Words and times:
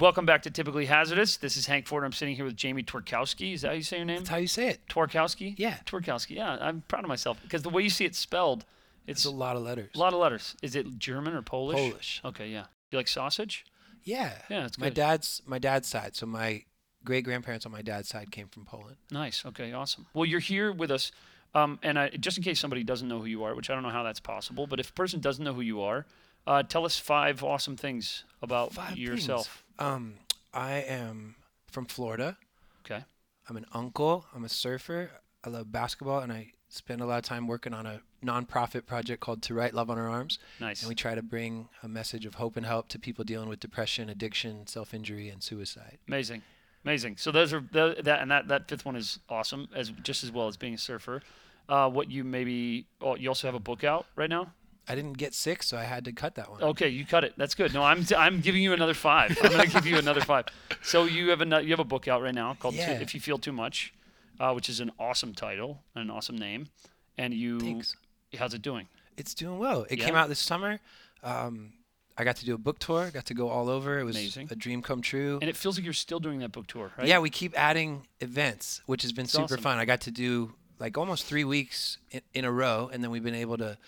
Welcome 0.00 0.26
back 0.26 0.42
to 0.42 0.50
Typically 0.50 0.86
Hazardous. 0.86 1.36
This 1.36 1.56
is 1.56 1.66
Hank 1.66 1.86
Ford. 1.86 2.02
I'm 2.04 2.12
sitting 2.12 2.34
here 2.34 2.44
with 2.44 2.56
Jamie 2.56 2.82
Tworkowski. 2.82 3.54
Is 3.54 3.62
that 3.62 3.68
how 3.68 3.74
you 3.74 3.82
say 3.82 3.98
your 3.98 4.06
name? 4.06 4.18
That's 4.18 4.28
how 4.28 4.36
you 4.38 4.48
say 4.48 4.68
it. 4.68 4.80
Tworkowski? 4.88 5.54
Yeah. 5.56 5.76
Tworkowski. 5.86 6.34
Yeah, 6.36 6.56
I'm 6.60 6.82
proud 6.88 7.04
of 7.04 7.08
myself 7.08 7.38
because 7.42 7.62
the 7.62 7.68
way 7.70 7.82
you 7.82 7.90
see 7.90 8.04
it 8.04 8.16
spelled, 8.16 8.64
it's 9.06 9.20
It's 9.20 9.24
a 9.26 9.30
lot 9.30 9.54
of 9.56 9.62
letters. 9.62 9.90
a 9.94 9.98
lot 9.98 10.12
of 10.12 10.18
letters. 10.18 10.56
Is 10.62 10.74
it 10.74 10.98
German 10.98 11.34
or 11.34 11.42
Polish? 11.42 11.76
Polish. 11.78 12.20
Okay, 12.24 12.48
yeah. 12.48 12.64
You 12.90 12.98
like 12.98 13.06
sausage? 13.06 13.64
Yeah. 14.02 14.32
Yeah, 14.50 14.64
it's 14.66 14.76
good. 14.76 14.82
my 14.84 14.90
dad's 14.90 15.42
my 15.46 15.58
dad's 15.60 15.86
side. 15.86 16.16
So 16.16 16.26
my 16.26 16.64
great 17.04 17.24
grandparents 17.24 17.64
on 17.64 17.70
my 17.70 17.82
dad's 17.82 18.08
side 18.08 18.32
came 18.32 18.48
from 18.48 18.64
Poland. 18.64 18.96
Nice. 19.12 19.44
Okay, 19.46 19.72
awesome. 19.72 20.06
Well, 20.12 20.24
you're 20.26 20.40
here 20.40 20.72
with 20.72 20.90
us, 20.90 21.12
um, 21.54 21.78
and 21.84 21.98
I, 22.00 22.08
just 22.08 22.36
in 22.36 22.42
case 22.42 22.58
somebody 22.58 22.82
doesn't 22.82 23.06
know 23.06 23.20
who 23.20 23.26
you 23.26 23.44
are, 23.44 23.54
which 23.54 23.70
I 23.70 23.74
don't 23.74 23.84
know 23.84 23.90
how 23.90 24.02
that's 24.02 24.20
possible, 24.20 24.66
but 24.66 24.80
if 24.80 24.90
a 24.90 24.92
person 24.94 25.20
doesn't 25.20 25.44
know 25.44 25.54
who 25.54 25.60
you 25.60 25.82
are, 25.82 26.04
uh, 26.46 26.62
tell 26.64 26.84
us 26.84 26.98
five 26.98 27.44
awesome 27.44 27.76
things 27.76 28.24
about 28.42 28.72
Five 28.74 28.96
yourself. 28.98 29.46
things. 29.46 29.60
Um, 29.78 30.14
I 30.52 30.72
am 30.74 31.36
from 31.70 31.86
Florida. 31.86 32.36
Okay. 32.84 33.04
I'm 33.48 33.56
an 33.56 33.66
uncle. 33.72 34.26
I'm 34.34 34.44
a 34.44 34.48
surfer. 34.48 35.10
I 35.44 35.50
love 35.50 35.70
basketball, 35.70 36.20
and 36.20 36.32
I 36.32 36.52
spend 36.68 37.00
a 37.00 37.06
lot 37.06 37.18
of 37.18 37.24
time 37.24 37.46
working 37.46 37.74
on 37.74 37.86
a 37.86 38.00
nonprofit 38.24 38.86
project 38.86 39.20
called 39.20 39.42
To 39.42 39.54
Write 39.54 39.74
Love 39.74 39.90
on 39.90 39.96
Her 39.98 40.08
Arms, 40.08 40.38
Nice. 40.58 40.82
and 40.82 40.88
we 40.88 40.94
try 40.94 41.14
to 41.14 41.22
bring 41.22 41.68
a 41.82 41.88
message 41.88 42.24
of 42.24 42.34
hope 42.36 42.56
and 42.56 42.64
help 42.64 42.88
to 42.88 42.98
people 42.98 43.24
dealing 43.24 43.48
with 43.48 43.60
depression, 43.60 44.08
addiction, 44.08 44.66
self-injury, 44.66 45.28
and 45.28 45.42
suicide. 45.42 45.98
Amazing, 46.08 46.42
amazing. 46.84 47.16
So 47.18 47.30
those 47.30 47.52
are 47.52 47.62
the, 47.70 47.96
that, 48.02 48.22
and 48.22 48.30
that 48.30 48.48
that 48.48 48.68
fifth 48.68 48.84
one 48.86 48.96
is 48.96 49.18
awesome 49.28 49.68
as 49.74 49.90
just 50.02 50.24
as 50.24 50.32
well 50.32 50.48
as 50.48 50.56
being 50.56 50.74
a 50.74 50.78
surfer. 50.78 51.20
Uh, 51.68 51.88
what 51.90 52.10
you 52.10 52.24
maybe? 52.24 52.86
Oh, 53.00 53.14
you 53.16 53.28
also 53.28 53.46
have 53.46 53.54
a 53.54 53.60
book 53.60 53.84
out 53.84 54.06
right 54.16 54.30
now. 54.30 54.52
I 54.88 54.94
didn't 54.94 55.14
get 55.14 55.34
six, 55.34 55.66
so 55.66 55.76
I 55.76 55.84
had 55.84 56.04
to 56.04 56.12
cut 56.12 56.34
that 56.34 56.50
one. 56.50 56.62
Okay, 56.62 56.88
you 56.88 57.06
cut 57.06 57.24
it. 57.24 57.34
That's 57.36 57.54
good. 57.54 57.72
No, 57.72 57.82
I'm 57.82 58.04
I'm 58.16 58.40
giving 58.40 58.62
you 58.62 58.72
another 58.72 58.94
five. 58.94 59.36
I'm 59.42 59.50
gonna 59.50 59.66
give 59.66 59.86
you 59.86 59.96
another 59.98 60.20
five. 60.20 60.46
So 60.82 61.04
you 61.04 61.30
have 61.30 61.40
a 61.40 61.62
you 61.62 61.70
have 61.70 61.80
a 61.80 61.84
book 61.84 62.06
out 62.08 62.22
right 62.22 62.34
now 62.34 62.54
called 62.54 62.74
Yeah. 62.74 62.90
If 63.00 63.14
You 63.14 63.20
Feel 63.20 63.38
Too 63.38 63.52
Much, 63.52 63.94
uh, 64.38 64.52
which 64.52 64.68
is 64.68 64.80
an 64.80 64.90
awesome 64.98 65.34
title 65.34 65.82
and 65.94 66.04
an 66.04 66.10
awesome 66.10 66.36
name. 66.36 66.68
And 67.16 67.32
you, 67.32 67.60
Thanks. 67.60 67.96
how's 68.38 68.54
it 68.54 68.62
doing? 68.62 68.88
It's 69.16 69.34
doing 69.34 69.58
well. 69.58 69.86
It 69.88 69.96
came 69.96 70.16
out 70.16 70.28
this 70.28 70.40
summer. 70.40 70.80
Um, 71.22 71.72
I 72.18 72.24
got 72.24 72.36
to 72.36 72.44
do 72.44 72.54
a 72.54 72.58
book 72.58 72.78
tour. 72.78 73.10
Got 73.12 73.26
to 73.26 73.34
go 73.34 73.48
all 73.48 73.68
over. 73.68 73.98
It 73.98 74.04
was 74.04 74.16
Amazing. 74.16 74.48
a 74.50 74.54
dream 74.56 74.82
come 74.82 75.00
true. 75.00 75.38
And 75.40 75.48
it 75.48 75.56
feels 75.56 75.76
like 75.78 75.84
you're 75.84 75.92
still 75.92 76.20
doing 76.20 76.40
that 76.40 76.52
book 76.52 76.66
tour, 76.66 76.92
right? 76.98 77.06
Yeah, 77.06 77.18
we 77.20 77.30
keep 77.30 77.58
adding 77.58 78.06
events, 78.20 78.82
which 78.86 79.02
has 79.02 79.12
been 79.12 79.26
super 79.26 79.44
awesome. 79.44 79.60
fun. 79.62 79.78
I 79.78 79.84
got 79.84 80.02
to 80.02 80.10
do 80.10 80.52
like 80.78 80.98
almost 80.98 81.24
three 81.24 81.44
weeks 81.44 81.98
in, 82.10 82.20
in 82.34 82.44
a 82.44 82.52
row, 82.52 82.90
and 82.92 83.02
then 83.02 83.10
we've 83.10 83.22
been 83.24 83.34
able 83.34 83.56
to 83.58 83.78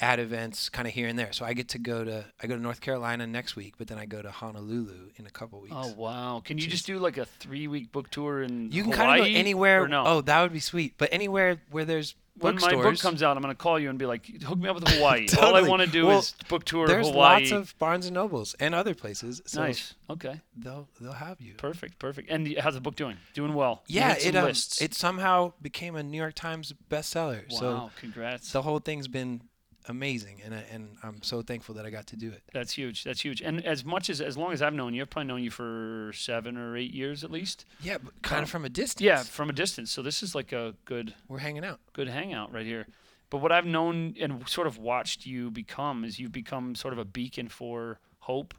add 0.00 0.20
events 0.20 0.68
kind 0.68 0.86
of 0.86 0.94
here 0.94 1.08
and 1.08 1.18
there. 1.18 1.32
So 1.32 1.44
I 1.44 1.52
get 1.54 1.68
to 1.70 1.78
go 1.78 2.04
to 2.04 2.24
I 2.42 2.46
go 2.46 2.56
to 2.56 2.62
North 2.62 2.80
Carolina 2.80 3.26
next 3.26 3.56
week, 3.56 3.74
but 3.78 3.88
then 3.88 3.98
I 3.98 4.06
go 4.06 4.22
to 4.22 4.30
Honolulu 4.30 5.10
in 5.16 5.26
a 5.26 5.30
couple 5.30 5.60
weeks. 5.60 5.74
Oh 5.76 5.92
wow! 5.96 6.42
Can 6.44 6.58
you 6.58 6.66
just 6.66 6.86
do 6.86 6.98
like 6.98 7.16
a 7.18 7.24
three-week 7.24 7.92
book 7.92 8.10
tour 8.10 8.42
in 8.42 8.70
you 8.72 8.82
can 8.82 8.92
Hawaii? 8.92 9.06
kind 9.08 9.20
of 9.20 9.26
go 9.32 9.38
anywhere. 9.38 9.88
No? 9.88 10.04
Oh, 10.06 10.20
that 10.22 10.42
would 10.42 10.52
be 10.52 10.60
sweet. 10.60 10.94
But 10.98 11.08
anywhere 11.12 11.60
where 11.70 11.84
there's 11.84 12.14
when 12.40 12.54
my 12.54 12.60
bookstores. 12.70 12.84
book 12.84 13.00
comes 13.02 13.22
out, 13.24 13.36
I'm 13.36 13.42
gonna 13.42 13.56
call 13.56 13.80
you 13.80 13.90
and 13.90 13.98
be 13.98 14.06
like, 14.06 14.24
"Hook 14.42 14.58
me 14.58 14.68
up 14.68 14.76
with 14.76 14.86
Hawaii." 14.88 15.26
All 15.40 15.56
I 15.56 15.62
want 15.62 15.82
to 15.82 15.88
do 15.88 16.06
Well, 16.06 16.20
is 16.20 16.34
book 16.48 16.64
tour 16.64 16.86
there's 16.86 17.08
Hawaii. 17.08 17.40
lots 17.40 17.50
of 17.50 17.76
Barnes 17.80 18.06
and 18.06 18.14
Nobles 18.14 18.54
and 18.60 18.76
other 18.76 18.94
places. 18.94 19.42
So 19.46 19.60
nice. 19.62 19.94
Okay. 20.08 20.40
They'll 20.56 20.88
they'll 21.00 21.12
have 21.12 21.40
you. 21.40 21.54
Perfect. 21.54 21.98
Perfect. 21.98 22.30
And 22.30 22.56
how's 22.58 22.74
the 22.74 22.80
book 22.80 22.94
doing? 22.94 23.16
Doing 23.34 23.54
well. 23.54 23.82
Yeah, 23.88 24.14
it 24.16 24.36
um, 24.36 24.48
it 24.50 24.94
somehow 24.94 25.52
became 25.60 25.96
a 25.96 26.02
New 26.04 26.16
York 26.18 26.34
Times 26.34 26.72
bestseller. 26.88 27.42
wow. 27.50 27.58
So 27.58 27.90
congrats. 27.98 28.52
the 28.52 28.62
whole 28.62 28.78
thing's 28.78 29.08
been 29.08 29.40
amazing, 29.88 30.40
and 30.44 30.54
and 30.54 30.96
I'm 31.02 31.22
so 31.22 31.42
thankful 31.42 31.74
that 31.76 31.86
I 31.86 31.90
got 31.90 32.06
to 32.08 32.16
do 32.16 32.28
it. 32.30 32.42
That's 32.52 32.72
huge. 32.72 33.04
That's 33.04 33.20
huge. 33.20 33.40
And 33.40 33.64
as 33.64 33.84
much 33.84 34.10
as 34.10 34.20
as 34.20 34.36
long 34.36 34.52
as 34.52 34.62
I've 34.62 34.74
known 34.74 34.94
you, 34.94 35.02
I've 35.02 35.10
probably 35.10 35.28
known 35.28 35.42
you 35.42 35.50
for 35.50 36.12
seven 36.14 36.56
or 36.56 36.76
eight 36.76 36.92
years 36.94 37.24
at 37.24 37.30
least. 37.30 37.64
Yeah, 37.80 37.98
but 37.98 38.20
kind 38.22 38.38
Um, 38.38 38.44
of 38.44 38.50
from 38.50 38.64
a 38.64 38.68
distance. 38.68 39.02
Yeah, 39.02 39.22
from 39.22 39.50
a 39.50 39.52
distance. 39.52 39.90
So 39.90 40.02
this 40.02 40.22
is 40.22 40.34
like 40.34 40.52
a 40.52 40.74
good 40.84 41.14
we're 41.28 41.38
hanging 41.38 41.64
out. 41.64 41.80
good 41.92 42.08
hangout 42.08 42.52
right 42.52 42.66
here. 42.66 42.86
But 43.30 43.38
what 43.38 43.52
I've 43.52 43.66
known 43.66 44.14
and 44.20 44.48
sort 44.48 44.66
of 44.66 44.78
watched 44.78 45.26
you 45.26 45.50
become 45.50 46.04
is 46.04 46.18
you've 46.18 46.32
become 46.32 46.74
sort 46.74 46.92
of 46.94 46.98
a 46.98 47.04
beacon 47.04 47.48
for 47.48 47.98
hope 48.20 48.54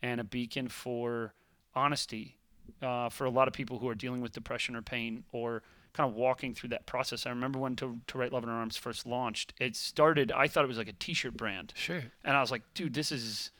and 0.00 0.20
a 0.20 0.24
beacon 0.24 0.68
for 0.68 1.34
honesty 1.74 2.36
uh, 2.80 3.08
for 3.08 3.24
a 3.24 3.30
lot 3.30 3.48
of 3.48 3.54
people 3.54 3.78
who 3.78 3.88
are 3.88 3.94
dealing 3.96 4.20
with 4.20 4.32
depression 4.32 4.76
or 4.76 4.82
pain 4.82 5.24
or 5.32 5.62
kind 5.94 6.08
of 6.08 6.16
walking 6.16 6.54
through 6.54 6.70
that 6.70 6.86
process. 6.86 7.26
I 7.26 7.30
remember 7.30 7.58
when 7.58 7.76
to, 7.76 8.00
to 8.06 8.18
Write 8.18 8.32
Love 8.32 8.42
in 8.44 8.48
Her 8.48 8.54
Arms 8.54 8.76
first 8.76 9.06
launched, 9.06 9.52
it 9.60 9.76
started, 9.76 10.32
I 10.32 10.48
thought 10.48 10.64
it 10.64 10.68
was 10.68 10.78
like 10.78 10.88
a 10.88 10.94
t-shirt 10.94 11.36
brand. 11.36 11.72
Sure. 11.76 12.02
And 12.24 12.36
I 12.36 12.40
was 12.40 12.50
like, 12.50 12.62
dude, 12.74 12.94
this 12.94 13.12
is 13.12 13.50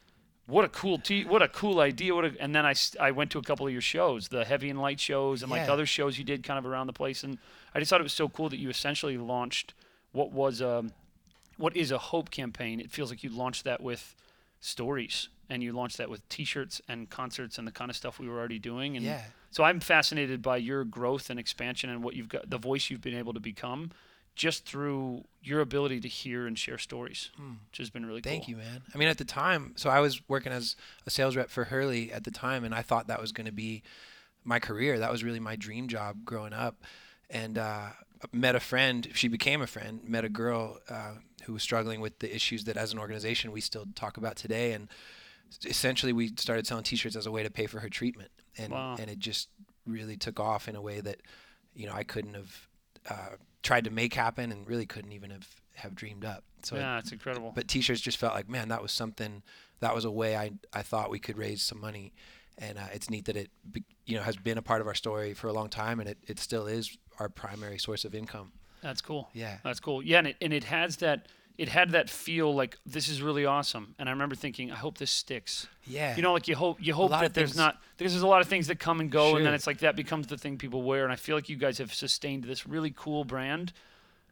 what 0.47 0.65
a 0.65 0.69
cool 0.69 0.99
t 0.99 1.25
what 1.25 1.41
a 1.41 1.49
cool 1.49 1.79
idea. 1.79 2.15
What 2.15 2.25
a, 2.25 2.33
and 2.41 2.55
then 2.55 2.67
I, 2.67 2.75
I 2.99 3.13
went 3.13 3.31
to 3.31 3.39
a 3.39 3.43
couple 3.43 3.67
of 3.67 3.73
your 3.73 3.81
shows, 3.81 4.29
the 4.29 4.45
heavy 4.45 4.71
and 4.71 4.81
light 4.81 4.99
shows 4.99 5.43
and 5.43 5.51
like 5.51 5.69
other 5.69 5.87
shows 5.87 6.19
you 6.19 6.25
did 6.25 6.43
kind 6.43 6.59
of 6.59 6.67
around 6.67 6.89
the 6.89 6.93
place. 6.93 7.23
And 7.23 7.39
I 7.75 7.79
just 7.79 7.91
thought 7.91 8.01
it 8.01 8.03
was 8.03 8.13
so 8.13 8.29
cool 8.29 8.49
that 8.49 8.59
you 8.59 8.69
essentially 8.69 9.17
launched 9.17 9.73
what 10.11 10.33
was 10.33 10.61
um 10.61 10.93
what 11.59 11.77
is 11.77 11.93
a 11.93 11.99
hope 11.99 12.31
campaign. 12.31 12.81
It 12.81 12.91
feels 12.91 13.09
like 13.11 13.23
you 13.23 13.31
launched 13.31 13.65
that 13.65 13.81
with 13.81 14.17
stories 14.61 15.29
and 15.49 15.63
you 15.63 15.73
launched 15.73 15.99
that 15.99 16.11
with 16.11 16.29
t-shirts 16.29 16.81
and 16.89 17.09
concerts 17.09 17.57
and 17.57 17.67
the 17.67 17.73
kind 17.73 17.91
of 17.91 17.97
stuff 17.97 18.19
we 18.19 18.29
were 18.29 18.39
already 18.39 18.59
doing. 18.59 18.97
And 18.97 19.07
Yeah. 19.07 19.23
So 19.53 19.63
I'm 19.63 19.79
fascinated 19.79 20.43
by 20.43 20.57
your 20.57 20.85
growth 20.85 21.31
and 21.31 21.39
expansion 21.39 21.89
and 21.89 22.03
what 22.03 22.17
you've 22.17 22.29
got, 22.29 22.51
the 22.51 22.59
voice 22.59 22.91
you've 22.91 23.01
been 23.01 23.15
able 23.15 23.33
to 23.35 23.41
become 23.41 23.93
just 24.35 24.65
through 24.65 25.25
your 25.43 25.61
ability 25.61 26.01
to 26.01 26.09
hear 26.09 26.47
and 26.47 26.59
share 26.59 26.79
stories, 26.79 27.31
which 27.71 27.79
has 27.79 27.91
been 27.91 28.07
really 28.07 28.23
Thank 28.23 28.47
cool. 28.47 28.55
Thank 28.55 28.67
you, 28.67 28.73
man. 28.73 28.83
I 28.95 28.99
mean, 28.99 29.09
at 29.09 29.19
the 29.19 29.25
time, 29.25 29.75
so 29.77 29.91
I 29.91 30.01
was 30.01 30.27
working 30.27 30.53
as 30.53 30.75
a 31.07 31.11
sales 31.11 31.37
rep 31.37 31.51
for 31.51 31.65
Hurley 31.65 32.11
at 32.11 32.25
the 32.25 32.31
time, 32.31 32.65
and 32.65 32.75
I 32.75 32.83
thought 32.83 33.09
that 33.09 33.21
was 33.21 33.31
going 33.31 33.47
to 33.47 33.53
be 33.53 33.83
my 34.43 34.59
career. 34.59 34.99
That 34.99 35.13
was 35.13 35.23
really 35.23 35.39
my 35.39 35.57
dream 35.57 35.87
job 35.87 36.25
growing 36.25 36.53
up. 36.53 36.83
And 37.29 37.59
uh, 37.59 37.91
met 38.33 38.55
a 38.55 38.61
friend. 38.61 39.09
She 39.15 39.29
became 39.29 39.63
a 39.63 39.67
friend. 39.67 40.01
Met 40.07 40.25
a 40.25 40.29
girl 40.29 40.79
uh, 40.89 41.15
who 41.45 41.53
was 41.53 41.63
struggling 41.63 42.01
with 42.01 42.19
the 42.19 42.35
issues 42.35 42.65
that, 42.65 42.77
as 42.77 42.93
an 42.93 42.99
organization, 42.99 43.53
we 43.53 43.61
still 43.61 43.87
talk 43.95 44.17
about 44.17 44.37
today. 44.37 44.73
And 44.73 44.89
essentially, 45.65 46.13
we 46.13 46.29
started 46.37 46.67
selling 46.67 46.85
T-shirts 46.85 47.17
as 47.17 47.27
a 47.27 47.31
way 47.31 47.43
to 47.43 47.51
pay 47.51 47.67
for 47.67 47.81
her 47.81 47.89
treatment, 47.89 48.31
and 48.59 48.73
Wow. 48.73 48.97
and 48.99 49.11
it 49.11 49.19
just 49.19 49.49
really 49.87 50.17
took 50.17 50.39
off 50.41 50.69
in 50.69 50.77
a 50.77 50.81
way 50.83 51.01
that, 51.01 51.21
you 51.75 51.87
know, 51.87 51.93
I 51.95 52.05
couldn't 52.05 52.35
have 52.35 52.69
uh, 53.11 53.37
tried 53.63 53.85
to 53.85 53.91
make 53.91 54.15
happen, 54.15 54.53
and 54.53 54.67
really 54.69 54.87
couldn't 54.87 55.13
even 55.13 55.31
have 55.31 55.49
have 55.75 55.95
dreamed 55.95 56.25
up. 56.25 56.45
So 56.63 56.77
it- 56.77 56.81
yeah, 56.81 56.99
it's 56.99 57.11
incredible. 57.13 57.53
but 57.55 57.67
t-shirts 57.67 58.01
just 58.01 58.19
felt 58.19 58.35
like 58.35 58.49
man 58.49 58.69
that 58.69 58.81
was 58.83 58.93
something 58.93 59.43
that 59.81 59.93
was 59.97 60.05
a 60.05 60.11
way 60.13 60.37
i, 60.37 60.53
I 60.73 60.83
thought 60.83 61.11
we 61.11 61.19
could 61.19 61.37
raise 61.37 61.61
some 61.61 61.81
money 61.81 62.13
and 62.59 62.79
uh, 62.79 62.83
it's 62.93 63.11
neat 63.11 63.25
that 63.25 63.37
it 63.37 63.51
you 64.07 64.17
know 64.17 64.23
has 64.23 64.37
been 64.37 64.59
a 64.59 64.63
part 64.63 64.81
of 64.81 64.87
our 64.87 64.95
story 64.95 65.35
for 65.35 65.49
a 65.49 65.53
long 65.53 65.69
time 65.69 65.99
and 65.99 66.09
it, 66.09 66.19
it 66.29 66.39
still 66.39 66.69
is 66.69 66.97
our 67.19 67.29
primary 67.29 67.79
source 67.79 68.05
of 68.05 68.15
income 68.15 68.53
That's 68.81 69.01
cool. 69.01 69.29
yeah 69.33 69.59
That's 69.65 69.81
cool. 69.81 70.05
Yeah, 70.05 70.19
and 70.19 70.29
it, 70.29 70.37
and 70.41 70.53
it 70.53 70.63
has 70.65 70.99
that 70.99 71.27
it 71.63 71.69
had 71.69 71.91
that 71.91 72.11
feel 72.11 72.49
like 72.61 72.77
this 72.95 73.07
is 73.09 73.23
really 73.23 73.45
awesome. 73.47 73.95
And 73.99 74.09
I 74.09 74.13
remember 74.13 74.35
thinking, 74.35 74.73
I 74.73 74.77
hope 74.85 74.99
this 74.99 75.11
sticks. 75.13 75.69
yeah 75.87 76.17
You 76.17 76.23
know, 76.23 76.33
like 76.33 76.49
you 76.49 76.57
hope 76.57 76.77
you 76.87 76.93
hope 76.95 77.11
that 77.23 77.35
there's 77.35 77.57
not 77.57 77.75
because 77.97 78.13
there's 78.13 78.23
a 78.31 78.33
lot 78.35 78.41
of 78.45 78.49
things 78.49 78.67
that 78.67 78.79
come 78.81 78.99
and 79.01 79.11
go, 79.11 79.37
and 79.37 79.47
then 79.47 79.55
it's 79.55 79.67
like 79.67 79.79
that 79.79 79.95
becomes 79.97 80.27
the 80.27 80.37
thing 80.39 80.59
people 80.59 80.83
wear. 80.83 81.05
And 81.05 81.13
I 81.13 81.17
feel 81.17 81.37
like 81.37 81.49
you 81.49 81.57
guys 81.57 81.79
have 81.79 81.93
sustained 81.95 82.43
this 82.45 82.67
really 82.67 82.93
cool 83.05 83.25
brand 83.25 83.73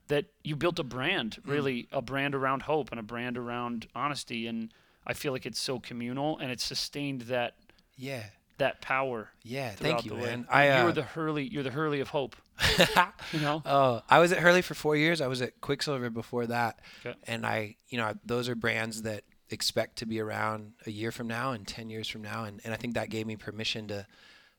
that 0.08 0.24
you 0.42 0.56
built 0.56 0.78
a 0.80 0.82
brand, 0.96 1.30
Mm. 1.46 1.50
really 1.52 1.88
a 1.92 2.02
brand 2.02 2.34
around 2.34 2.62
hope 2.62 2.90
and 2.90 2.98
a 2.98 3.02
brand 3.14 3.38
around 3.38 3.86
honesty. 3.94 4.46
And 4.48 4.72
I 5.06 5.12
feel 5.14 5.32
like 5.32 5.46
it's 5.46 5.60
so 5.60 5.78
communal 5.78 6.36
and 6.38 6.50
it's 6.50 6.64
sustained 6.64 7.22
that 7.34 7.54
yeah 7.96 8.24
that 8.60 8.80
power. 8.80 9.28
yeah 9.42 9.70
thank 9.72 10.04
you 10.04 10.14
man 10.14 10.46
i 10.48 10.66
you 10.66 10.72
uh, 10.72 10.84
were 10.84 10.92
the 10.92 11.02
Hurley. 11.02 11.44
You're 11.46 11.62
the 11.62 11.70
Hurley 11.70 12.00
of 12.00 12.08
hope. 12.08 12.36
You 13.32 13.40
know. 13.40 13.62
oh 13.66 14.02
i 14.08 14.18
was 14.18 14.32
at 14.32 14.38
hurley 14.38 14.62
for 14.62 14.74
four 14.74 14.94
years 14.96 15.20
i 15.20 15.26
was 15.26 15.40
at 15.42 15.60
quiksilver 15.60 16.10
before 16.10 16.46
that 16.46 16.80
Okay. 17.04 17.16
and 17.26 17.44
i 17.46 17.76
you 17.88 17.98
know 17.98 18.14
those 18.24 18.48
are 18.48 18.54
brands 18.54 19.02
that 19.02 19.24
expect 19.50 19.96
to 19.96 20.06
be 20.06 20.20
around 20.20 20.72
a 20.86 20.90
year 20.90 21.10
from 21.10 21.26
now 21.26 21.52
and 21.52 21.66
10 21.66 21.90
years 21.90 22.06
from 22.08 22.22
now 22.22 22.44
and, 22.44 22.60
and 22.64 22.72
i 22.74 22.76
think 22.76 22.94
that 22.94 23.08
gave 23.10 23.26
me 23.26 23.36
permission 23.36 23.88
to 23.88 24.06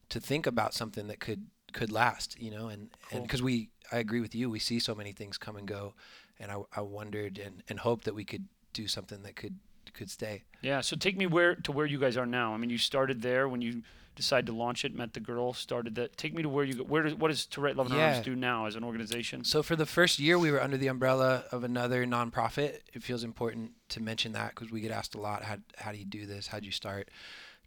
to 0.09 0.19
think 0.19 0.45
about 0.47 0.73
something 0.73 1.07
that 1.07 1.19
could 1.19 1.45
could 1.73 1.91
last 1.91 2.39
you 2.41 2.51
know 2.51 2.67
and 2.67 2.89
and 3.11 3.23
because 3.23 3.41
we 3.41 3.69
i 3.91 3.97
agree 3.97 4.19
with 4.21 4.33
you 4.35 4.49
we 4.49 4.59
see 4.59 4.79
so 4.79 4.93
many 4.95 5.11
things 5.13 5.37
come 5.37 5.55
and 5.55 5.67
go 5.67 5.93
and 6.39 6.51
i, 6.51 6.57
I 6.75 6.81
wondered 6.81 7.37
and, 7.37 7.63
and 7.69 7.79
hoped 7.79 8.05
that 8.05 8.15
we 8.15 8.25
could 8.25 8.45
do 8.73 8.87
something 8.87 9.21
that 9.23 9.35
could 9.35 9.57
could 9.93 10.09
stay 10.09 10.43
Yeah. 10.61 10.81
So 10.81 10.95
take 10.95 11.17
me 11.17 11.25
where 11.27 11.55
to 11.55 11.71
where 11.71 11.85
you 11.85 11.99
guys 11.99 12.17
are 12.17 12.25
now. 12.25 12.53
I 12.53 12.57
mean, 12.57 12.69
you 12.69 12.77
started 12.77 13.21
there 13.21 13.47
when 13.49 13.61
you 13.61 13.83
decided 14.15 14.45
to 14.45 14.53
launch 14.53 14.83
it, 14.83 14.93
met 14.93 15.13
the 15.13 15.19
girl, 15.19 15.53
started 15.53 15.95
that. 15.95 16.17
Take 16.17 16.33
me 16.33 16.43
to 16.43 16.49
where 16.49 16.65
you 16.65 16.73
go. 16.75 16.83
Where 16.83 17.01
does 17.03 17.15
what 17.15 17.29
does 17.29 17.45
To 17.47 17.61
Write 17.61 17.77
Love 17.77 17.89
Her 17.89 17.97
Yeah. 17.97 18.13
Arms 18.15 18.25
do 18.25 18.35
now 18.35 18.65
as 18.65 18.75
an 18.75 18.83
organization? 18.83 19.43
So 19.43 19.63
for 19.63 19.75
the 19.75 19.85
first 19.85 20.19
year, 20.19 20.37
we 20.37 20.51
were 20.51 20.61
under 20.61 20.77
the 20.77 20.87
umbrella 20.87 21.45
of 21.51 21.63
another 21.63 22.05
nonprofit. 22.05 22.81
It 22.93 23.03
feels 23.03 23.23
important 23.23 23.71
to 23.89 24.01
mention 24.01 24.33
that 24.33 24.49
because 24.53 24.69
we 24.71 24.81
get 24.81 24.91
asked 24.91 25.15
a 25.15 25.19
lot, 25.21 25.43
how, 25.43 25.57
how 25.77 25.91
do 25.91 25.97
you 25.97 26.05
do 26.05 26.25
this? 26.25 26.47
How'd 26.47 26.65
you 26.65 26.71
start? 26.71 27.09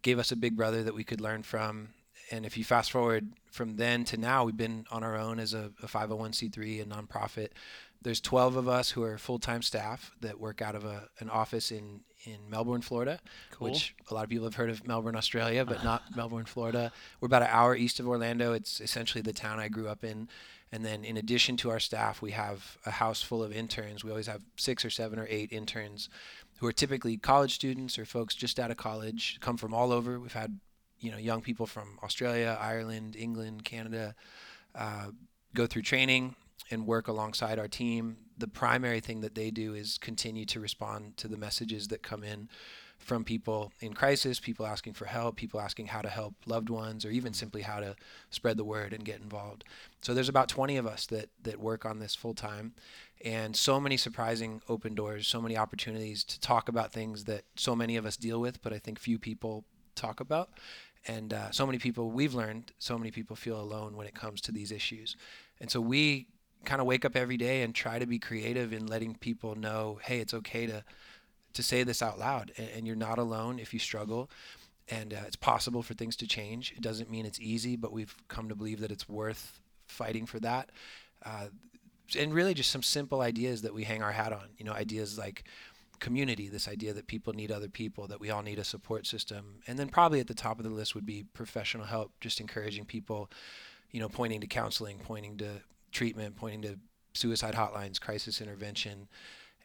Gave 0.03 0.19
us 0.19 0.31
a 0.31 0.35
big 0.35 0.55
brother 0.55 0.83
that 0.83 0.93
we 0.93 1.03
could 1.03 1.19
learn 1.19 1.41
from. 1.43 1.89
And 2.31 2.45
if 2.45 2.57
you 2.57 2.63
fast 2.63 2.91
forward 2.91 3.33
from 3.51 3.75
then 3.77 4.03
to 4.05 4.17
now, 4.17 4.45
we've 4.45 4.57
been 4.57 4.85
on 4.91 5.03
our 5.03 5.15
own 5.15 5.39
as 5.39 5.53
a, 5.53 5.71
a 5.83 5.87
501c3, 5.87 6.81
a 6.81 6.85
nonprofit, 6.85 7.49
there's 8.01 8.21
12 8.21 8.55
of 8.55 8.67
us 8.67 8.91
who 8.91 9.03
are 9.03 9.17
full-time 9.17 9.61
staff 9.63 10.11
that 10.21 10.39
work 10.39 10.61
out 10.61 10.75
of 10.75 10.85
a, 10.85 11.09
an 11.19 11.29
office 11.29 11.71
in, 11.71 12.01
in 12.23 12.37
Melbourne, 12.49 12.81
Florida, 12.81 13.19
Cool. 13.51 13.69
which 13.71 13.95
a 14.09 14.13
lot 14.13 14.23
of 14.23 14.29
people 14.29 14.45
have 14.45 14.55
heard 14.55 14.69
of 14.69 14.85
Melbourne, 14.87 15.15
Australia, 15.15 15.65
but 15.65 15.83
not 15.83 16.15
Melbourne, 16.15 16.45
Florida. 16.45 16.91
We're 17.19 17.27
about 17.27 17.41
an 17.41 17.49
hour 17.51 17.75
east 17.75 17.99
of 17.99 18.07
Orlando. 18.07 18.53
It's 18.53 18.79
essentially 18.79 19.21
the 19.23 19.33
town 19.33 19.59
I 19.59 19.69
grew 19.69 19.87
up 19.87 20.03
in. 20.03 20.29
And 20.71 20.85
then 20.85 21.03
in 21.05 21.17
addition 21.17 21.57
to 21.57 21.69
our 21.71 21.79
staff, 21.79 22.21
we 22.21 22.31
have 22.31 22.77
a 22.85 22.91
house 22.91 23.21
full 23.21 23.41
of 23.43 23.51
interns. 23.51 24.03
We 24.03 24.11
always 24.11 24.27
have 24.27 24.41
six 24.55 24.83
or 24.83 24.89
seven 24.89 25.17
or 25.17 25.25
eight 25.29 25.51
interns 25.51 26.09
who 26.59 26.67
are 26.67 26.71
typically 26.73 27.17
college 27.17 27.55
students 27.55 27.97
or 27.97 28.05
folks 28.05 28.35
just 28.35 28.59
out 28.59 28.71
of 28.71 28.77
college, 28.77 29.39
come 29.41 29.57
from 29.57 29.73
all 29.73 29.91
over. 29.91 30.19
We've 30.19 30.33
had, 30.33 30.59
you 31.05 31.11
know, 31.11 31.17
young 31.17 31.41
people 31.41 31.67
from 31.67 31.99
Australia, 32.03 32.57
Ireland, 32.59 33.15
England, 33.15 33.63
Canada, 33.63 34.15
uh, 34.73 35.07
go 35.53 35.67
through 35.67 35.83
training 35.83 36.35
and 36.71 36.87
work 36.87 37.07
alongside 37.07 37.59
our 37.59 37.67
team. 37.67 38.17
The 38.37 38.47
primary 38.47 38.99
thing 38.99 39.21
that 39.21 39.35
they 39.35 39.51
do 39.51 39.75
is 39.75 39.99
continue 39.99 40.45
to 40.45 40.59
respond 40.59 41.17
to 41.17 41.27
the 41.27 41.37
messages 41.37 41.89
that 41.89 42.01
come 42.01 42.23
in 42.23 42.49
from 42.97 43.23
people 43.23 43.71
in 43.81 43.93
crisis, 43.93 44.39
people 44.39 44.65
asking 44.65 44.93
for 44.93 45.05
help, 45.05 45.35
people 45.35 45.59
asking 45.59 45.87
how 45.87 46.01
to 46.01 46.09
help 46.09 46.33
loved 46.47 46.71
ones, 46.71 47.05
or 47.05 47.11
even 47.11 47.33
simply 47.33 47.61
how 47.61 47.79
to 47.79 47.95
spread 48.31 48.57
the 48.57 48.63
word 48.63 48.93
and 48.93 49.05
get 49.05 49.21
involved. 49.21 49.63
So 50.01 50.13
there's 50.13 50.29
about 50.29 50.49
20 50.49 50.77
of 50.77 50.87
us 50.87 51.05
that 51.07 51.29
that 51.43 51.59
work 51.59 51.85
on 51.85 51.99
this 51.99 52.15
full 52.15 52.33
time, 52.33 52.73
and 53.23 53.55
so 53.55 53.79
many 53.79 53.95
surprising 53.95 54.61
open 54.67 54.95
doors, 54.95 55.27
so 55.27 55.39
many 55.39 55.55
opportunities 55.55 56.23
to 56.23 56.39
talk 56.39 56.67
about 56.67 56.91
things 56.91 57.25
that 57.25 57.43
so 57.55 57.75
many 57.75 57.95
of 57.95 58.07
us 58.07 58.17
deal 58.17 58.41
with, 58.41 58.63
but 58.63 58.73
I 58.73 58.79
think 58.79 58.97
few 58.97 59.19
people 59.19 59.65
talk 59.95 60.19
about. 60.19 60.49
And 61.07 61.33
uh, 61.33 61.51
so 61.51 61.65
many 61.65 61.77
people 61.77 62.09
we've 62.11 62.33
learned, 62.33 62.71
so 62.79 62.97
many 62.97 63.11
people 63.11 63.35
feel 63.35 63.59
alone 63.59 63.95
when 63.95 64.07
it 64.07 64.15
comes 64.15 64.41
to 64.41 64.51
these 64.51 64.71
issues. 64.71 65.15
And 65.61 65.69
so 65.69 65.79
we 65.79 66.27
kind 66.65 66.81
of 66.81 66.87
wake 66.87 67.05
up 67.05 67.15
every 67.15 67.37
day 67.37 67.61
and 67.61 67.75
try 67.75 67.99
to 67.99 68.05
be 68.05 68.17
creative 68.17 68.73
in 68.73 68.87
letting 68.87 69.15
people 69.15 69.55
know, 69.55 69.99
hey, 70.03 70.19
it's 70.19 70.33
okay 70.33 70.65
to 70.67 70.83
to 71.53 71.63
say 71.63 71.83
this 71.83 72.01
out 72.01 72.19
loud, 72.19 72.51
and, 72.57 72.69
and 72.75 72.87
you're 72.87 72.97
not 72.97 73.17
alone 73.17 73.59
if 73.59 73.73
you 73.73 73.79
struggle. 73.79 74.29
And 74.89 75.13
uh, 75.13 75.21
it's 75.25 75.37
possible 75.37 75.81
for 75.81 75.93
things 75.93 76.15
to 76.17 76.27
change. 76.27 76.73
It 76.75 76.81
doesn't 76.81 77.09
mean 77.09 77.25
it's 77.25 77.39
easy, 77.39 77.75
but 77.75 77.91
we've 77.91 78.13
come 78.27 78.49
to 78.49 78.55
believe 78.55 78.81
that 78.81 78.91
it's 78.91 79.09
worth 79.09 79.59
fighting 79.87 80.25
for 80.25 80.39
that. 80.41 80.69
Uh, 81.25 81.47
and 82.19 82.33
really, 82.33 82.53
just 82.53 82.69
some 82.69 82.83
simple 82.83 83.21
ideas 83.21 83.61
that 83.63 83.73
we 83.73 83.83
hang 83.83 84.03
our 84.03 84.11
hat 84.11 84.33
on. 84.33 84.49
You 84.57 84.65
know, 84.65 84.73
ideas 84.73 85.17
like 85.17 85.45
community, 85.99 86.47
this 86.47 86.67
idea 86.67 86.93
that 86.93 87.07
people 87.07 87.33
need 87.33 87.51
other 87.51 87.69
people, 87.69 88.07
that 88.07 88.19
we 88.19 88.29
all 88.29 88.41
need 88.41 88.59
a 88.59 88.63
support 88.63 89.05
system. 89.05 89.61
And 89.67 89.77
then 89.77 89.89
probably 89.89 90.19
at 90.19 90.27
the 90.27 90.33
top 90.33 90.59
of 90.59 90.63
the 90.63 90.71
list 90.71 90.95
would 90.95 91.05
be 91.05 91.23
professional 91.33 91.85
help, 91.85 92.11
just 92.19 92.39
encouraging 92.39 92.85
people, 92.85 93.29
you 93.91 93.99
know, 93.99 94.09
pointing 94.09 94.41
to 94.41 94.47
counseling, 94.47 94.99
pointing 94.99 95.37
to 95.37 95.61
treatment, 95.91 96.35
pointing 96.35 96.61
to 96.63 96.79
suicide 97.13 97.53
hotlines, 97.53 97.99
crisis 97.99 98.41
intervention, 98.41 99.07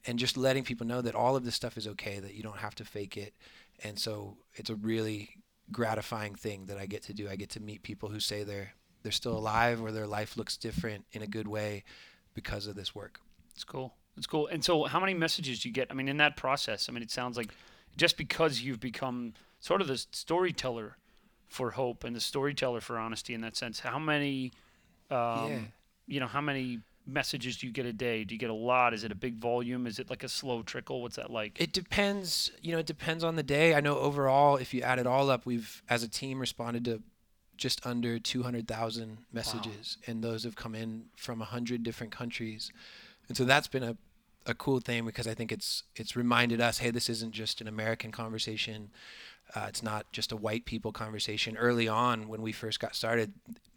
and 0.06 0.18
just 0.18 0.36
letting 0.36 0.64
people 0.64 0.86
know 0.86 1.02
that 1.02 1.14
all 1.14 1.36
of 1.36 1.44
this 1.44 1.54
stuff 1.54 1.76
is 1.76 1.86
okay, 1.86 2.18
that 2.20 2.34
you 2.34 2.42
don't 2.42 2.58
have 2.58 2.74
to 2.76 2.84
fake 2.84 3.16
it. 3.16 3.34
And 3.82 3.98
so 3.98 4.36
it's 4.54 4.70
a 4.70 4.76
really 4.76 5.30
gratifying 5.72 6.34
thing 6.34 6.66
that 6.66 6.78
I 6.78 6.86
get 6.86 7.02
to 7.04 7.14
do. 7.14 7.28
I 7.28 7.36
get 7.36 7.50
to 7.50 7.60
meet 7.60 7.82
people 7.82 8.08
who 8.08 8.20
say 8.20 8.42
they're 8.42 8.74
they're 9.02 9.12
still 9.12 9.36
alive 9.36 9.82
or 9.82 9.92
their 9.92 10.06
life 10.06 10.36
looks 10.36 10.58
different 10.58 11.06
in 11.12 11.22
a 11.22 11.26
good 11.26 11.48
way 11.48 11.84
because 12.34 12.66
of 12.66 12.74
this 12.74 12.94
work. 12.94 13.18
It's 13.54 13.64
cool. 13.64 13.94
It's 14.16 14.26
cool. 14.26 14.46
And 14.48 14.64
so, 14.64 14.84
how 14.84 15.00
many 15.00 15.14
messages 15.14 15.60
do 15.60 15.68
you 15.68 15.72
get? 15.72 15.88
I 15.90 15.94
mean, 15.94 16.08
in 16.08 16.18
that 16.18 16.36
process, 16.36 16.88
I 16.88 16.92
mean, 16.92 17.02
it 17.02 17.10
sounds 17.10 17.36
like 17.36 17.48
just 17.96 18.16
because 18.16 18.60
you've 18.60 18.80
become 18.80 19.34
sort 19.60 19.80
of 19.80 19.86
the 19.88 19.96
storyteller 20.12 20.96
for 21.48 21.72
hope 21.72 22.04
and 22.04 22.14
the 22.14 22.20
storyteller 22.20 22.80
for 22.80 22.98
honesty 22.98 23.34
in 23.34 23.40
that 23.40 23.56
sense, 23.56 23.80
how 23.80 23.98
many, 23.98 24.52
um, 25.10 25.16
Yeah. 25.50 25.60
you 26.06 26.20
know, 26.20 26.26
how 26.26 26.40
many 26.40 26.80
messages 27.06 27.56
do 27.56 27.66
you 27.66 27.72
get 27.72 27.86
a 27.86 27.92
day? 27.92 28.24
Do 28.24 28.34
you 28.34 28.38
get 28.38 28.50
a 28.50 28.54
lot? 28.54 28.94
Is 28.94 29.02
it 29.04 29.10
a 29.10 29.16
big 29.16 29.36
volume? 29.36 29.86
Is 29.86 29.98
it 29.98 30.10
like 30.10 30.22
a 30.22 30.28
slow 30.28 30.62
trickle? 30.62 31.02
What's 31.02 31.16
that 31.16 31.30
like? 31.30 31.60
It 31.60 31.72
depends, 31.72 32.52
you 32.62 32.72
know, 32.72 32.78
it 32.78 32.86
depends 32.86 33.24
on 33.24 33.36
the 33.36 33.42
day. 33.42 33.74
I 33.74 33.80
know 33.80 33.98
overall, 33.98 34.56
if 34.56 34.72
you 34.72 34.82
add 34.82 34.98
it 34.98 35.06
all 35.06 35.28
up, 35.30 35.44
we've 35.46 35.82
as 35.88 36.02
a 36.02 36.08
team 36.08 36.38
responded 36.38 36.84
to 36.84 37.02
just 37.56 37.84
under 37.84 38.18
200,000 38.18 39.18
messages, 39.32 39.98
and 40.06 40.22
those 40.24 40.44
have 40.44 40.56
come 40.56 40.74
in 40.74 41.06
from 41.16 41.40
100 41.40 41.82
different 41.82 42.12
countries. 42.12 42.70
And 43.30 43.36
so 43.36 43.44
that's 43.44 43.68
been 43.68 43.84
a, 43.84 43.96
a 44.44 44.54
cool 44.54 44.80
thing 44.80 45.06
because 45.06 45.28
I 45.28 45.34
think 45.34 45.52
it's 45.52 45.84
it's 45.94 46.16
reminded 46.16 46.60
us, 46.60 46.78
hey, 46.78 46.90
this 46.90 47.08
isn't 47.08 47.30
just 47.32 47.60
an 47.60 47.68
American 47.68 48.10
conversation. 48.10 48.90
Uh, 49.54 49.66
it's 49.68 49.82
not 49.84 50.10
just 50.12 50.32
a 50.32 50.36
white 50.36 50.64
people 50.64 50.90
conversation. 50.90 51.56
Early 51.56 51.86
on, 51.86 52.26
when 52.28 52.42
we 52.42 52.50
first 52.50 52.80
got 52.80 52.96
started, 52.96 53.32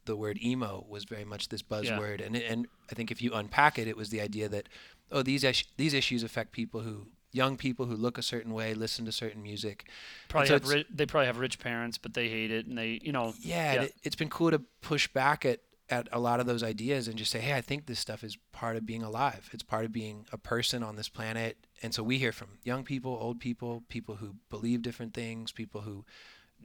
the 0.06 0.16
word 0.16 0.40
emo 0.44 0.84
was 0.90 1.04
very 1.04 1.24
much 1.24 1.50
this 1.50 1.62
buzzword, 1.62 2.26
and 2.26 2.36
and 2.36 2.68
I 2.92 2.96
think 2.96 3.12
if 3.12 3.22
you 3.22 3.32
unpack 3.34 3.78
it, 3.78 3.88
it 3.88 3.96
was 3.96 4.10
the 4.10 4.22
idea 4.22 4.50
that 4.50 4.68
oh 5.12 5.22
these 5.22 5.44
is- 5.44 5.66
these 5.78 5.94
issues 5.94 6.24
affect 6.24 6.52
people 6.52 6.82
who 6.82 7.08
young 7.32 7.56
people 7.58 7.86
who 7.88 7.96
look 7.96 8.18
a 8.18 8.24
certain 8.24 8.54
way, 8.54 8.74
listen 8.74 9.06
to 9.06 9.12
certain 9.12 9.42
music. 9.44 9.88
probably 10.30 10.48
so 10.48 10.54
have 10.56 10.68
ri- 10.68 10.86
they 10.94 11.06
probably 11.06 11.28
have 11.28 11.38
rich 11.38 11.60
parents, 11.60 11.98
but 12.00 12.14
they 12.16 12.28
hate 12.30 12.50
it, 12.52 12.66
and 12.68 12.76
they, 12.78 13.00
you 13.04 13.12
know, 13.12 13.34
Yeah, 13.42 13.74
Yeah. 13.74 13.82
It, 13.84 13.94
it's 14.04 14.16
been 14.16 14.30
cool 14.30 14.52
to 14.52 14.60
push 14.82 15.08
back 15.08 15.46
at 15.46 15.60
at 15.94 16.10
a 16.12 16.20
lot 16.20 16.40
of 16.40 16.46
those 16.46 16.64
ideas 16.64 17.08
and 17.08 17.18
just 17.18 17.32
say, 17.32 17.40
hey, 17.40 17.54
I 17.54 17.62
think 17.62 17.86
this 17.86 18.00
stuff 18.00 18.24
is 18.24 18.38
part 18.52 18.76
of 18.76 18.86
being 18.86 19.04
alive. 19.04 19.50
It's 19.54 19.64
part 19.64 19.86
of 19.86 19.92
being 19.92 20.26
a 20.32 20.38
person 20.38 20.82
on 20.82 20.96
this 20.96 21.08
planet. 21.08 21.58
And 21.84 21.94
so 21.94 22.02
we 22.02 22.18
hear 22.18 22.32
from 22.32 22.58
young 22.64 22.84
people, 22.84 23.18
old 23.22 23.40
people, 23.40 23.84
people 23.90 24.16
who 24.16 24.36
believe 24.50 24.82
different 24.82 25.14
things, 25.14 25.52
people 25.52 25.82
who 25.82 26.04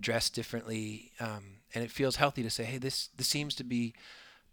dress 0.01 0.31
differently, 0.31 1.13
um, 1.21 1.45
and 1.75 1.85
it 1.85 1.91
feels 1.91 2.17
healthy 2.17 2.43
to 2.43 2.51
say, 2.51 2.65
hey, 2.65 2.79
this 2.79 3.11
this 3.17 3.29
seems 3.29 3.55
to 3.57 3.65
be 3.65 3.95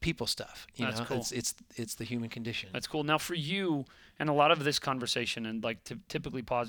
people 0.02 0.28
stuff. 0.28 0.68
You 0.76 0.86
That's 0.86 1.00
know, 1.00 1.06
cool. 1.06 1.18
it's 1.18 1.32
it's 1.32 1.56
it's 1.76 1.96
the 1.96 2.04
human 2.04 2.30
condition. 2.30 2.70
That's 2.74 2.88
cool. 2.88 3.04
Now, 3.04 3.18
for 3.18 3.36
you, 3.36 3.86
and 4.20 4.30
a 4.30 4.34
lot 4.34 4.52
of 4.52 4.64
this 4.64 4.80
conversation, 4.80 5.46
and 5.46 5.64
like 5.64 5.84
ty- 5.84 5.96
typically, 6.10 6.44
ha- 6.50 6.66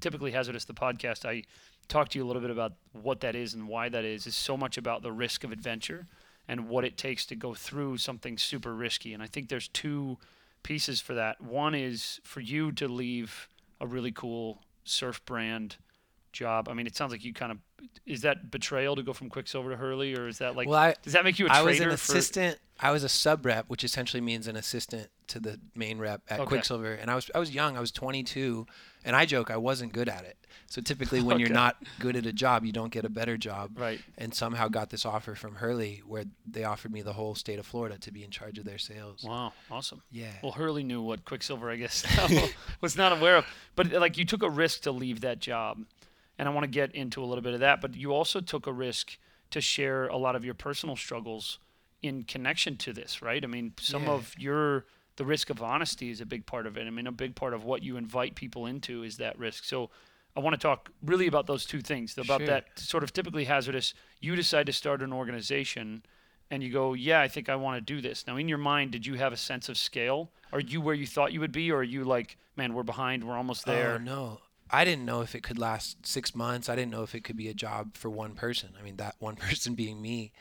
typically 0.00 0.32
hazardous, 0.32 0.64
the 0.66 0.74
podcast, 0.74 1.24
I 1.24 1.42
talked 1.88 2.12
to 2.12 2.18
you 2.18 2.24
a 2.24 2.28
little 2.28 2.42
bit 2.42 2.50
about 2.50 2.74
what 2.92 3.20
that 3.20 3.34
is 3.34 3.54
and 3.54 3.66
why 3.66 3.88
that 3.88 4.04
is. 4.04 4.26
Is 4.26 4.36
so 4.36 4.56
much 4.56 4.78
about 4.78 5.02
the 5.02 5.12
risk 5.12 5.44
of 5.44 5.50
adventure 5.50 6.06
and 6.48 6.68
what 6.68 6.84
it 6.84 6.96
takes 6.96 7.24
to 7.26 7.34
go 7.34 7.54
through 7.54 7.98
something 7.98 8.38
super 8.38 8.74
risky. 8.74 9.14
And 9.14 9.22
I 9.22 9.26
think 9.26 9.48
there's 9.48 9.68
two 9.68 10.18
pieces 10.62 11.00
for 11.00 11.14
that. 11.14 11.40
One 11.40 11.74
is 11.74 12.20
for 12.22 12.40
you 12.40 12.72
to 12.72 12.88
leave 12.88 13.48
a 13.80 13.86
really 13.86 14.12
cool 14.12 14.62
surf 14.84 15.24
brand 15.24 15.76
job. 16.34 16.68
I 16.68 16.74
mean, 16.74 16.86
it 16.86 16.94
sounds 16.94 17.12
like 17.12 17.24
you 17.24 17.32
kind 17.32 17.52
of 17.52 17.58
is 18.06 18.22
that 18.22 18.50
betrayal 18.50 18.96
to 18.96 19.02
go 19.02 19.12
from 19.12 19.30
Quiksilver 19.30 19.70
to 19.70 19.76
Hurley, 19.76 20.14
or 20.14 20.28
is 20.28 20.38
that 20.38 20.54
like 20.56 20.68
well, 20.68 20.78
I, 20.78 20.94
does 21.02 21.14
that 21.14 21.24
make 21.24 21.38
you 21.38 21.46
a 21.46 21.50
I 21.50 21.62
traitor 21.62 21.66
I 21.66 21.70
was 21.70 21.80
an 21.80 21.88
for? 21.88 21.94
assistant. 21.94 22.58
I 22.80 22.90
was 22.90 23.04
a 23.04 23.08
sub 23.08 23.46
rep, 23.46 23.66
which 23.68 23.84
essentially 23.84 24.20
means 24.20 24.48
an 24.48 24.56
assistant 24.56 25.08
to 25.28 25.38
the 25.38 25.60
main 25.76 25.98
rep 25.98 26.22
at 26.28 26.40
Okay. 26.40 26.48
Quiksilver. 26.48 26.92
And 26.92 27.10
I 27.10 27.14
was 27.14 27.30
I 27.34 27.38
was 27.38 27.54
young. 27.54 27.76
I 27.76 27.80
was 27.80 27.92
22, 27.92 28.66
and 29.04 29.14
I 29.14 29.24
joke 29.26 29.50
I 29.50 29.56
wasn't 29.56 29.92
good 29.92 30.08
at 30.08 30.24
it. 30.24 30.36
So 30.66 30.80
typically, 30.80 31.22
when 31.22 31.38
you're 31.38 31.50
not 31.50 31.76
good 32.00 32.16
at 32.16 32.26
a 32.26 32.32
job, 32.32 32.64
you 32.64 32.72
don't 32.72 32.90
get 32.92 33.04
a 33.04 33.08
better 33.08 33.36
job. 33.36 33.78
Right. 33.78 34.00
And 34.18 34.34
somehow 34.34 34.66
got 34.68 34.90
this 34.90 35.06
offer 35.06 35.34
from 35.36 35.54
Hurley, 35.56 36.02
where 36.04 36.24
they 36.50 36.64
offered 36.64 36.92
me 36.92 37.00
the 37.02 37.12
whole 37.12 37.34
state 37.36 37.58
of 37.60 37.66
Florida 37.66 37.96
to 37.98 38.10
be 38.10 38.24
in 38.24 38.30
charge 38.30 38.58
of 38.58 38.64
their 38.64 38.78
sales. 38.78 39.22
Wow. 39.24 39.52
Awesome. 39.70 40.02
Yeah. 40.10 40.32
Well, 40.42 40.52
Hurley 40.52 40.82
knew 40.82 41.00
what 41.00 41.24
Quiksilver, 41.24 41.70
I 41.70 41.76
guess, 41.76 42.04
was 42.80 42.96
not 42.96 43.12
aware 43.12 43.36
of. 43.36 43.46
But 43.76 43.92
like, 43.92 44.18
you 44.18 44.24
took 44.24 44.42
a 44.42 44.50
risk 44.50 44.82
to 44.82 44.90
leave 44.90 45.20
that 45.20 45.38
job, 45.38 45.84
and 46.38 46.48
I 46.48 46.52
want 46.52 46.64
to 46.64 46.70
get 46.70 46.94
into 46.94 47.22
a 47.22 47.26
little 47.26 47.42
bit 47.42 47.54
of 47.54 47.60
that. 47.60 47.80
But 47.80 47.94
you 47.94 48.12
also 48.12 48.40
took 48.40 48.66
a 48.66 48.72
risk 48.72 49.18
to 49.50 49.60
share 49.60 50.06
a 50.08 50.16
lot 50.16 50.36
of 50.36 50.44
your 50.44 50.54
personal 50.54 50.96
struggles 50.96 51.58
in 52.02 52.24
connection 52.24 52.76
to 52.78 52.92
this, 52.92 53.22
right? 53.22 53.42
I 53.42 53.46
mean, 53.46 53.72
some 53.80 54.04
Yeah. 54.04 54.10
of 54.12 54.34
your 54.38 54.86
the 55.16 55.24
risk 55.24 55.48
of 55.48 55.62
honesty 55.62 56.10
is 56.10 56.20
a 56.20 56.26
big 56.26 56.44
part 56.44 56.66
of 56.66 56.76
it. 56.76 56.88
I 56.88 56.90
mean, 56.90 57.06
a 57.06 57.12
big 57.12 57.36
part 57.36 57.54
of 57.54 57.62
what 57.62 57.84
you 57.84 57.96
invite 57.96 58.34
people 58.34 58.66
into 58.66 59.02
is 59.04 59.16
that 59.18 59.38
risk. 59.38 59.64
So. 59.64 59.90
I 60.36 60.40
want 60.40 60.54
to 60.54 60.58
talk 60.58 60.90
really 61.00 61.28
about 61.28 61.46
those 61.46 61.64
two 61.64 61.80
things 61.80 62.18
about 62.18 62.40
Sure. 62.40 62.48
that 62.48 62.76
sort 62.76 63.04
of 63.04 63.12
typically 63.12 63.44
hazardous. 63.44 63.94
You 64.20 64.34
decide 64.34 64.66
to 64.66 64.72
start 64.72 65.00
an 65.00 65.12
organization 65.12 66.02
and 66.50 66.60
you 66.60 66.72
go, 66.72 66.92
yeah, 66.92 67.20
I 67.20 67.28
think 67.28 67.48
I 67.48 67.54
want 67.54 67.76
to 67.76 67.94
do 67.94 68.00
this. 68.00 68.26
Now, 68.26 68.36
in 68.36 68.48
your 68.48 68.58
mind, 68.58 68.90
did 68.90 69.06
you 69.06 69.14
have 69.14 69.32
a 69.32 69.36
sense 69.36 69.68
of 69.68 69.78
scale? 69.78 70.32
Are 70.52 70.58
you 70.58 70.80
where 70.80 70.96
you 70.96 71.06
thought 71.06 71.32
you 71.32 71.38
would 71.38 71.52
be, 71.52 71.70
or 71.70 71.78
are 71.78 71.82
you 71.84 72.02
like, 72.02 72.36
man, 72.56 72.74
we're 72.74 72.82
behind, 72.82 73.22
we're 73.22 73.36
almost 73.36 73.68
oh, 73.68 73.70
there? 73.70 73.94
Oh, 73.94 73.98
no. 73.98 74.40
I 74.70 74.84
didn't 74.84 75.04
know 75.04 75.20
if 75.20 75.34
it 75.34 75.42
could 75.42 75.58
last 75.58 76.06
six 76.06 76.34
months. 76.34 76.68
I 76.68 76.74
didn't 76.76 76.90
know 76.90 77.02
if 77.02 77.14
it 77.14 77.22
could 77.24 77.36
be 77.36 77.48
a 77.48 77.54
job 77.54 77.96
for 77.96 78.08
one 78.10 78.34
person. 78.34 78.70
I 78.78 78.82
mean, 78.82 78.96
that 78.96 79.16
one 79.18 79.36
person 79.46 79.74
being 79.74 80.00
me. 80.00 80.32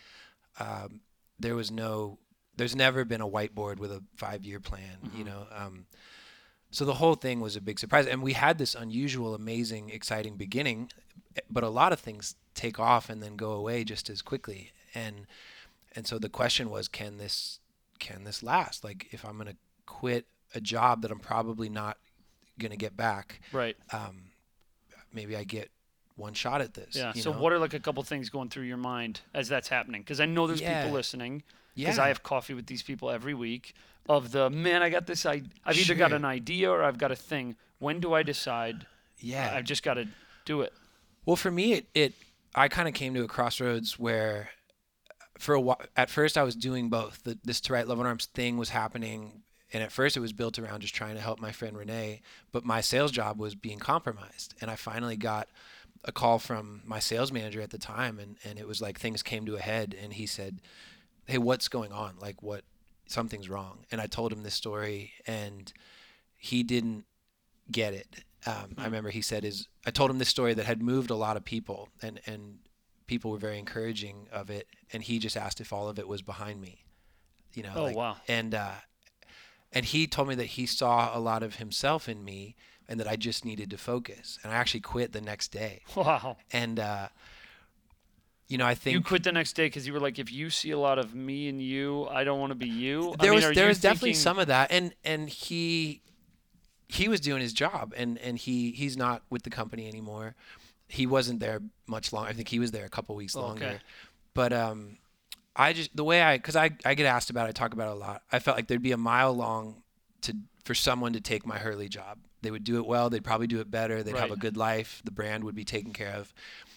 Um, 0.59 1.01
there 1.39 1.55
was 1.55 1.71
no, 1.71 2.19
there's 2.55 2.75
never 2.75 3.03
been 3.05 3.21
a 3.21 3.27
whiteboard 3.27 3.77
with 3.79 3.91
a 3.91 4.03
five 4.15 4.45
year 4.45 4.59
plan, 4.59 4.97
you 5.13 5.23
Mhm. 5.23 5.27
know. 5.27 5.47
Um, 5.51 5.85
so 6.71 6.85
the 6.85 6.95
whole 6.95 7.15
thing 7.15 7.39
was 7.39 7.55
a 7.55 7.61
big 7.61 7.79
surprise. 7.79 8.07
And 8.07 8.23
we 8.23 8.33
had 8.33 8.57
this 8.57 8.73
unusual, 8.75 9.35
amazing, 9.35 9.89
exciting 9.89 10.37
beginning, 10.37 10.91
but 11.49 11.63
a 11.63 11.69
lot 11.69 11.93
of 11.93 11.99
things 11.99 12.35
take 12.55 12.79
off 12.79 13.09
and 13.09 13.21
then 13.21 13.35
go 13.35 13.51
away 13.51 13.83
just 13.83 14.09
as 14.09 14.21
quickly. 14.21 14.71
And, 14.95 15.27
and 15.95 16.07
so 16.07 16.17
the 16.17 16.29
question 16.29 16.69
was, 16.71 16.87
can 16.87 17.17
this, 17.17 17.59
can 17.99 18.23
this 18.23 18.41
last? 18.41 18.83
Like, 18.83 19.07
if 19.11 19.23
I'm 19.23 19.35
going 19.35 19.47
to 19.49 19.57
quit 19.85 20.25
a 20.55 20.61
job 20.61 21.01
that 21.01 21.11
I'm 21.11 21.19
probably 21.19 21.69
not 21.69 21.97
going 22.60 22.72
to 22.72 22.77
get 22.77 22.95
back, 22.95 23.41
Right. 23.51 23.75
um, 23.91 24.24
maybe 25.13 25.36
I 25.36 25.43
get 25.43 25.69
one 26.15 26.33
shot 26.33 26.62
at 26.62 26.74
this. 26.74 26.95
Yeah. 26.95 27.13
So 27.13 27.31
know? 27.31 27.39
what 27.39 27.53
are 27.53 27.60
like 27.60 27.74
a 27.74 27.79
couple 27.79 28.03
things 28.03 28.29
going 28.29 28.50
through 28.50 28.63
your 28.65 28.77
mind 28.77 29.22
as 29.33 29.48
that's 29.50 29.67
happening? 29.67 30.01
Because 30.01 30.19
I 30.19 30.25
know 30.25 30.48
there's 30.48 30.62
Yeah. 30.62 30.83
people 30.83 30.95
listening. 30.95 31.43
Because 31.75 31.98
Yeah. 31.98 32.03
I 32.03 32.07
have 32.10 32.22
coffee 32.22 32.53
with 32.53 32.67
these 32.67 32.83
people 32.83 33.10
every 33.10 33.33
week. 33.33 33.74
Of 34.07 34.31
the 34.31 34.50
man, 34.50 34.83
I 34.83 34.89
got 34.89 35.07
this. 35.07 35.25
I 35.25 35.43
I've 35.65 35.77
either 35.77 35.95
got 35.95 36.12
an 36.13 36.25
idea 36.25 36.69
or 36.69 36.83
I've 36.83 36.98
got 36.98 37.12
a 37.12 37.15
thing. 37.15 37.55
When 37.79 38.00
do 38.00 38.13
I 38.13 38.22
decide? 38.22 38.86
Yeah. 39.17 39.53
I've 39.55 39.63
just 39.63 39.81
got 39.81 39.93
to 39.95 40.07
do 40.45 40.62
it. 40.62 40.74
Well, 41.25 41.36
for 41.38 41.50
me, 41.50 41.74
it, 41.74 41.88
it 41.95 42.13
I 42.53 42.67
kind 42.67 42.88
of 42.88 42.93
came 42.93 43.13
to 43.13 43.24
a 43.24 43.27
crossroads 43.27 43.98
where, 43.98 44.50
for 45.39 45.55
a 45.55 45.62
while, 45.62 45.81
at 45.95 46.10
first 46.10 46.38
I 46.38 46.43
was 46.43 46.55
doing 46.55 46.89
both. 46.89 47.24
The, 47.24 47.39
this 47.43 47.62
to 47.62 47.74
write 47.74 47.88
love 47.88 48.00
on 48.00 48.05
arms 48.05 48.25
thing 48.25 48.57
was 48.57 48.69
happening, 48.69 49.42
and 49.73 49.83
at 49.83 49.91
first 49.91 50.15
it 50.15 50.19
was 50.21 50.31
built 50.33 50.57
around 50.59 50.81
just 50.81 50.95
trying 50.95 51.15
to 51.15 51.21
help 51.21 51.39
my 51.41 51.51
friend 51.51 51.75
Renee. 51.77 52.21
But 52.51 52.63
my 52.63 52.79
sales 52.81 53.11
job 53.11 53.39
was 53.39 53.55
being 53.55 53.79
compromised, 53.79 54.53
and 54.61 54.69
I 54.71 54.75
finally 54.75 55.17
got 55.17 55.49
a 56.05 56.11
call 56.11 56.37
from 56.39 56.81
my 56.85 56.99
sales 56.99 57.31
manager 57.31 57.61
at 57.61 57.71
the 57.71 57.77
time, 57.77 58.19
and 58.19 58.37
and 58.43 58.59
it 58.59 58.67
was 58.67 58.81
like 58.81 58.99
things 58.99 59.23
came 59.23 59.45
to 59.45 59.55
a 59.55 59.59
head, 59.61 59.95
and 60.01 60.13
he 60.13 60.25
said, 60.25 60.61
"Hey, 61.25 61.37
what's 61.37 61.67
going 61.67 61.91
on? 61.91 62.15
Like 62.19 62.41
what? 62.43 62.63
Something's 63.07 63.49
wrong." 63.49 63.85
And 63.91 63.99
I 63.99 64.07
told 64.07 64.31
him 64.31 64.43
this 64.43 64.53
story, 64.55 65.13
and 65.27 65.71
he 66.37 66.63
didn't 66.63 67.05
get 67.71 67.93
it. 67.93 68.23
Um, 68.45 68.73
I 68.77 68.83
remember 68.85 69.09
he 69.09 69.21
said 69.21 69.45
is 69.45 69.67
I 69.85 69.91
told 69.91 70.11
him 70.11 70.17
this 70.19 70.27
story 70.27 70.53
that 70.53 70.65
had 70.65 70.81
moved 70.81 71.09
a 71.09 71.15
lot 71.15 71.37
of 71.37 71.45
people 71.45 71.87
and 72.01 72.19
and 72.25 72.57
people 73.07 73.31
were 73.31 73.37
very 73.37 73.57
encouraging 73.57 74.27
of 74.33 74.49
it 74.49 74.67
and 74.91 75.01
he 75.01 75.17
just 75.17 75.37
asked 75.37 75.61
if 75.61 75.71
all 75.71 75.87
of 75.87 75.97
it 75.97 76.07
was 76.09 76.21
behind 76.21 76.59
me. 76.59 76.83
You 77.53 77.63
know, 77.63 77.71
Oh, 77.75 77.83
like- 77.83 77.95
wow. 77.95 78.17
And 78.27 78.53
uh 78.53 78.71
and 79.73 79.85
he 79.85 80.07
told 80.07 80.27
me 80.29 80.35
that 80.35 80.45
he 80.45 80.65
saw 80.65 81.15
a 81.15 81.19
lot 81.19 81.43
of 81.43 81.55
himself 81.55 82.07
in 82.07 82.23
me 82.23 82.55
and 82.87 82.99
that 82.99 83.07
I 83.07 83.15
just 83.15 83.43
needed 83.45 83.69
to 83.71 83.77
focus. 83.77 84.39
And 84.43 84.51
I 84.51 84.55
actually 84.55 84.81
quit 84.81 85.11
the 85.13 85.21
next 85.21 85.49
day. 85.49 85.81
Wow. 85.95 86.37
And 86.51 86.79
uh 86.79 87.07
you 88.49 88.57
know, 88.57 88.65
I 88.65 88.75
think 88.75 88.93
You 88.93 89.01
quit 89.01 89.23
the 89.23 89.31
next 89.31 89.53
day 89.53 89.65
because 89.67 89.87
you 89.87 89.93
were 89.93 89.99
like, 90.01 90.19
if 90.19 90.31
you 90.31 90.49
see 90.49 90.71
a 90.71 90.77
lot 90.77 90.99
of 90.99 91.15
me 91.15 91.47
and 91.47 91.61
you, 91.61 92.05
I 92.09 92.23
don't 92.23 92.39
want 92.39 92.51
to 92.51 92.55
be 92.55 92.67
you. 92.67 93.13
I 93.13 93.23
there 93.23 93.31
mean, 93.33 93.47
was 93.47 93.55
there 93.55 93.67
was 93.67 93.79
definitely 93.79 94.13
some 94.13 94.37
of 94.37 94.47
that 94.47 94.71
and 94.71 94.93
and 95.03 95.29
he 95.29 96.01
he 96.89 97.07
was 97.07 97.19
doing 97.21 97.41
his 97.41 97.53
job 97.53 97.93
and 97.97 98.17
and 98.19 98.37
he 98.37 98.71
he's 98.71 98.95
not 98.97 99.23
with 99.29 99.43
the 99.43 99.49
company 99.49 99.87
anymore 99.87 100.35
he 100.89 101.07
wasn't 101.07 101.39
there 101.39 101.59
much 101.87 102.13
longer 102.13 102.29
i 102.29 102.33
think 102.33 102.49
he 102.49 102.59
was 102.59 102.69
there 102.71 102.85
a 102.85 102.89
couple 102.89 103.15
weeks 103.15 103.35
Oh, 103.35 103.39
okay. 103.39 103.47
longer 103.47 103.79
but 104.35 104.53
um 104.53 104.97
i 105.55 105.74
just 105.74 105.95
the 105.95 106.03
way 106.03 106.22
i 106.22 106.38
because 106.38 106.55
i 106.55 106.69
i 106.86 106.93
get 106.93 107.05
asked 107.05 107.29
about 107.29 107.45
it 107.45 107.50
i 107.50 107.51
talk 107.51 107.74
about 107.74 107.88
it 107.89 107.91
a 107.91 108.00
lot 108.00 108.22
i 108.31 108.39
felt 108.39 108.57
like 108.57 108.67
there'd 108.67 108.81
be 108.81 108.91
a 108.91 108.98
mile 108.98 109.33
long 109.33 109.83
to 110.22 110.33
for 110.63 110.74
someone 110.75 111.13
to 111.13 111.22
take 111.22 111.45
my 111.45 111.57
hurley 111.57 111.88
job 111.89 112.17
they 112.41 112.51
would 112.51 112.63
do 112.63 112.77
it 112.77 112.86
well 112.86 113.10
they'd 113.10 113.24
probably 113.24 113.48
do 113.48 113.60
it 113.60 113.69
better 113.72 114.01
they'd 114.03 114.15
have 114.17 114.31
a 114.31 114.36
good 114.38 114.57
life 114.57 115.01
the 115.05 115.12
brand 115.12 115.43
would 115.43 115.55
be 115.55 115.63
taken 115.65 115.93
care 115.93 116.13
of 116.13 116.33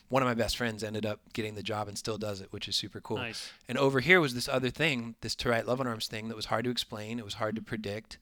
one 0.08 0.22
of 0.22 0.28
my 0.28 0.34
best 0.34 0.56
friends 0.56 0.84
ended 0.84 1.04
up 1.04 1.18
getting 1.32 1.54
the 1.56 1.62
job 1.64 1.88
and 1.88 1.98
still 1.98 2.16
does 2.18 2.40
it 2.40 2.52
which 2.52 2.68
is 2.68 2.76
super 2.76 3.00
cool 3.00 3.16
Nice. 3.16 3.50
and 3.68 3.76
over 3.78 3.98
here 4.00 4.20
was 4.20 4.34
this 4.34 4.48
other 4.48 4.70
thing, 4.70 5.16
this 5.20 5.34
to 5.36 5.48
write 5.48 5.66
love 5.66 5.80
on 5.80 5.86
arms 5.88 6.06
thing 6.06 6.28
that 6.28 6.36
was 6.36 6.46
hard 6.46 6.64
to 6.64 6.70
explain. 6.70 7.18
It 7.18 7.24
was 7.24 7.34
hard 7.34 7.56
to 7.56 7.62
predict, 7.62 8.18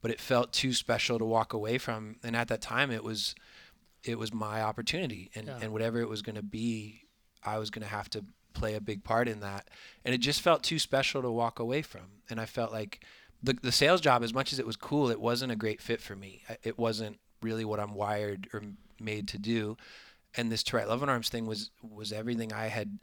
but 0.00 0.10
it 0.10 0.18
felt 0.18 0.54
too 0.54 0.72
special 0.72 1.18
to 1.18 1.26
walk 1.26 1.52
away 1.52 1.76
from. 1.76 2.16
And 2.24 2.34
at 2.34 2.48
that 2.48 2.62
time, 2.62 2.90
it 2.90 3.04
was, 3.04 3.34
it 4.02 4.18
was 4.18 4.32
my 4.32 4.62
opportunity, 4.62 5.30
and 5.34 5.46
Yeah. 5.46 5.58
and 5.60 5.72
whatever 5.74 6.00
it 6.00 6.08
was 6.08 6.22
going 6.22 6.36
to 6.36 6.42
be, 6.42 7.02
I 7.44 7.58
was 7.58 7.68
going 7.68 7.82
to 7.82 7.88
have 7.92 8.08
to 8.10 8.24
play 8.56 8.74
a 8.74 8.80
big 8.80 9.04
part 9.04 9.28
in 9.28 9.40
that. 9.40 9.68
And 10.04 10.14
it 10.14 10.18
just 10.18 10.40
felt 10.40 10.62
too 10.62 10.78
special 10.78 11.22
to 11.22 11.30
walk 11.30 11.58
away 11.58 11.82
from. 11.82 12.22
And 12.30 12.40
I 12.40 12.46
felt 12.46 12.72
like 12.72 13.04
the 13.42 13.54
the 13.54 13.72
sales 13.72 14.00
job, 14.00 14.22
as 14.22 14.34
much 14.34 14.52
as 14.52 14.58
it 14.58 14.66
was 14.66 14.76
cool, 14.76 15.10
it 15.10 15.20
wasn't 15.20 15.52
a 15.52 15.56
great 15.56 15.80
fit 15.80 16.00
for 16.00 16.16
me. 16.16 16.42
It 16.62 16.78
wasn't 16.78 17.18
really 17.42 17.64
what 17.64 17.80
I'm 17.80 17.94
wired 17.94 18.48
or 18.52 18.62
made 18.98 19.28
to 19.28 19.38
do. 19.38 19.76
And 20.34 20.50
this 20.50 20.62
to 20.64 20.76
write 20.76 20.88
love 20.88 21.02
and 21.02 21.10
arms 21.10 21.28
thing 21.28 21.46
was 21.46 21.70
was 21.82 22.12
everything 22.12 22.52
I 22.52 22.66
had 22.66 22.98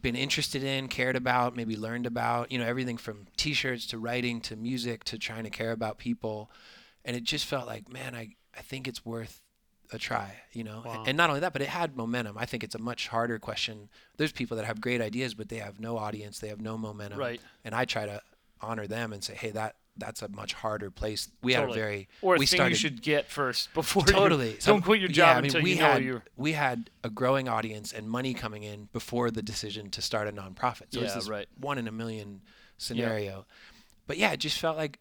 been 0.00 0.16
interested 0.16 0.62
in, 0.62 0.88
cared 0.88 1.16
about, 1.16 1.56
maybe 1.56 1.76
learned 1.76 2.06
about, 2.06 2.52
you 2.52 2.58
know, 2.58 2.66
everything 2.66 2.98
from 2.98 3.26
t-shirts 3.38 3.86
to 3.86 3.98
writing 3.98 4.38
to 4.42 4.54
music 4.54 5.02
to 5.04 5.18
trying 5.18 5.44
to 5.44 5.50
care 5.50 5.72
about 5.72 5.96
people. 5.96 6.50
And 7.06 7.16
it 7.16 7.24
just 7.24 7.46
felt 7.46 7.66
like, 7.66 7.90
man, 7.90 8.14
I, 8.14 8.36
I 8.56 8.60
think 8.60 8.86
it's 8.86 9.04
worth 9.04 9.40
a 9.92 9.98
try, 9.98 10.34
you 10.52 10.64
know? 10.64 10.82
Wow. 10.84 11.04
And 11.06 11.16
not 11.16 11.28
only 11.30 11.40
that, 11.40 11.52
but 11.52 11.62
it 11.62 11.68
had 11.68 11.96
momentum. 11.96 12.36
I 12.38 12.46
think 12.46 12.64
it's 12.64 12.74
a 12.74 12.78
much 12.80 13.08
harder 13.08 13.38
question. 13.38 13.88
There's 14.16 14.32
people 14.32 14.56
that 14.56 14.66
have 14.66 14.80
great 14.80 15.00
ideas, 15.00 15.34
but 15.34 15.48
they 15.48 15.58
have 15.58 15.78
no 15.80 15.98
audience. 15.98 16.38
They 16.38 16.48
have 16.48 16.60
no 16.60 16.76
momentum. 16.78 17.18
Right. 17.18 17.40
And 17.64 17.74
I 17.74 17.84
try 17.84 18.06
to 18.06 18.20
honor 18.60 18.86
them 18.86 19.12
and 19.12 19.22
say, 19.22 19.34
Hey, 19.34 19.50
that, 19.50 19.76
that's 19.96 20.22
a 20.22 20.28
much 20.28 20.54
harder 20.54 20.90
place. 20.90 21.28
We 21.42 21.52
had 21.52 21.70
a 21.70 21.72
very, 21.72 22.08
Or 22.22 22.34
a 22.34 22.38
we 22.38 22.46
thing 22.46 22.56
started 22.56 22.70
you 22.70 22.76
should 22.76 23.02
get 23.02 23.30
first 23.30 23.72
before 23.74 24.02
totally. 24.04 24.50
You, 24.54 24.60
So, 24.60 24.72
don't 24.72 24.82
quit 24.82 25.00
your 25.00 25.10
yeah, 25.10 25.14
job 25.14 25.36
I 25.36 25.40
mean, 25.40 25.44
until 25.46 25.62
we 25.62 25.72
you 25.74 25.78
know 25.78 25.84
had, 25.92 26.02
you're. 26.04 26.22
We 26.36 26.52
had 26.52 26.90
a 27.04 27.10
growing 27.10 27.48
audience 27.48 27.92
and 27.92 28.08
money 28.08 28.34
coming 28.34 28.64
in 28.64 28.88
before 28.92 29.30
the 29.30 29.42
decision 29.42 29.90
to 29.90 30.02
start 30.02 30.26
a 30.26 30.32
nonprofit. 30.32 30.86
So 30.90 30.98
Yeah, 31.00 31.04
it's 31.04 31.14
this 31.14 31.28
right. 31.28 31.46
one 31.60 31.78
in 31.78 31.86
a 31.86 31.92
million 31.92 32.40
scenario. 32.78 33.46
But 34.06 34.18
yeah, 34.18 34.32
it 34.32 34.38
just 34.40 34.58
felt 34.58 34.76
like 34.76 34.98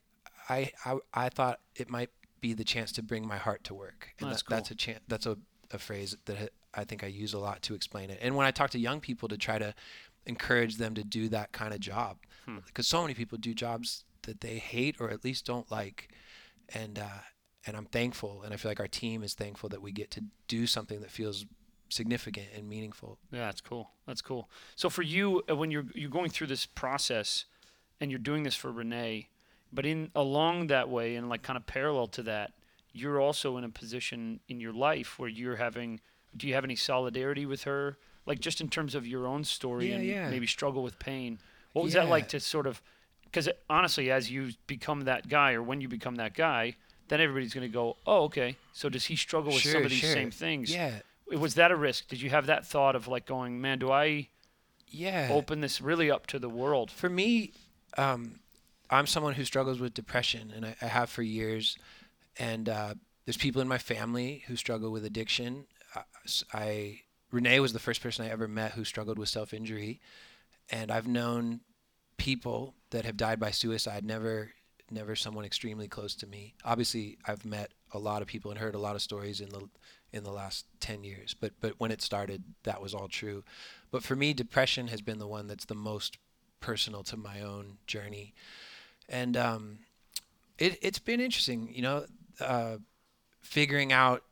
I, 0.50 0.72
I 0.86 0.98
I 1.14 1.30
thought 1.30 1.60
it 1.76 1.90
might 1.90 2.10
be 2.44 2.54
the 2.54 2.64
chance 2.64 2.92
to 2.92 3.02
bring 3.02 3.26
my 3.26 3.38
heart 3.38 3.64
to 3.64 3.74
work. 3.74 4.10
And 4.20 4.30
That's 4.30 4.44
that, 4.44 4.50
that's 4.56 4.72
a 4.72 4.76
chance. 4.76 5.00
That's 5.08 5.26
a, 5.26 5.38
a 5.72 5.80
phrase 5.80 6.16
that 6.26 6.52
I 6.74 6.84
think 6.84 7.04
I 7.04 7.08
use 7.08 7.34
a 7.34 7.40
lot 7.40 7.62
to 7.64 7.74
explain 7.74 8.10
it. 8.12 8.20
And 8.22 8.36
when 8.36 8.46
I 8.46 8.52
talk 8.52 8.70
to 8.72 8.80
young 8.80 9.00
people 9.00 9.28
to 9.30 9.38
try 9.38 9.58
to 9.58 9.74
encourage 10.26 10.76
them 10.78 10.94
to 10.96 11.04
do 11.04 11.30
that 11.30 11.52
kind 11.52 11.74
of 11.74 11.80
job, 11.80 12.18
Hmm. 12.46 12.58
because 12.68 12.88
so 12.88 13.02
many 13.02 13.14
people 13.14 13.38
do 13.38 13.54
jobs 13.54 14.04
that 14.24 14.42
they 14.42 14.58
hate 14.60 14.98
or 15.00 15.10
at 15.10 15.24
least 15.24 15.46
don't 15.46 15.72
like, 15.72 16.10
and 16.74 17.00
uh, 17.00 17.22
and 17.66 17.78
I'm 17.78 17.86
thankful, 17.86 18.42
and 18.44 18.54
I 18.54 18.58
feel 18.58 18.70
like 18.72 18.82
our 18.82 18.88
team 19.02 19.24
is 19.24 19.34
thankful 19.34 19.70
that 19.70 19.82
we 19.82 19.92
get 19.94 20.12
to 20.12 20.22
do 20.50 20.68
something 20.68 21.00
that 21.02 21.12
feels 21.12 21.46
significant 21.90 22.48
and 22.56 22.68
meaningful. 22.68 23.18
Yeah, 23.32 23.46
that's 23.46 23.62
cool. 23.62 23.92
That's 24.06 24.22
cool. 24.22 24.50
So 24.76 24.90
for 24.90 25.04
you, 25.04 25.42
uh, 25.50 25.56
when 25.56 25.72
you're 25.72 25.86
you're 25.96 26.10
going 26.20 26.30
through 26.32 26.48
this 26.48 26.66
process, 26.66 27.46
and 28.02 28.12
you're 28.12 28.20
doing 28.32 28.44
this 28.44 28.56
for 28.56 28.72
Renee, 28.72 29.30
but 29.74 29.86
in 29.86 30.12
along 30.16 30.68
that 30.68 30.88
way 30.90 31.16
and 31.16 31.28
like 31.30 31.42
kind 31.42 31.58
of 31.58 31.66
parallel 31.66 32.08
to 32.08 32.24
that, 32.24 32.54
you're 32.92 33.20
also 33.20 33.58
in 33.58 33.64
a 33.64 33.70
position 33.70 34.40
in 34.48 34.60
your 34.60 34.74
life 34.74 35.18
where 35.18 35.30
you're 35.30 35.56
having. 35.56 36.00
Do 36.36 36.48
you 36.48 36.54
have 36.54 36.64
any 36.64 36.76
solidarity 36.76 37.46
with 37.46 37.64
her? 37.64 37.98
Like 38.26 38.40
just 38.40 38.62
in 38.62 38.70
terms 38.70 38.96
of 38.96 39.06
your 39.06 39.28
own 39.28 39.44
story 39.44 39.90
Yeah, 39.90 39.96
and 39.96 40.06
yeah. 40.06 40.30
maybe 40.30 40.48
struggle 40.48 40.82
with 40.84 40.98
pain. 41.00 41.40
What 41.74 41.84
was 41.84 41.94
that 41.94 42.08
like 42.08 42.28
to 42.30 42.40
sort 42.40 42.68
of? 42.68 42.82
Because 43.24 43.50
honestly, 43.70 44.12
as 44.12 44.30
you 44.32 44.52
become 44.68 45.02
that 45.02 45.28
guy, 45.28 45.54
or 45.54 45.64
when 45.64 45.82
you 45.82 45.88
become 45.88 46.16
that 46.16 46.36
guy, 46.36 46.76
then 47.08 47.20
everybody's 47.20 47.54
going 47.54 47.68
to 47.68 47.74
go, 47.74 47.98
"Oh, 48.06 48.24
okay. 48.26 48.56
So 48.74 48.90
does 48.90 49.06
he 49.06 49.16
struggle 49.16 49.52
with 49.54 49.64
some 49.64 49.84
of 49.84 49.90
these 49.90 50.00
sure. 50.00 50.14
same 50.14 50.32
things?" 50.32 50.72
Yeah, 50.74 51.00
Was 51.32 51.56
that 51.56 51.72
a 51.72 51.76
risk? 51.76 52.08
Did 52.08 52.22
you 52.22 52.30
have 52.30 52.46
that 52.46 52.66
thought 52.66 52.96
of 52.96 53.08
like 53.08 53.26
going, 53.26 53.60
"Man, 53.60 53.80
do 53.80 53.92
I?" 53.92 54.30
yeah. 54.88 55.30
open 55.32 55.62
this 55.62 55.82
really 55.82 56.12
up 56.12 56.28
to 56.28 56.40
the 56.40 56.50
world. 56.50 56.92
For 56.92 57.10
me, 57.10 57.52
um, 57.98 58.40
I'm 58.94 59.08
someone 59.08 59.34
who 59.34 59.46
struggles 59.46 59.80
with 59.80 59.94
depression, 59.94 60.54
and 60.56 60.66
I, 60.66 60.76
I 60.82 60.86
have 60.86 61.10
for 61.10 61.24
years. 61.24 61.78
And 62.38 62.70
uh, 62.70 62.94
there's 63.26 63.38
people 63.38 63.62
in 63.62 63.68
my 63.68 63.78
family 63.78 64.44
who 64.48 64.56
struggle 64.56 64.92
with 64.92 65.06
addiction. 65.06 65.66
I, 65.96 66.02
I 66.54 67.00
Renee 67.32 67.60
was 67.60 67.74
the 67.74 67.80
first 67.80 68.02
person 68.02 68.26
I 68.26 68.30
ever 68.30 68.48
met 68.48 68.74
who 68.74 68.84
struggled 68.84 69.18
with 69.18 69.30
self-injury, 69.30 70.00
and 70.70 70.92
I've 70.92 71.08
known 71.08 71.62
people 72.18 72.76
that 72.92 73.06
have 73.06 73.18
died 73.18 73.40
by 73.40 73.50
suicide. 73.50 74.06
Never, 74.06 74.52
never 74.92 75.16
someone 75.16 75.44
extremely 75.44 75.88
close 75.88 76.14
to 76.16 76.28
me. 76.28 76.54
Obviously, 76.64 77.18
I've 77.26 77.44
met 77.44 77.72
a 77.92 78.00
lot 78.00 78.22
of 78.22 78.28
people 78.28 78.52
and 78.52 78.60
heard 78.60 78.76
a 78.76 78.80
lot 78.80 78.96
of 78.96 79.02
stories 79.02 79.42
in 79.42 79.50
the 79.50 79.70
in 80.12 80.24
the 80.24 80.32
last 80.32 80.66
10 80.80 81.04
years 81.04 81.34
but 81.34 81.54
but 81.60 81.74
when 81.80 81.92
it 81.92 82.02
started 82.02 82.44
that 82.64 82.82
was 82.82 82.94
all 82.94 83.08
true 83.08 83.44
but 83.90 84.04
for 84.04 84.16
me 84.16 84.32
depression 84.32 84.88
has 84.88 85.02
been 85.02 85.18
the 85.18 85.28
one 85.28 85.48
that's 85.48 85.66
the 85.66 85.76
most 85.76 86.20
personal 86.60 87.04
to 87.04 87.18
my 87.18 87.42
own 87.42 87.78
journey 87.88 88.34
and 89.10 89.38
um 89.38 89.80
it, 90.58 90.78
it's 90.82 91.00
been 91.00 91.20
interesting 91.20 91.70
you 91.74 91.82
know 91.82 92.06
uh 92.40 92.78
figuring 93.42 93.92
out 93.92 94.24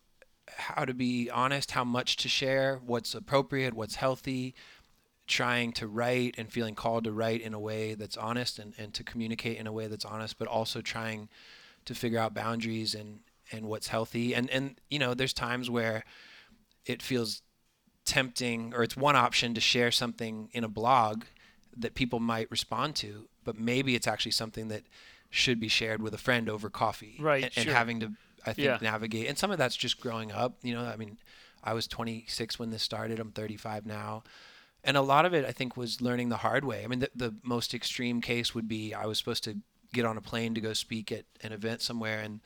how 0.47 0.85
to 0.85 0.93
be 0.93 1.29
honest 1.29 1.71
how 1.71 1.83
much 1.83 2.17
to 2.17 2.27
share 2.27 2.79
what's 2.85 3.13
appropriate 3.13 3.73
what's 3.73 3.95
healthy 3.95 4.53
trying 5.27 5.71
to 5.71 5.87
write 5.87 6.35
and 6.37 6.51
feeling 6.51 6.75
called 6.75 7.05
to 7.05 7.11
write 7.11 7.41
in 7.41 7.53
a 7.53 7.59
way 7.59 7.93
that's 7.93 8.17
honest 8.17 8.59
and, 8.59 8.73
and 8.77 8.93
to 8.93 9.03
communicate 9.03 9.57
in 9.57 9.67
a 9.67 9.71
way 9.71 9.87
that's 9.87 10.03
honest 10.05 10.37
but 10.37 10.47
also 10.47 10.81
trying 10.81 11.29
to 11.85 11.95
figure 11.95 12.19
out 12.19 12.33
boundaries 12.33 12.93
and 12.93 13.19
and 13.51 13.65
what's 13.65 13.87
healthy. 13.87 14.33
And 14.33 14.49
and 14.49 14.79
you 14.89 14.99
know 14.99 15.13
there's 15.13 15.33
times 15.33 15.69
where 15.69 16.03
it 16.85 17.01
feels 17.01 17.41
tempting 18.05 18.73
or 18.73 18.83
it's 18.83 18.97
one 18.97 19.15
option 19.15 19.53
to 19.53 19.61
share 19.61 19.91
something 19.91 20.49
in 20.53 20.63
a 20.63 20.69
blog 20.69 21.23
that 21.77 21.93
people 21.93 22.19
might 22.19 22.49
respond 22.49 22.95
to 22.95 23.27
but 23.43 23.57
maybe 23.59 23.95
it's 23.95 24.07
actually 24.07 24.31
something 24.31 24.67
that 24.69 24.83
should 25.29 25.59
be 25.59 25.67
shared 25.67 26.01
with 26.01 26.13
a 26.13 26.17
friend 26.17 26.49
over 26.49 26.69
coffee 26.69 27.15
Right, 27.19 27.43
and, 27.43 27.51
and 27.57 27.69
having 27.69 27.99
to 28.01 28.11
i 28.45 28.53
think 28.53 28.65
Yeah. 28.65 28.77
navigate 28.81 29.27
and 29.27 29.37
some 29.37 29.51
of 29.51 29.57
that's 29.57 29.75
just 29.75 29.99
growing 30.01 30.31
up 30.31 30.55
you 30.61 30.73
know 30.73 30.83
i 30.83 30.95
mean 30.97 31.17
i 31.63 31.73
was 31.73 31.87
26 31.87 32.57
when 32.59 32.69
this 32.71 32.83
started 32.83 33.19
i'm 33.19 33.31
35 33.31 33.85
now 33.85 34.23
and 34.83 34.97
a 34.97 35.01
lot 35.01 35.25
of 35.25 35.33
it 35.33 35.45
i 35.45 35.51
think 35.51 35.77
was 35.77 36.01
learning 36.01 36.29
the 36.29 36.37
hard 36.37 36.65
way 36.65 36.83
i 36.83 36.87
mean 36.87 36.99
the, 36.99 37.09
the 37.15 37.35
most 37.43 37.73
extreme 37.73 38.19
case 38.19 38.53
would 38.55 38.67
be 38.67 38.93
i 38.93 39.05
was 39.05 39.17
supposed 39.17 39.43
to 39.43 39.57
get 39.93 40.05
on 40.05 40.17
a 40.17 40.21
plane 40.21 40.53
to 40.55 40.61
go 40.61 40.73
speak 40.73 41.11
at 41.11 41.25
an 41.43 41.51
event 41.53 41.81
somewhere 41.81 42.19
and 42.19 42.39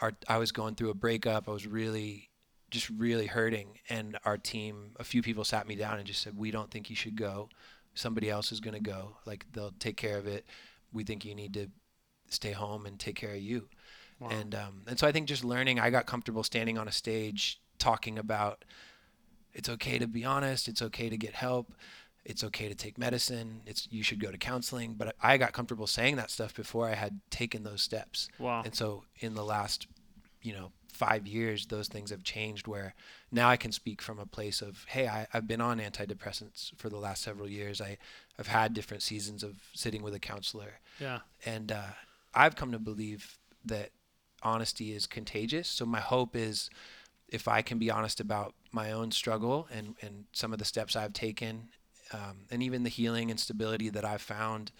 our, 0.00 0.12
i 0.28 0.38
was 0.38 0.50
going 0.52 0.74
through 0.74 0.90
a 0.90 0.94
breakup 0.94 1.48
i 1.48 1.50
was 1.52 1.66
really 1.66 2.30
just 2.70 2.90
really 2.90 3.26
hurting. 3.26 3.78
And 3.88 4.18
our 4.24 4.36
team, 4.36 4.96
a 4.98 5.04
few 5.04 5.22
people 5.22 5.44
sat 5.44 5.68
me 5.68 5.76
down 5.76 5.98
and 5.98 6.04
just 6.04 6.20
said, 6.20 6.36
"We 6.36 6.50
don't 6.50 6.72
think 6.72 6.90
you 6.90 6.96
should 6.96 7.14
go. 7.14 7.48
Somebody 7.94 8.30
else 8.30 8.52
is 8.52 8.60
going 8.60 8.74
to 8.74 8.80
go. 8.80 9.16
Like 9.24 9.46
they'll 9.52 9.74
take 9.78 9.96
care 9.96 10.18
of 10.18 10.26
it. 10.26 10.46
We 10.92 11.04
think 11.04 11.24
you 11.24 11.34
need 11.34 11.54
to 11.54 11.68
stay 12.28 12.52
home 12.52 12.86
and 12.86 12.98
take 12.98 13.16
care 13.16 13.34
of 13.34 13.40
you." 13.40 13.68
Wow. 14.20 14.28
And 14.30 14.54
um, 14.54 14.82
and 14.86 14.98
so 14.98 15.06
I 15.06 15.12
think 15.12 15.28
just 15.28 15.44
learning, 15.44 15.80
I 15.80 15.90
got 15.90 16.06
comfortable 16.06 16.42
standing 16.42 16.78
on 16.78 16.88
a 16.88 16.92
stage 16.92 17.60
talking 17.78 18.18
about 18.18 18.64
it's 19.52 19.68
okay 19.68 19.98
to 19.98 20.06
be 20.06 20.24
honest, 20.24 20.68
it's 20.68 20.82
okay 20.82 21.08
to 21.08 21.16
get 21.16 21.34
help, 21.34 21.74
it's 22.24 22.42
okay 22.44 22.68
to 22.68 22.74
take 22.74 22.98
medicine, 22.98 23.62
it's 23.66 23.88
you 23.90 24.02
should 24.02 24.20
go 24.20 24.30
to 24.30 24.38
counseling. 24.38 24.94
But 24.94 25.14
I 25.22 25.36
got 25.36 25.52
comfortable 25.52 25.86
saying 25.86 26.16
that 26.16 26.30
stuff 26.30 26.54
before 26.54 26.88
I 26.88 26.94
had 26.94 27.20
taken 27.30 27.62
those 27.62 27.82
steps. 27.82 28.28
wow. 28.38 28.62
And 28.64 28.74
so 28.74 29.04
in 29.20 29.34
the 29.34 29.44
last, 29.44 29.86
you 30.42 30.52
know, 30.52 30.72
five 30.94 31.26
years, 31.26 31.66
those 31.66 31.88
things 31.88 32.10
have 32.10 32.22
changed 32.22 32.66
where 32.66 32.94
now 33.32 33.48
I 33.48 33.56
can 33.56 33.72
speak 33.72 34.00
from 34.00 34.18
a 34.18 34.26
place 34.26 34.62
of, 34.62 34.84
hey, 34.88 35.08
I, 35.08 35.26
I've 35.32 35.46
been 35.46 35.60
on 35.60 35.80
antidepressants 35.80 36.72
for 36.76 36.88
the 36.88 36.98
last 36.98 37.22
several 37.22 37.48
years. 37.48 37.80
I, 37.80 37.98
I've 38.38 38.46
had 38.46 38.74
different 38.74 39.02
seasons 39.02 39.42
of 39.42 39.56
sitting 39.72 40.02
with 40.02 40.14
a 40.14 40.18
counselor. 40.18 40.80
Yeah. 41.00 41.20
And 41.44 41.72
uh, 41.72 41.92
I've 42.34 42.56
come 42.56 42.72
to 42.72 42.78
believe 42.78 43.38
that 43.64 43.90
honesty 44.42 44.94
is 44.94 45.06
contagious. 45.06 45.68
So 45.68 45.84
my 45.84 46.00
hope 46.00 46.36
is 46.36 46.70
if 47.28 47.48
I 47.48 47.62
can 47.62 47.78
be 47.78 47.90
honest 47.90 48.20
about 48.20 48.54
my 48.70 48.92
own 48.92 49.10
struggle 49.10 49.66
and, 49.72 49.96
and 50.00 50.24
some 50.32 50.52
of 50.52 50.58
the 50.58 50.64
steps 50.64 50.94
I've 50.94 51.12
taken, 51.12 51.68
um, 52.12 52.46
and 52.50 52.62
even 52.62 52.84
the 52.84 52.90
healing 52.90 53.30
and 53.30 53.40
stability 53.40 53.88
that 53.90 54.04
I've 54.04 54.22
found, 54.22 54.70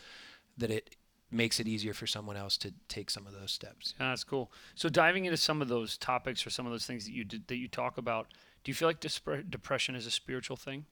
that 0.58 0.70
it 0.70 0.96
makes 1.34 1.60
it 1.60 1.68
easier 1.68 1.92
for 1.92 2.06
someone 2.06 2.36
else 2.36 2.56
to 2.58 2.72
take 2.88 3.10
some 3.10 3.26
of 3.26 3.32
those 3.32 3.50
steps. 3.50 3.94
Yeah, 3.98 4.10
that's 4.10 4.24
cool. 4.24 4.50
So 4.74 4.88
diving 4.88 5.24
into 5.24 5.36
some 5.36 5.60
of 5.60 5.68
those 5.68 5.98
topics 5.98 6.46
or 6.46 6.50
some 6.50 6.66
of 6.66 6.72
those 6.72 6.86
things 6.86 7.04
that 7.04 7.12
you 7.12 7.24
did, 7.24 7.46
that 7.48 7.56
you 7.56 7.68
talk 7.68 7.98
about, 7.98 8.28
do 8.62 8.70
you 8.70 8.74
feel 8.74 8.88
like 8.88 9.00
dispre- 9.00 9.48
depression 9.50 9.94
is 9.94 10.06
a 10.06 10.10
spiritual 10.10 10.56
thing? 10.56 10.86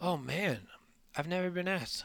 Oh 0.00 0.16
man, 0.16 0.66
I've 1.16 1.28
never 1.28 1.50
been 1.50 1.68
asked. 1.68 2.04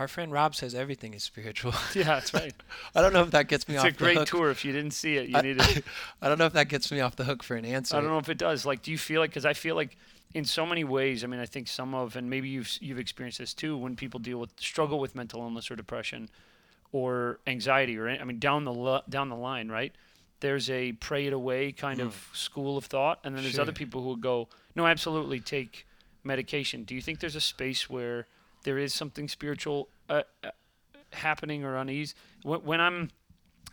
Our 0.00 0.08
friend 0.08 0.32
Rob 0.32 0.54
says 0.54 0.74
everything 0.74 1.12
is 1.12 1.22
spiritual. 1.22 1.74
Yeah, 1.94 2.04
that's 2.04 2.32
right. 2.32 2.54
I 2.94 3.02
don't 3.02 3.12
know 3.12 3.22
if 3.22 3.32
that 3.32 3.48
gets 3.48 3.68
me 3.68 3.74
it's 3.74 3.84
off 3.84 3.90
a 3.90 3.92
the 3.92 3.98
great 3.98 4.26
tour. 4.26 4.50
If 4.50 4.64
you 4.64 4.72
didn't 4.72 4.92
see 4.92 5.18
it, 5.18 5.28
you 5.28 5.36
I, 5.36 5.42
need 5.42 5.58
to. 5.58 5.82
I 6.22 6.28
don't 6.28 6.38
know 6.38 6.46
if 6.46 6.54
that 6.54 6.68
gets 6.68 6.90
me 6.90 7.00
off 7.00 7.16
the 7.16 7.24
hook 7.24 7.42
for 7.42 7.54
an 7.54 7.66
answer. 7.66 7.96
I 7.96 8.00
don't 8.00 8.08
know 8.08 8.18
if 8.18 8.30
it 8.30 8.38
does. 8.38 8.64
Like, 8.64 8.80
do 8.80 8.90
you 8.90 8.96
feel 8.96 9.20
like? 9.20 9.28
Because 9.28 9.44
I 9.44 9.52
feel 9.52 9.76
like, 9.76 9.98
in 10.32 10.46
so 10.46 10.64
many 10.64 10.84
ways. 10.84 11.22
I 11.22 11.26
mean, 11.26 11.38
I 11.38 11.44
think 11.44 11.68
some 11.68 11.94
of, 11.94 12.16
and 12.16 12.30
maybe 12.30 12.48
you've 12.48 12.78
you've 12.80 12.98
experienced 12.98 13.40
this 13.40 13.52
too, 13.52 13.76
when 13.76 13.94
people 13.94 14.18
deal 14.18 14.38
with 14.38 14.58
struggle 14.58 14.98
with 14.98 15.14
mental 15.14 15.42
illness 15.42 15.70
or 15.70 15.76
depression, 15.76 16.30
or 16.92 17.38
anxiety, 17.46 17.98
or 17.98 18.08
I 18.08 18.24
mean, 18.24 18.38
down 18.38 18.64
the 18.64 19.02
down 19.06 19.28
the 19.28 19.36
line, 19.36 19.68
right? 19.68 19.92
There's 20.40 20.70
a 20.70 20.92
pray 20.92 21.26
it 21.26 21.34
away 21.34 21.72
kind 21.72 22.00
of 22.00 22.14
hmm. 22.14 22.34
school 22.34 22.78
of 22.78 22.86
thought, 22.86 23.20
and 23.22 23.36
then 23.36 23.42
there's 23.42 23.58
other 23.58 23.72
people 23.72 24.02
who 24.02 24.16
go, 24.16 24.48
no, 24.74 24.86
absolutely 24.86 25.40
take 25.40 25.86
medication. 26.24 26.84
Do 26.84 26.94
you 26.94 27.02
think 27.02 27.20
there's 27.20 27.36
a 27.36 27.40
space 27.40 27.90
where 27.90 28.26
there 28.64 28.78
is 28.78 28.92
something 28.94 29.28
spiritual 29.28 29.88
uh, 30.08 30.22
uh, 30.44 30.50
happening 31.12 31.64
or 31.64 31.76
unease? 31.76 32.14
When, 32.42 32.60
when 32.60 32.80
I'm 32.80 33.10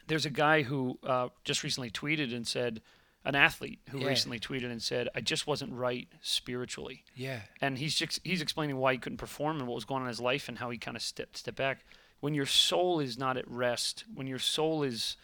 there's 0.07 0.25
a 0.25 0.29
guy 0.29 0.61
who 0.63 0.97
uh, 1.05 1.29
just 1.43 1.63
recently 1.63 1.89
tweeted 1.91 2.33
and 2.33 2.47
said, 2.47 2.81
an 3.25 3.35
athlete 3.35 3.79
who 3.89 3.99
Yeah. 3.99 4.07
recently 4.07 4.39
tweeted 4.39 4.71
and 4.71 4.81
said, 4.81 5.09
I 5.13 5.19
just 5.19 5.45
wasn't 5.45 5.73
right 5.73 6.07
spiritually. 6.21 7.03
Yeah. 7.13 7.41
And 7.59 7.77
he's 7.77 7.93
just, 7.93 8.21
he's 8.23 8.41
explaining 8.41 8.77
why 8.77 8.93
he 8.93 8.99
couldn't 8.99 9.17
perform 9.17 9.57
and 9.59 9.67
what 9.67 9.75
was 9.75 9.83
going 9.83 10.03
on 10.03 10.07
in 10.07 10.09
his 10.09 10.21
life 10.21 10.47
and 10.47 10.59
how 10.59 10.69
he 10.69 10.77
kind 10.77 10.95
of 10.95 11.03
stepped 11.03 11.35
step 11.37 11.57
back. 11.57 11.83
When 12.21 12.33
your 12.33 12.45
soul 12.45 13.01
is 13.01 13.17
not 13.17 13.35
at 13.35 13.45
rest, 13.51 14.05
when 14.15 14.27
your 14.27 14.39
soul 14.39 14.81
is 14.83 15.17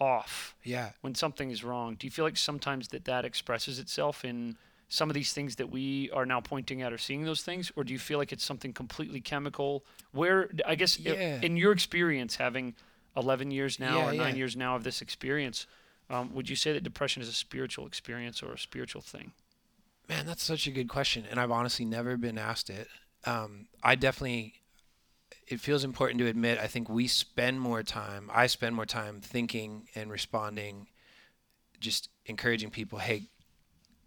off, 0.00 0.56
Yeah. 0.64 0.92
when 1.02 1.14
something 1.14 1.50
is 1.50 1.62
wrong, 1.62 1.94
do 1.96 2.06
you 2.06 2.10
feel 2.10 2.24
like 2.24 2.38
sometimes 2.38 2.88
that 2.88 3.04
that 3.04 3.26
expresses 3.26 3.78
itself 3.78 4.24
in 4.24 4.56
some 4.92 5.08
of 5.08 5.14
these 5.14 5.32
things 5.32 5.56
that 5.56 5.70
we 5.70 6.10
are 6.10 6.26
now 6.26 6.38
pointing 6.38 6.82
at 6.82 6.92
or 6.92 6.98
seeing 6.98 7.24
those 7.24 7.42
things, 7.42 7.72
or 7.76 7.82
do 7.82 7.94
you 7.94 7.98
feel 7.98 8.18
like 8.18 8.30
it's 8.30 8.44
something 8.44 8.74
completely 8.74 9.22
chemical? 9.22 9.86
Where 10.10 10.50
I 10.66 10.74
guess 10.74 10.98
Yeah. 10.98 11.40
in 11.40 11.56
your 11.56 11.72
experience, 11.72 12.36
having 12.36 12.74
11 13.16 13.50
years 13.50 13.80
now 13.80 13.96
Yeah, 14.00 14.08
or 14.10 14.12
nine 14.12 14.34
yeah. 14.34 14.40
years 14.40 14.54
now 14.54 14.76
of 14.76 14.84
this 14.84 15.00
experience, 15.00 15.66
um, 16.10 16.34
would 16.34 16.50
you 16.50 16.56
say 16.56 16.74
that 16.74 16.82
depression 16.82 17.22
is 17.22 17.28
a 17.30 17.32
spiritual 17.32 17.86
experience 17.86 18.42
or 18.42 18.52
a 18.52 18.58
spiritual 18.58 19.00
thing? 19.00 19.32
Man, 20.10 20.26
that's 20.26 20.42
such 20.42 20.66
a 20.66 20.70
good 20.70 20.88
question, 20.90 21.24
and 21.30 21.40
I've 21.40 21.50
honestly 21.50 21.86
never 21.86 22.18
been 22.18 22.36
asked 22.36 22.68
it. 22.68 22.88
Um, 23.24 23.68
I 23.82 23.94
definitely. 23.94 24.56
It 25.48 25.58
feels 25.60 25.84
important 25.84 26.18
to 26.20 26.26
admit. 26.26 26.58
I 26.58 26.66
think 26.66 26.90
we 26.90 27.06
spend 27.08 27.60
more 27.60 27.82
time. 27.82 28.30
I 28.32 28.46
spend 28.46 28.76
more 28.76 28.84
time 28.86 29.20
thinking 29.22 29.88
and 29.94 30.10
responding, 30.10 30.88
just 31.80 32.10
encouraging 32.26 32.70
people. 32.70 32.98
Hey, 32.98 33.30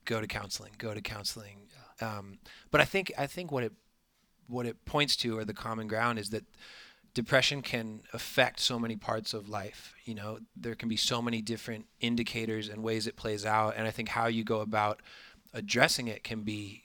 go 0.06 0.22
to 0.22 0.28
counseling. 0.28 0.74
Go 0.78 0.94
to 0.94 1.02
counseling. 1.02 1.68
Um, 2.02 2.40
but 2.72 2.82
I 2.82 2.86
think 2.86 3.12
I 3.18 3.28
think 3.28 3.52
what 3.52 3.64
it 3.64 3.74
what 4.48 4.66
it 4.66 4.86
points 4.86 5.16
to, 5.18 5.38
or 5.38 5.46
the 5.46 5.54
common 5.54 5.88
ground, 5.88 6.20
is 6.20 6.30
that 6.30 6.46
depression 7.14 7.62
can 7.62 8.02
affect 8.14 8.60
so 8.60 8.78
many 8.78 8.96
parts 8.96 9.34
of 9.34 9.50
life. 9.50 9.96
You 10.04 10.16
know, 10.16 10.40
there 10.56 10.76
can 10.76 10.90
be 10.90 10.98
so 10.98 11.22
many 11.22 11.42
different 11.42 11.86
indicators 12.00 12.70
and 12.70 12.84
ways 12.84 13.08
it 13.08 13.16
plays 13.16 13.46
out, 13.46 13.76
and 13.78 13.88
I 13.88 13.92
think 13.92 14.10
how 14.10 14.28
you 14.28 14.44
go 14.44 14.62
about 14.62 15.02
addressing 15.54 16.08
it 16.08 16.24
can 16.24 16.42
be 16.42 16.84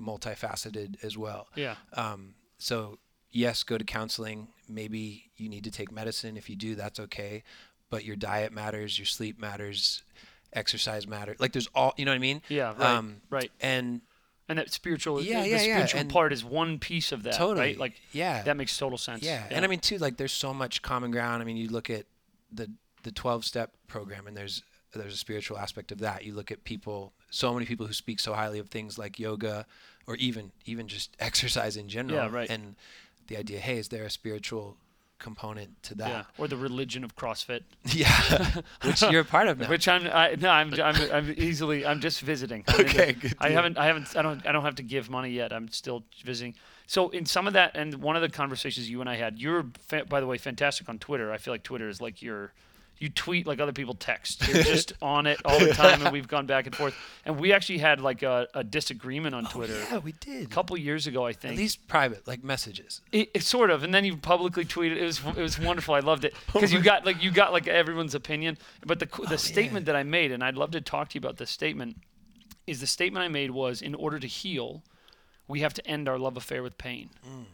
multifaceted 0.00 1.02
as 1.02 1.16
well. 1.16 1.48
Yeah. 1.54 1.76
Um, 1.94 2.34
so 2.58 2.98
yes, 3.30 3.62
go 3.62 3.78
to 3.78 3.84
counseling. 3.84 4.48
Maybe 4.68 5.30
you 5.36 5.48
need 5.48 5.64
to 5.64 5.70
take 5.70 5.92
medicine. 5.92 6.36
If 6.36 6.50
you 6.50 6.56
do, 6.56 6.74
that's 6.74 7.00
okay. 7.00 7.42
But 7.90 8.04
your 8.04 8.16
diet 8.16 8.52
matters, 8.52 8.98
your 8.98 9.06
sleep 9.06 9.40
matters, 9.40 10.02
exercise 10.52 11.06
matters. 11.06 11.38
Like 11.40 11.52
there's 11.52 11.68
all, 11.74 11.94
you 11.96 12.04
know 12.04 12.10
what 12.12 12.16
I 12.16 12.18
mean? 12.20 12.42
Yeah. 12.48 12.72
Right. 12.76 12.80
Um, 12.80 13.20
right. 13.30 13.50
And 13.60 14.00
And 14.48 14.58
that 14.58 14.70
spiritual, 14.72 15.20
Yeah, 15.22 15.42
the 15.42 15.48
yeah, 15.48 15.56
yeah, 15.56 15.74
spiritual 15.74 16.00
and- 16.00 16.10
part 16.10 16.32
is 16.32 16.44
one 16.44 16.78
piece 16.78 17.12
of 17.12 17.22
that, 17.24 17.34
totally, 17.34 17.60
right? 17.60 17.78
Like 17.78 18.00
yeah, 18.12 18.42
that 18.44 18.56
makes 18.56 18.76
total 18.76 18.98
sense. 18.98 19.22
yeah. 19.22 19.44
And 19.50 19.64
I 19.64 19.68
mean 19.68 19.80
too, 19.80 19.98
like 19.98 20.16
there's 20.16 20.32
so 20.32 20.54
much 20.54 20.80
common 20.82 21.10
ground. 21.10 21.42
I 21.42 21.44
mean, 21.44 21.56
you 21.56 21.68
look 21.68 21.90
at 21.90 22.06
the 22.52 22.70
the 23.02 23.12
12 23.12 23.44
step 23.44 23.72
program, 23.86 24.26
and 24.26 24.36
there's 24.36 24.62
there's 24.94 25.12
a 25.14 25.18
spiritual 25.18 25.58
aspect 25.58 25.92
of 25.92 25.98
that. 25.98 26.24
You 26.24 26.34
look 26.34 26.50
at 26.50 26.64
people, 26.64 27.12
so 27.30 27.52
many 27.52 27.66
people 27.66 27.86
who 27.86 27.92
speak 27.92 28.18
so 28.20 28.32
highly 28.32 28.58
of 28.58 28.68
things 28.70 28.98
like 28.98 29.18
yoga, 29.18 29.66
or 30.06 30.16
even 30.16 30.50
even 30.64 30.88
just 30.88 31.14
exercise 31.20 31.76
in 31.76 31.88
general. 31.90 32.18
Yeah, 32.24 32.30
right. 32.32 32.48
And 32.48 32.74
the 33.26 33.36
idea, 33.36 33.60
hey, 33.60 33.76
is 33.76 33.88
there 33.88 34.04
a 34.04 34.10
spiritual 34.10 34.78
component 35.18 35.82
to 35.84 35.94
yeah. 35.98 36.08
that? 36.08 36.26
Or 36.38 36.48
the 36.48 36.56
religion 36.56 37.04
of 37.04 37.16
CrossFit, 37.16 37.62
Yeah, 37.92 38.60
which 38.84 39.02
you're 39.02 39.22
a 39.22 39.24
part 39.24 39.48
of 39.48 39.58
now. 39.58 39.68
which 39.68 39.88
I'm, 39.88 40.06
I, 40.06 40.36
no, 40.38 40.50
I'm, 40.50 40.72
I'm, 40.74 40.96
I'm 41.12 41.34
easily, 41.36 41.84
I'm 41.86 42.00
just 42.00 42.20
visiting. 42.20 42.64
I'm 42.68 42.80
into- 42.80 42.90
okay, 43.02 43.12
good. 43.12 43.34
I 43.38 43.48
deal. 43.48 43.56
haven't, 43.56 43.78
I 43.78 43.86
haven't, 43.86 44.16
I 44.16 44.22
don't, 44.22 44.46
I 44.46 44.52
don't 44.52 44.64
have 44.64 44.76
to 44.76 44.82
give 44.82 45.10
money 45.10 45.30
yet. 45.30 45.52
I'm 45.52 45.68
still 45.68 46.04
visiting. 46.24 46.54
So 46.86 47.08
in 47.10 47.26
some 47.26 47.46
of 47.46 47.52
that, 47.52 47.76
and 47.76 47.94
one 47.96 48.16
of 48.16 48.22
the 48.22 48.28
conversations 48.30 48.88
you 48.88 49.00
and 49.00 49.10
I 49.10 49.16
had, 49.16 49.38
you're, 49.38 49.66
fa- 49.88 50.06
by 50.08 50.20
the 50.20 50.26
way, 50.26 50.38
fantastic 50.38 50.88
on 50.88 50.98
Twitter. 50.98 51.32
I 51.32 51.38
feel 51.38 51.52
like 51.52 51.62
Twitter 51.62 51.88
is 51.88 52.00
like 52.00 52.22
your, 52.22 52.52
you 53.00 53.08
tweet 53.08 53.46
like 53.46 53.60
other 53.60 53.72
people 53.72 53.94
text. 53.94 54.46
You're 54.48 54.62
just 54.62 54.92
on 55.02 55.26
it 55.26 55.38
all 55.44 55.58
the 55.58 55.72
time, 55.72 56.02
and 56.02 56.12
we've 56.12 56.26
gone 56.28 56.46
back 56.46 56.66
and 56.66 56.74
forth. 56.74 56.94
And 57.24 57.38
we 57.38 57.52
actually 57.52 57.78
had 57.78 58.00
like 58.00 58.22
a, 58.22 58.48
a 58.54 58.64
disagreement 58.64 59.34
on 59.34 59.44
Oh, 59.46 59.50
Twitter 59.50 59.78
yeah, 59.90 59.98
we 59.98 60.12
did. 60.12 60.44
a 60.44 60.46
couple 60.48 60.76
years 60.78 61.06
ago, 61.06 61.26
I 61.26 61.32
think. 61.34 61.52
At 61.54 61.58
least 61.58 61.86
private, 61.86 62.26
like 62.26 62.42
messages. 62.42 63.02
It, 63.12 63.30
it 63.34 63.42
sort 63.42 63.68
of, 63.70 63.82
and 63.82 63.92
then 63.92 64.04
you 64.06 64.16
publicly 64.16 64.64
tweeted. 64.64 64.96
It 64.96 65.04
was 65.04 65.18
it 65.36 65.36
was 65.42 65.58
wonderful. 65.58 65.94
I 65.94 66.00
loved 66.00 66.24
it 66.24 66.34
because 66.52 66.72
you 66.72 66.80
got 66.80 67.04
like 67.04 67.22
you 67.22 67.30
got 67.30 67.52
like 67.52 67.68
everyone's 67.68 68.14
opinion. 68.14 68.56
But 68.86 68.98
the 68.98 69.06
the 69.06 69.34
Oh, 69.34 69.36
statement 69.36 69.84
that 69.86 69.94
I 69.96 70.02
made, 70.04 70.32
and 70.32 70.42
I'd 70.42 70.56
love 70.56 70.70
to 70.70 70.80
talk 70.80 71.10
to 71.10 71.14
you 71.16 71.20
about 71.20 71.36
this 71.36 71.50
statement, 71.50 71.96
is 72.66 72.80
the 72.80 72.86
statement 72.86 73.24
I 73.24 73.28
made 73.28 73.50
was 73.50 73.82
in 73.82 73.94
order 73.94 74.18
to 74.18 74.26
heal, 74.26 74.82
we 75.46 75.60
have 75.60 75.74
to 75.74 75.86
end 75.86 76.08
our 76.08 76.18
love 76.18 76.36
affair 76.38 76.62
with 76.62 76.78
pain. 76.78 77.10
Mm. 77.26 77.44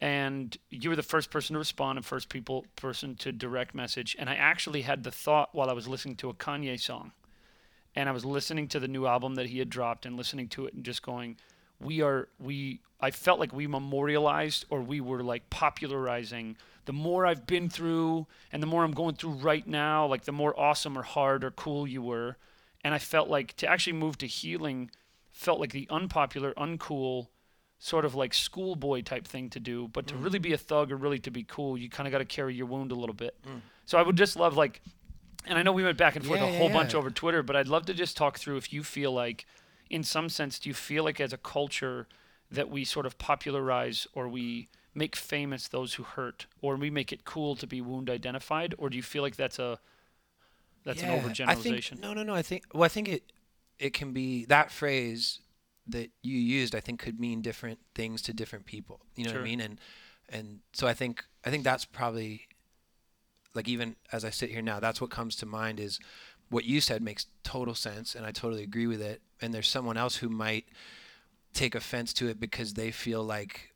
And 0.00 0.56
you 0.68 0.90
were 0.90 0.96
the 0.96 1.02
first 1.02 1.30
person 1.30 1.54
to 1.54 1.58
respond 1.58 1.98
and 1.98 2.04
first 2.04 2.28
people 2.28 2.66
person 2.76 3.14
to 3.16 3.32
direct 3.32 3.74
message. 3.74 4.14
And 4.18 4.28
I 4.28 4.34
actually 4.34 4.82
had 4.82 5.04
the 5.04 5.10
thought 5.10 5.54
while 5.54 5.70
I 5.70 5.72
was 5.72 5.88
listening 5.88 6.16
to 6.16 6.28
a 6.28 6.34
Kanye 6.34 6.78
song, 6.78 7.12
and 7.94 8.08
I 8.08 8.12
was 8.12 8.24
listening 8.24 8.68
to 8.68 8.80
the 8.80 8.88
new 8.88 9.06
album 9.06 9.36
that 9.36 9.46
he 9.46 9.58
had 9.58 9.70
dropped 9.70 10.04
and 10.04 10.16
listening 10.16 10.48
to 10.48 10.66
it 10.66 10.74
and 10.74 10.84
just 10.84 11.02
going, 11.02 11.36
we 11.80 12.02
are 12.02 12.28
we 12.38 12.80
I 13.00 13.10
felt 13.10 13.40
like 13.40 13.52
we 13.52 13.66
memorialized 13.66 14.66
or 14.70 14.80
we 14.80 15.00
were 15.00 15.22
like 15.22 15.48
popularizing 15.50 16.56
the 16.86 16.92
more 16.92 17.26
I've 17.26 17.46
been 17.46 17.68
through 17.68 18.26
and 18.52 18.62
the 18.62 18.66
more 18.66 18.84
I'm 18.84 18.92
going 18.92 19.16
through 19.16 19.32
right 19.32 19.66
now, 19.66 20.06
like 20.06 20.24
the 20.24 20.32
more 20.32 20.58
awesome 20.58 20.96
or 20.96 21.02
hard 21.02 21.44
or 21.44 21.50
cool 21.50 21.86
you 21.86 22.00
were. 22.00 22.36
And 22.84 22.94
I 22.94 22.98
felt 22.98 23.28
like 23.28 23.56
to 23.56 23.66
actually 23.66 23.94
move 23.94 24.18
to 24.18 24.26
healing 24.26 24.90
felt 25.32 25.60
like 25.60 25.72
the 25.72 25.86
unpopular, 25.90 26.54
uncool, 26.54 27.26
sort 27.78 28.04
of 28.04 28.14
like 28.14 28.32
schoolboy 28.32 29.02
type 29.02 29.26
thing 29.26 29.50
to 29.50 29.60
do. 29.60 29.88
But 29.88 30.06
to 30.08 30.16
really 30.16 30.38
mm-hmm. 30.38 30.42
be 30.42 30.52
a 30.52 30.58
thug 30.58 30.90
or 30.90 30.96
really 30.96 31.18
to 31.20 31.30
be 31.30 31.42
cool, 31.44 31.76
you 31.76 31.88
kind 31.88 32.06
of 32.06 32.12
got 32.12 32.18
to 32.18 32.24
carry 32.24 32.54
your 32.54 32.66
wound 32.66 32.92
a 32.92 32.94
little 32.94 33.14
bit. 33.14 33.36
Mm. 33.46 33.60
So 33.84 33.98
I 33.98 34.02
would 34.02 34.16
just 34.16 34.36
love 34.36 34.56
like, 34.56 34.80
and 35.46 35.58
I 35.58 35.62
know 35.62 35.72
we 35.72 35.84
went 35.84 35.98
back 35.98 36.16
and 36.16 36.24
forth 36.24 36.40
Yeah, 36.40 36.46
a 36.46 36.52
yeah, 36.52 36.58
whole 36.58 36.70
bunch 36.70 36.92
yeah. 36.92 36.98
over 36.98 37.10
Twitter, 37.10 37.42
but 37.42 37.54
I'd 37.54 37.68
love 37.68 37.86
to 37.86 37.94
just 37.94 38.16
talk 38.16 38.38
through 38.38 38.56
if 38.56 38.72
you 38.72 38.82
feel 38.82 39.12
like, 39.12 39.46
in 39.90 40.02
some 40.02 40.28
sense, 40.28 40.58
do 40.58 40.68
you 40.68 40.74
feel 40.74 41.04
like 41.04 41.20
as 41.20 41.32
a 41.32 41.38
culture 41.38 42.08
that 42.50 42.70
we 42.70 42.84
sort 42.84 43.06
of 43.06 43.18
popularize 43.18 44.06
or 44.14 44.28
we 44.28 44.68
make 44.94 45.14
famous 45.14 45.68
those 45.68 45.94
who 45.94 46.02
hurt, 46.02 46.46
or 46.62 46.76
we 46.76 46.90
make 46.90 47.12
it 47.12 47.24
cool 47.24 47.54
to 47.56 47.66
be 47.66 47.80
wound 47.80 48.08
identified, 48.08 48.74
or 48.78 48.88
do 48.88 48.96
you 48.96 49.02
feel 49.02 49.22
like 49.22 49.36
that's 49.36 49.58
a 49.58 49.78
that's 50.84 51.02
Yeah, 51.02 51.12
an 51.12 51.20
I 51.20 51.28
overgeneralization? 51.28 51.88
think, 51.90 52.00
no, 52.00 52.14
no, 52.14 52.22
no. 52.22 52.34
I 52.34 52.42
think. 52.42 52.64
Well, 52.72 52.84
I 52.84 52.88
think 52.88 53.08
it. 53.08 53.32
it 53.78 53.92
can 53.92 54.12
be 54.12 54.46
that 54.46 54.70
phrase 54.70 55.40
that 55.88 56.10
you 56.22 56.36
used 56.38 56.74
i 56.74 56.80
think 56.80 57.00
could 57.00 57.20
mean 57.20 57.40
different 57.42 57.78
things 57.94 58.22
to 58.22 58.32
different 58.32 58.66
people. 58.66 59.00
You 59.14 59.24
know 59.24 59.32
what 59.32 59.40
i 59.40 59.44
mean? 59.44 59.60
And 59.60 59.80
and 60.28 60.60
so 60.72 60.86
i 60.86 60.94
think 60.94 61.24
i 61.44 61.50
think 61.50 61.64
that's 61.64 61.84
probably 61.84 62.48
like 63.54 63.68
even 63.68 63.96
as 64.12 64.24
i 64.24 64.30
sit 64.30 64.50
here 64.50 64.62
now 64.62 64.80
that's 64.80 65.00
what 65.00 65.10
comes 65.10 65.36
to 65.36 65.46
mind 65.46 65.80
is 65.80 65.98
what 66.50 66.64
you 66.64 66.80
said 66.80 67.02
makes 67.02 67.26
total 67.42 67.74
sense 67.74 68.14
and 68.14 68.26
i 68.26 68.30
totally 68.30 68.62
agree 68.62 68.86
with 68.86 69.00
it. 69.00 69.20
And 69.40 69.52
there's 69.52 69.68
someone 69.68 69.96
else 69.96 70.16
who 70.16 70.28
might 70.28 70.64
take 71.52 71.74
offense 71.74 72.12
to 72.14 72.28
it 72.28 72.40
because 72.40 72.74
they 72.74 72.90
feel 72.90 73.22
like 73.22 73.72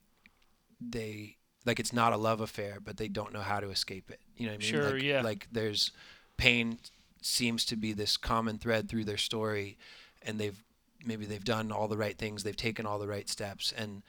they 0.81 1.37
like 1.67 1.79
it's 1.79 1.93
not 1.93 2.13
a 2.13 2.17
love 2.17 2.41
affair 2.41 2.79
but 2.83 2.97
they 2.97 3.09
don't 3.09 3.33
know 3.33 3.41
how 3.41 3.61
to 3.61 3.71
escape 3.71 4.11
it. 4.11 4.21
You 4.37 4.47
know 4.47 4.53
what 4.53 4.61
i 4.61 4.63
mean? 4.63 4.71
Sure, 4.71 4.93
like, 4.93 5.03
yeah. 5.03 5.23
like 5.23 5.49
there's 5.53 5.93
pain 6.37 6.79
seems 7.23 7.65
to 7.67 7.77
be 7.77 7.93
this 7.93 8.17
common 8.17 8.59
thread 8.59 8.89
through 8.89 9.05
their 9.05 9.19
story 9.19 9.77
and 10.23 10.39
they've 10.39 10.63
maybe 11.05 11.27
they've 11.27 11.45
done 11.45 11.73
all 11.73 11.89
the 11.89 11.97
right 11.97 12.17
things 12.19 12.43
they've 12.43 12.57
taken 12.57 12.87
all 12.87 12.99
the 12.99 13.09
right 13.09 13.29
steps 13.29 13.73
and 13.77 14.03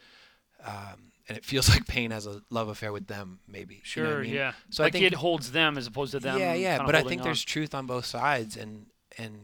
um, 0.65 1.11
and 1.27 1.37
it 1.37 1.45
feels 1.45 1.69
like 1.73 1.85
pain 1.87 2.11
has 2.11 2.25
a 2.27 2.41
love 2.49 2.67
affair 2.69 2.91
with 2.91 3.07
them 3.07 3.39
maybe 3.47 3.81
Sure, 3.83 4.05
you 4.05 4.09
know 4.11 4.17
I 4.17 4.21
mean? 4.23 4.33
yeah. 4.33 4.51
so 4.69 4.83
like 4.83 4.91
I 4.95 4.99
think 4.99 5.05
it 5.11 5.15
holds 5.15 5.51
them 5.51 5.77
as 5.77 5.87
opposed 5.87 6.11
to 6.11 6.19
them. 6.19 6.37
yeah 6.39 6.53
yeah 6.53 6.83
but 6.85 6.95
i 6.95 7.01
think 7.03 7.21
on. 7.21 7.25
there's 7.25 7.43
truth 7.43 7.73
on 7.73 7.85
both 7.85 8.05
sides 8.05 8.57
and 8.57 8.85
and 9.17 9.39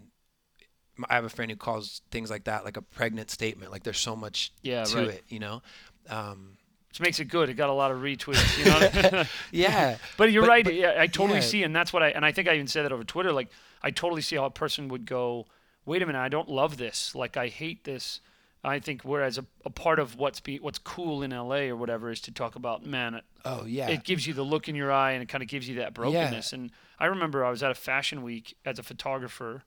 i 1.10 1.15
have 1.15 1.25
a 1.25 1.29
friend 1.29 1.51
who 1.51 1.57
calls 1.57 2.01
things 2.12 2.29
like 2.29 2.45
that 2.45 2.65
like 2.65 2.77
a 2.77 2.81
pregnant 2.81 3.29
statement 3.31 3.71
like 3.71 3.83
there's 3.83 3.99
so 3.99 4.15
much 4.15 4.51
yeah, 4.62 4.83
to 4.83 4.97
right. 4.97 5.07
it 5.10 5.23
you 5.29 5.39
know 5.39 5.62
um, 6.10 6.57
Which 6.89 7.01
makes 7.01 7.19
it 7.19 7.25
good. 7.25 7.49
It 7.49 7.55
got 7.55 7.69
a 7.69 7.73
lot 7.73 7.91
of 7.91 7.97
retweets. 7.97 8.57
You 8.57 9.12
know. 9.12 9.23
yeah 9.51 9.97
But 10.17 10.31
you're 10.31 10.43
But- 10.43 10.49
right. 10.49 10.63
but- 10.63 10.73
yeah, 10.73 10.95
I 10.97 11.07
totally 11.07 11.39
yeah. 11.39 11.45
see, 11.45 11.63
and 11.63 11.75
that's 11.75 11.91
what 11.91 12.01
I 12.01 12.10
and 12.12 12.23
I 12.25 12.31
think 12.31 12.47
I 12.47 12.53
even 12.55 12.67
said 12.67 12.83
that 12.86 12.93
over 12.93 13.03
Twitter. 13.03 13.33
Like, 13.33 13.49
I 13.83 13.91
totally 13.91 14.21
see 14.21 14.38
how 14.38 14.45
a 14.45 14.49
person 14.49 14.88
would 14.88 15.05
go, 15.05 15.47
"Wait 15.88 16.04
a 16.04 16.06
minute, 16.06 16.19
I 16.19 16.30
don't 16.30 16.50
love 16.50 16.78
this. 16.78 17.15
Like, 17.15 17.38
I 17.38 17.47
hate 17.47 17.84
this." 17.84 18.21
I 18.63 18.80
think 18.80 19.04
whereas 19.04 19.38
a, 19.38 19.45
a 19.65 19.69
part 19.69 19.97
of 20.00 20.17
what's 20.17 20.39
be 20.39 20.60
what's 20.60 20.80
cool 20.80 21.23
in 21.23 21.32
LA 21.32 21.67
or 21.69 21.76
whatever 21.76 22.10
is 22.10 22.19
to 22.21 22.32
talk 22.32 22.56
about, 22.56 22.86
man, 22.86 23.13
it, 23.15 23.23
oh 23.45 23.65
yeah 23.65 23.88
it 23.88 24.04
gives 24.04 24.28
you 24.28 24.34
the 24.34 24.43
look 24.43 24.67
in 24.67 24.76
your 24.76 24.91
eye 24.91 25.12
and 25.12 25.23
it 25.23 25.30
kind 25.30 25.41
of 25.41 25.47
gives 25.47 25.69
you 25.69 25.76
that 25.76 25.93
brokenness. 25.93 26.52
And 26.54 26.71
I 27.00 27.06
remember 27.06 27.45
I 27.45 27.50
was 27.50 27.63
at 27.63 27.71
a 27.71 27.76
fashion 27.76 28.23
week 28.23 28.58
as 28.65 28.80
a 28.80 28.84
photographer, 28.84 29.63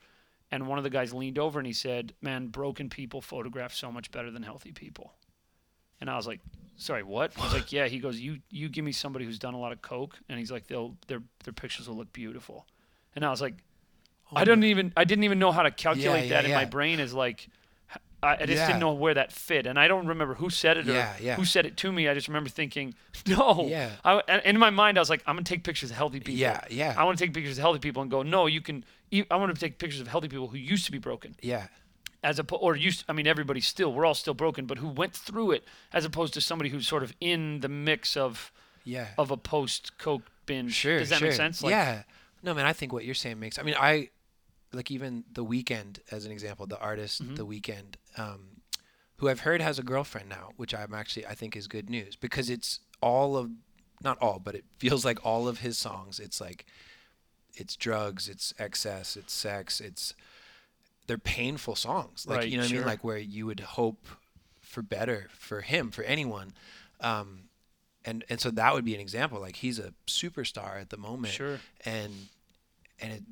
and 0.51 0.67
one 0.67 0.77
of 0.77 0.85
the 0.85 0.91
guys 0.91 1.15
leaned 1.15 1.39
over 1.39 1.59
and 1.59 1.67
he 1.67 1.73
said, 1.73 2.13
"Man, 2.21 2.49
broken 2.49 2.91
people 2.91 3.23
photograph 3.23 3.73
so 3.73 3.91
much 3.91 4.11
better 4.11 4.31
than 4.31 4.43
healthy 4.43 4.73
people." 4.73 5.15
And 6.01 6.11
I 6.11 6.17
was 6.17 6.27
like, 6.27 6.41
"Sorry, 6.77 7.03
what?" 7.03 7.33
I 7.39 7.45
was 7.45 7.55
like, 7.55 7.73
"Yeah." 7.73 7.87
He 7.87 8.01
goes, 8.01 8.19
"You 8.21 8.41
you 8.51 8.69
give 8.69 8.85
me 8.85 8.93
somebody 8.93 9.25
who's 9.25 9.39
done 9.39 9.55
a 9.55 9.59
lot 9.59 9.73
of 9.73 9.81
coke, 9.81 10.19
and 10.29 10.39
he's 10.39 10.51
like, 10.51 10.67
they'll 10.67 10.97
their 11.07 11.23
their 11.45 11.55
pictures 11.55 11.89
will 11.89 11.97
look 11.97 12.13
beautiful." 12.13 12.67
And 13.15 13.25
I 13.25 13.31
was 13.31 13.41
like, 13.41 13.55
I 14.35 14.45
didn't 14.45 14.65
even 14.65 14.93
I 14.97 15.05
didn't 15.05 15.25
even 15.25 15.39
know 15.39 15.53
how 15.53 15.63
to 15.63 15.71
calculate 15.71 16.25
yeah, 16.29 16.43
that 16.43 16.45
in 16.45 16.53
my 16.53 16.65
brain 16.65 17.01
as 17.01 17.13
like. 17.15 17.49
I, 18.23 18.35
I 18.35 18.37
just 18.41 18.51
Yeah. 18.51 18.67
didn't 18.67 18.81
know 18.81 18.93
where 18.93 19.15
that 19.15 19.33
fit, 19.33 19.67
and 19.67 19.79
I 19.79 19.89
don't 19.89 20.07
remember 20.07 20.35
who 20.35 20.51
said 20.51 20.77
it 20.77 20.87
or 20.87 20.93
Yeah, 20.93 21.15
yeah. 21.19 21.37
who 21.37 21.47
said 21.47 21.65
it 21.65 21.79
to 21.79 21.91
me. 21.91 22.07
I 22.07 22.13
just 22.13 22.29
remember 22.29 22.51
thinking, 22.51 22.95
"No." 23.27 23.67
Yeah. 23.67 23.93
I, 24.05 24.43
in 24.45 24.59
my 24.59 24.69
mind, 24.69 24.99
I 24.99 25.01
was 25.01 25.09
like, 25.09 25.23
"I'm 25.27 25.37
gonna 25.37 25.45
take 25.45 25.65
pictures 25.65 25.91
of 25.91 25.97
healthy 25.97 26.21
people." 26.21 26.35
yeah 26.35 26.61
yeah 26.69 26.95
I 26.99 27.05
want 27.05 27.19
to 27.19 27.25
take 27.25 27.33
pictures 27.33 27.57
of 27.57 27.63
healthy 27.63 27.79
people 27.79 28.03
and 28.03 28.11
go, 28.11 28.23
no, 28.23 28.47
you 28.47 28.61
can. 28.61 28.85
I 29.31 29.37
want 29.37 29.55
to 29.55 29.59
take 29.59 29.79
pictures 29.79 30.01
of 30.03 30.09
healthy 30.09 30.29
people 30.29 30.49
who 30.49 30.59
used 30.59 30.85
to 30.85 30.93
be 30.93 30.99
broken, 30.99 31.35
yeah 31.41 31.69
as 32.23 32.39
a 32.39 32.45
or 32.55 32.77
used. 32.77 33.05
I 33.09 33.13
mean, 33.13 33.27
everybody's 33.27 33.67
still. 33.67 33.93
We're 33.93 34.05
all 34.05 34.15
still 34.15 34.35
broken, 34.35 34.67
but 34.67 34.79
who 34.79 34.89
went 34.89 35.15
through 35.15 35.53
it, 35.53 35.65
as 35.93 36.05
opposed 36.05 36.35
to 36.35 36.41
somebody 36.41 36.71
who's 36.71 36.87
sort 36.87 37.03
of 37.03 37.15
in 37.21 37.61
the 37.61 37.69
mix 37.69 38.17
of 38.17 38.53
yeah 38.85 39.09
of 39.19 39.31
a 39.31 39.37
post 39.37 39.97
coke 39.99 40.31
binge. 40.47 40.75
Sure. 40.75 40.99
Does 40.99 41.09
that 41.11 41.19
sure. 41.19 41.29
make 41.29 41.37
sense? 41.37 41.63
Like, 41.63 41.71
yeah. 41.73 42.03
No, 42.43 42.55
man. 42.55 42.67
I 42.67 42.73
think 42.73 42.93
what 42.93 43.05
you're 43.05 43.15
saying 43.15 43.39
makes. 43.41 43.59
I 43.59 43.63
mean, 43.63 43.75
I 43.79 44.11
like 44.73 44.91
even 44.91 45.25
the 45.33 45.45
Weeknd 45.45 45.99
as 46.11 46.25
an 46.27 46.33
example. 46.33 46.67
The 46.67 46.79
artist, 46.79 47.23
Mm-hmm. 47.23 47.35
the 47.37 47.47
Weeknd, 47.47 47.95
um, 48.17 48.63
who 49.17 49.29
I've 49.29 49.41
heard 49.41 49.61
has 49.61 49.79
a 49.79 49.83
girlfriend 49.83 50.29
now, 50.29 50.51
which 50.57 50.75
I'm 50.75 50.95
actually 50.95 51.27
I 51.27 51.35
think 51.35 51.57
is 51.57 51.67
good 51.69 51.91
news 51.91 52.17
because 52.17 52.49
it's 52.51 52.81
all 53.03 53.37
of, 53.37 53.51
not 54.03 54.17
all, 54.21 54.39
but 54.39 54.55
it 54.55 54.65
feels 54.79 55.05
like 55.05 55.25
all 55.25 55.49
of 55.49 55.59
his 55.61 55.77
songs. 55.79 56.19
It's 56.21 56.41
like, 56.41 56.65
it's 57.55 57.77
drugs, 57.77 58.29
it's 58.29 58.55
excess, 58.59 59.17
it's 59.17 59.33
sex, 59.33 59.81
it's. 59.81 60.15
They're 61.07 61.19
painful 61.19 61.75
songs, 61.75 62.25
like 62.29 62.39
Right, 62.39 62.49
you 62.49 62.57
know 62.57 62.63
what 62.63 62.71
I 62.71 62.75
mean, 62.77 62.85
like 62.87 63.03
where 63.03 63.19
you 63.19 63.45
would 63.47 63.59
hope 63.61 64.07
for 64.61 64.81
better 64.81 65.27
for 65.33 65.61
him, 65.63 65.91
for 65.91 66.05
anyone. 66.05 66.53
Um, 67.01 67.49
and 68.05 68.25
and 68.31 68.41
so 68.41 68.51
that 68.53 68.75
would 68.75 68.85
be 68.85 68.95
an 68.95 69.01
example 69.01 69.41
like 69.41 69.57
he's 69.57 69.81
a 69.81 69.93
superstar 70.07 70.81
at 70.81 70.91
the 70.91 70.97
moment 70.97 71.35
Sure. 71.35 71.59
and 71.85 72.29
and 73.01 73.13
it, 73.13 73.23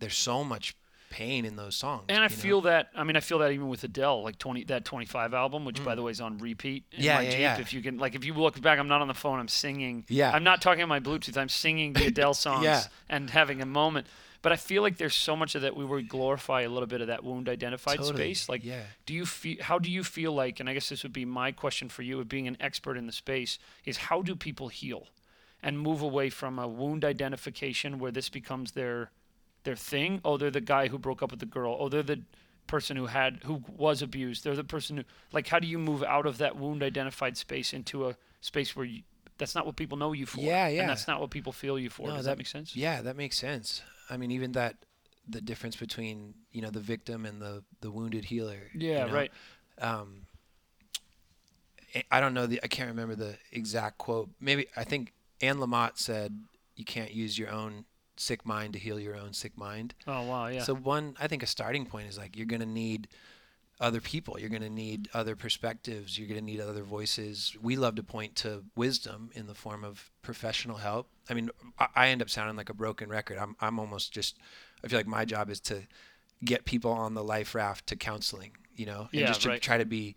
there's 0.00 0.16
so 0.16 0.42
much 0.44 0.74
pain 1.10 1.44
in 1.44 1.56
those 1.56 1.74
songs 1.74 2.04
And 2.08 2.18
I 2.18 2.24
you 2.24 2.28
know? 2.28 2.36
feel 2.36 2.60
that. 2.62 2.88
I 2.94 3.02
mean, 3.02 3.16
I 3.16 3.20
feel 3.20 3.38
that 3.40 3.50
even 3.50 3.68
with 3.68 3.82
Adele, 3.82 4.22
like 4.22 4.38
twenty 4.38 4.62
that 4.64 4.84
twenty 4.84 5.06
five 5.06 5.34
album, 5.34 5.64
which 5.64 5.82
by 5.84 5.94
the 5.96 6.02
way 6.02 6.12
is 6.12 6.20
on 6.20 6.38
repeat 6.38 6.84
in 6.92 7.00
Mm. 7.00 7.04
Yeah, 7.04 7.14
my 7.16 7.22
yeah, 7.22 7.30
Jeep. 7.30 7.40
yeah. 7.40 7.58
If 7.60 7.72
you 7.72 7.82
can, 7.82 7.98
like, 7.98 8.14
if 8.14 8.24
you 8.24 8.32
look 8.34 8.60
back, 8.60 8.78
I'm 8.78 8.86
not 8.88 9.00
on 9.00 9.08
the 9.08 9.14
phone. 9.14 9.38
I'm 9.40 9.48
singing. 9.48 10.04
Yeah. 10.08 10.30
I'm 10.30 10.44
not 10.44 10.62
talking 10.62 10.82
on 10.82 10.88
my 10.88 11.00
Bluetooth. 11.00 11.36
I'm 11.36 11.48
singing 11.48 11.94
the 11.94 12.06
Adele 12.06 12.34
songs 12.46 12.64
Yeah. 12.64 12.84
and 13.08 13.28
having 13.30 13.60
a 13.60 13.66
moment. 13.66 14.06
But 14.42 14.52
I 14.52 14.56
feel 14.56 14.80
like 14.82 14.96
there's 14.96 15.14
so 15.16 15.36
much 15.36 15.54
of 15.54 15.60
that 15.62 15.76
we 15.76 15.84
would 15.84 16.08
glorify 16.08 16.62
a 16.62 16.68
little 16.70 16.86
bit 16.86 17.00
of 17.02 17.08
that 17.08 17.22
wound 17.24 17.46
identified 17.48 17.98
Totally, 17.98 18.32
space. 18.32 18.48
Like, 18.48 18.64
yeah. 18.64 18.84
do 19.04 19.12
you 19.12 19.26
feel? 19.26 19.56
How 19.60 19.78
do 19.80 19.90
you 19.90 20.02
feel 20.04 20.32
like? 20.32 20.60
And 20.60 20.68
I 20.68 20.74
guess 20.74 20.88
this 20.88 21.02
would 21.02 21.12
be 21.12 21.24
my 21.26 21.50
question 21.52 21.88
for 21.90 22.02
you, 22.02 22.20
of 22.20 22.28
being 22.28 22.46
an 22.48 22.56
expert 22.60 22.96
in 22.96 23.06
the 23.06 23.12
space, 23.12 23.58
is 23.84 23.96
how 23.98 24.22
do 24.22 24.34
people 24.36 24.68
heal, 24.68 25.08
and 25.62 25.78
move 25.78 26.00
away 26.02 26.30
from 26.30 26.58
a 26.58 26.66
wound 26.68 27.04
identification 27.04 27.98
where 27.98 28.12
this 28.12 28.28
becomes 28.30 28.72
their 28.72 29.10
their 29.64 29.76
thing. 29.76 30.20
Oh, 30.24 30.36
they're 30.36 30.50
the 30.50 30.60
guy 30.60 30.88
who 30.88 30.98
broke 30.98 31.22
up 31.22 31.30
with 31.30 31.40
the 31.40 31.46
girl. 31.46 31.76
Oh, 31.78 31.88
they're 31.88 32.02
the 32.02 32.22
person 32.66 32.96
who 32.96 33.06
had 33.06 33.40
who 33.44 33.62
was 33.76 34.00
abused. 34.02 34.44
They're 34.44 34.56
the 34.56 34.64
person 34.64 34.96
who 34.98 35.04
like. 35.32 35.48
How 35.48 35.58
do 35.58 35.66
you 35.66 35.78
move 35.78 36.02
out 36.02 36.26
of 36.26 36.38
that 36.38 36.56
wound 36.56 36.82
identified 36.82 37.36
space 37.36 37.72
into 37.72 38.08
a 38.08 38.16
space 38.40 38.74
where 38.76 38.86
you, 38.86 39.02
that's 39.38 39.54
not 39.54 39.66
what 39.66 39.76
people 39.76 39.98
know 39.98 40.12
you 40.12 40.26
for? 40.26 40.40
Yeah, 40.40 40.68
yeah. 40.68 40.80
And 40.82 40.88
that's 40.90 41.06
not 41.08 41.20
what 41.20 41.30
people 41.30 41.52
feel 41.52 41.78
you 41.78 41.90
for. 41.90 42.08
No, 42.08 42.16
Does 42.16 42.24
that, 42.26 42.38
make 42.38 42.46
sense? 42.46 42.74
yeah 42.76 43.02
that 43.02 43.16
makes 43.16 43.36
sense 43.38 43.82
i 44.08 44.16
mean 44.16 44.30
even 44.30 44.52
that 44.52 44.76
the 45.28 45.40
difference 45.40 45.76
between 45.76 46.34
you 46.52 46.60
know 46.62 46.70
the 46.70 46.80
victim 46.80 47.24
and 47.26 47.40
the 47.40 47.62
the 47.80 47.90
wounded 47.90 48.24
healer 48.24 48.58
you 48.74 48.88
Yeah. 48.90 49.06
know? 49.06 49.12
Right. 49.14 49.32
um 49.80 50.26
I- 51.94 52.04
i 52.10 52.20
don't 52.20 52.34
know 52.34 52.46
the 52.46 52.60
i 52.62 52.66
can't 52.66 52.88
remember 52.88 53.14
the 53.14 53.36
exact 53.52 53.98
quote 53.98 54.30
maybe 54.40 54.66
i 54.76 54.84
think 54.84 55.12
anne 55.40 55.58
lamott 55.58 55.98
said 55.98 56.38
you 56.76 56.84
can't 56.84 57.12
use 57.12 57.38
your 57.38 57.50
own 57.50 57.84
sick 58.20 58.44
mind 58.44 58.74
to 58.74 58.78
heal 58.78 59.00
your 59.00 59.16
own 59.16 59.32
sick 59.32 59.56
mind 59.56 59.94
Oh 60.06 60.22
wow. 60.24 60.46
Yeah. 60.48 60.62
So 60.62 60.74
one, 60.74 61.16
I 61.18 61.26
think 61.26 61.42
a 61.42 61.46
starting 61.46 61.86
point 61.86 62.06
is 62.08 62.18
like 62.18 62.36
you're 62.36 62.46
gonna 62.54 62.66
need 62.66 63.08
other 63.80 64.00
people. 64.00 64.38
You're 64.38 64.50
gonna 64.50 64.68
need 64.68 65.08
other 65.14 65.34
perspectives. 65.34 66.18
You're 66.18 66.28
gonna 66.28 66.42
need 66.52 66.60
other 66.60 66.82
voices. 66.82 67.56
We 67.62 67.76
love 67.76 67.94
to 67.94 68.02
point 68.02 68.36
to 68.36 68.64
wisdom 68.76 69.30
in 69.34 69.46
the 69.46 69.54
form 69.54 69.84
of 69.84 70.10
professional 70.20 70.76
help. 70.76 71.08
I 71.30 71.34
mean, 71.34 71.48
I, 71.78 71.86
I 71.96 72.08
end 72.08 72.20
up 72.20 72.28
sounding 72.28 72.56
like 72.56 72.68
a 72.68 72.74
broken 72.74 73.08
record. 73.08 73.38
I'm 73.38 73.56
I'm 73.60 73.78
almost 73.80 74.12
just. 74.12 74.36
I 74.84 74.88
feel 74.88 74.98
like 74.98 75.06
my 75.06 75.24
job 75.24 75.48
is 75.48 75.60
to 75.60 75.86
get 76.44 76.64
people 76.66 76.90
on 76.92 77.14
the 77.14 77.24
life 77.24 77.54
raft 77.54 77.86
to 77.86 77.96
counseling. 77.96 78.52
You 78.74 78.86
know, 78.86 79.08
and 79.12 79.20
Yeah, 79.22 79.28
just 79.28 79.42
to 79.42 79.48
right. 79.48 79.62
try 79.62 79.78
to 79.78 79.86
be 79.86 80.14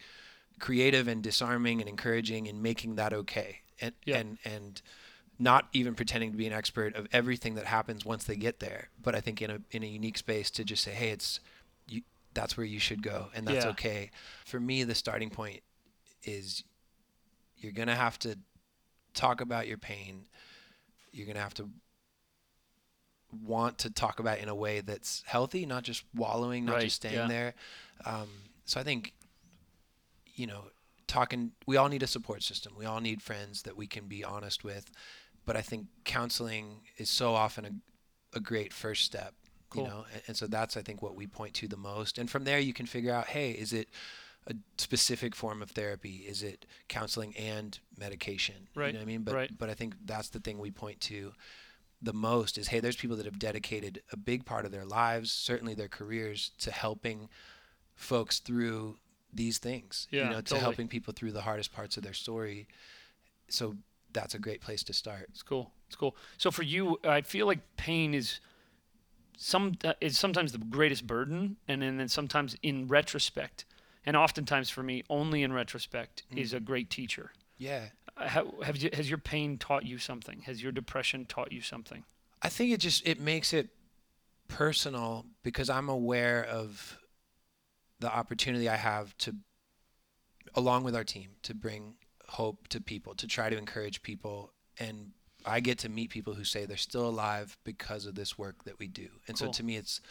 creative 0.59 1.07
and 1.07 1.23
disarming 1.23 1.79
and 1.79 1.89
encouraging 1.89 2.47
and 2.49 2.61
making 2.61 2.95
that 2.95 3.13
okay. 3.13 3.59
And 3.79 3.93
Yeah. 4.05 4.17
and 4.19 4.37
and 4.43 4.81
not 5.39 5.67
even 5.73 5.95
pretending 5.95 6.31
to 6.31 6.37
be 6.37 6.47
an 6.47 6.53
expert 6.53 6.95
of 6.95 7.07
everything 7.11 7.55
that 7.55 7.65
happens 7.65 8.05
once 8.05 8.23
they 8.23 8.35
get 8.35 8.59
there, 8.59 8.89
but 9.01 9.15
I 9.15 9.21
think 9.21 9.41
in 9.41 9.49
a 9.51 9.59
in 9.71 9.83
a 9.83 9.87
unique 9.87 10.17
space 10.17 10.49
to 10.51 10.63
just 10.63 10.83
say, 10.83 10.91
hey, 10.91 11.09
it's 11.09 11.39
you, 11.87 12.01
that's 12.33 12.55
where 12.57 12.65
you 12.65 12.79
should 12.79 13.01
go, 13.03 13.29
and 13.35 13.47
that's 13.47 13.65
Yeah. 13.65 13.71
okay. 13.71 14.11
For 14.45 14.59
me, 14.59 14.83
the 14.83 14.95
starting 14.95 15.29
point 15.29 15.61
is 16.23 16.63
you're 17.57 17.71
gonna 17.71 17.95
have 17.95 18.17
to 18.19 18.37
talk 19.13 19.41
about 19.41 19.67
your 19.67 19.77
pain. 19.77 20.25
You're 21.11 21.27
gonna 21.27 21.39
have 21.41 21.53
to 21.55 21.69
want 23.43 23.79
to 23.79 23.89
talk 23.89 24.19
about 24.19 24.37
it 24.37 24.43
in 24.43 24.49
a 24.49 24.55
way 24.55 24.81
that's 24.81 25.23
healthy, 25.25 25.65
not 25.65 25.83
just 25.83 26.03
wallowing, 26.13 26.65
not 26.65 26.75
Right, 26.75 26.81
just 26.83 26.97
staying 26.97 27.15
yeah. 27.15 27.27
there. 27.27 27.53
Um, 28.05 28.29
so 28.65 28.79
I 28.79 28.83
think, 28.83 29.13
you 30.35 30.45
know, 30.45 30.65
talking. 31.07 31.51
We 31.65 31.77
all 31.77 31.89
need 31.89 32.03
a 32.03 32.07
support 32.07 32.43
system. 32.43 32.73
We 32.77 32.85
all 32.85 33.01
need 33.01 33.21
friends 33.21 33.63
that 33.63 33.75
we 33.75 33.87
can 33.87 34.05
be 34.07 34.23
honest 34.23 34.63
with. 34.63 34.91
But 35.45 35.57
I 35.57 35.61
think 35.61 35.87
counseling 36.05 36.81
is 36.97 37.09
so 37.09 37.33
often 37.33 37.65
a, 37.65 38.37
a 38.37 38.39
great 38.39 38.73
first 38.73 39.03
step. 39.03 39.33
Cool. 39.69 39.83
You 39.83 39.89
know, 39.89 40.05
and, 40.13 40.21
and 40.27 40.37
so 40.37 40.47
that's 40.47 40.77
I 40.77 40.81
think 40.81 41.01
what 41.01 41.15
we 41.15 41.27
point 41.27 41.53
to 41.55 41.67
the 41.67 41.77
most. 41.77 42.17
And 42.17 42.29
from 42.29 42.43
there, 42.43 42.59
you 42.59 42.73
can 42.73 42.85
figure 42.85 43.13
out, 43.13 43.27
hey, 43.27 43.51
is 43.51 43.73
it 43.73 43.89
a 44.47 44.55
specific 44.77 45.35
form 45.35 45.61
of 45.61 45.71
therapy? 45.71 46.25
Is 46.27 46.43
it 46.43 46.65
counseling 46.87 47.35
and 47.37 47.79
medication? 47.97 48.67
Right, 48.75 48.87
You 48.87 48.93
know 48.93 48.99
what 48.99 49.03
I 49.03 49.05
mean? 49.07 49.23
But 49.23 49.35
right. 49.35 49.57
but 49.57 49.69
I 49.69 49.73
think 49.73 49.95
that's 50.05 50.29
the 50.29 50.39
thing 50.39 50.59
we 50.59 50.71
point 50.71 50.99
to 51.01 51.33
the 52.01 52.13
most 52.13 52.57
is 52.57 52.67
hey, 52.67 52.79
there's 52.79 52.97
people 52.97 53.17
that 53.17 53.25
have 53.25 53.39
dedicated 53.39 54.01
a 54.11 54.17
big 54.17 54.45
part 54.45 54.65
of 54.65 54.71
their 54.71 54.85
lives, 54.85 55.31
certainly 55.31 55.73
their 55.73 55.87
careers, 55.87 56.51
to 56.59 56.71
helping 56.71 57.29
folks 57.95 58.39
through 58.39 58.97
these 59.33 59.57
things. 59.57 60.07
Yeah, 60.11 60.25
you 60.25 60.29
know, 60.29 60.35
to 60.37 60.43
totally. 60.43 60.61
helping 60.61 60.87
people 60.87 61.13
through 61.13 61.31
the 61.31 61.41
hardest 61.41 61.73
parts 61.73 61.97
of 61.97 62.03
their 62.03 62.13
story. 62.13 62.67
So 63.49 63.75
that's 64.13 64.33
a 64.35 64.39
great 64.39 64.61
place 64.61 64.83
to 64.85 64.93
start. 64.93 65.27
It's 65.29 65.43
cool. 65.43 65.71
It's 65.87 65.95
cool. 65.95 66.15
So 66.37 66.51
for 66.51 66.63
you, 66.63 66.99
I 67.03 67.21
feel 67.21 67.45
like 67.47 67.59
pain 67.77 68.13
is 68.13 68.39
some 69.37 69.73
uh, 69.83 69.93
is 69.99 70.17
sometimes 70.17 70.51
the 70.51 70.57
greatest 70.59 71.05
burden, 71.07 71.57
and 71.67 71.81
then, 71.81 71.97
then 71.97 72.07
sometimes 72.07 72.55
in 72.61 72.87
retrospect, 72.87 73.65
and 74.05 74.15
oftentimes 74.15 74.69
for 74.69 74.83
me, 74.83 75.03
only 75.09 75.43
in 75.43 75.51
retrospect, 75.53 76.23
Mm. 76.31 76.37
is 76.37 76.53
a 76.53 76.59
great 76.59 76.89
teacher. 76.89 77.31
Yeah. 77.57 77.89
Uh, 78.17 78.27
How, 78.27 78.53
have 78.63 78.77
you, 78.77 78.89
has 78.93 79.09
your 79.09 79.17
pain 79.17 79.57
taught 79.57 79.85
you 79.85 79.97
something? 79.97 80.41
Has 80.41 80.61
your 80.61 80.71
depression 80.71 81.25
taught 81.25 81.51
you 81.51 81.61
something? 81.61 82.03
I 82.41 82.49
think 82.49 82.71
it 82.71 82.79
just 82.79 83.07
it 83.07 83.19
makes 83.19 83.53
it 83.53 83.69
personal 84.47 85.25
because 85.43 85.69
I'm 85.69 85.89
aware 85.89 86.43
of 86.43 86.99
the 87.99 88.13
opportunity 88.13 88.67
I 88.69 88.75
have 88.75 89.17
to 89.19 89.35
along 90.55 90.83
with 90.83 90.95
our 90.95 91.03
team 91.05 91.31
to 91.43 91.53
bring 91.55 91.95
hope 92.39 92.67
to 92.69 92.79
people, 92.81 93.13
to 93.15 93.27
try 93.27 93.49
to 93.49 93.57
encourage 93.57 94.01
people 94.01 94.51
and 94.79 95.11
I 95.45 95.59
get 95.59 95.77
to 95.79 95.89
meet 95.89 96.09
people 96.09 96.33
who 96.33 96.45
say 96.45 96.65
they're 96.65 96.77
still 96.77 97.07
alive 97.07 97.57
because 97.63 98.05
of 98.05 98.15
this 98.15 98.37
work 98.37 98.63
that 98.63 98.79
we 98.79 98.87
do. 98.87 99.07
And 99.27 99.37
Cool. 99.37 99.47
so 99.47 99.51
to 99.57 99.63
me 99.63 99.75
it's 99.75 100.01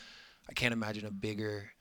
I 0.49 0.53
can't 0.53 0.73
imagine 0.73 1.05
a 1.07 1.11
bigger 1.11 1.73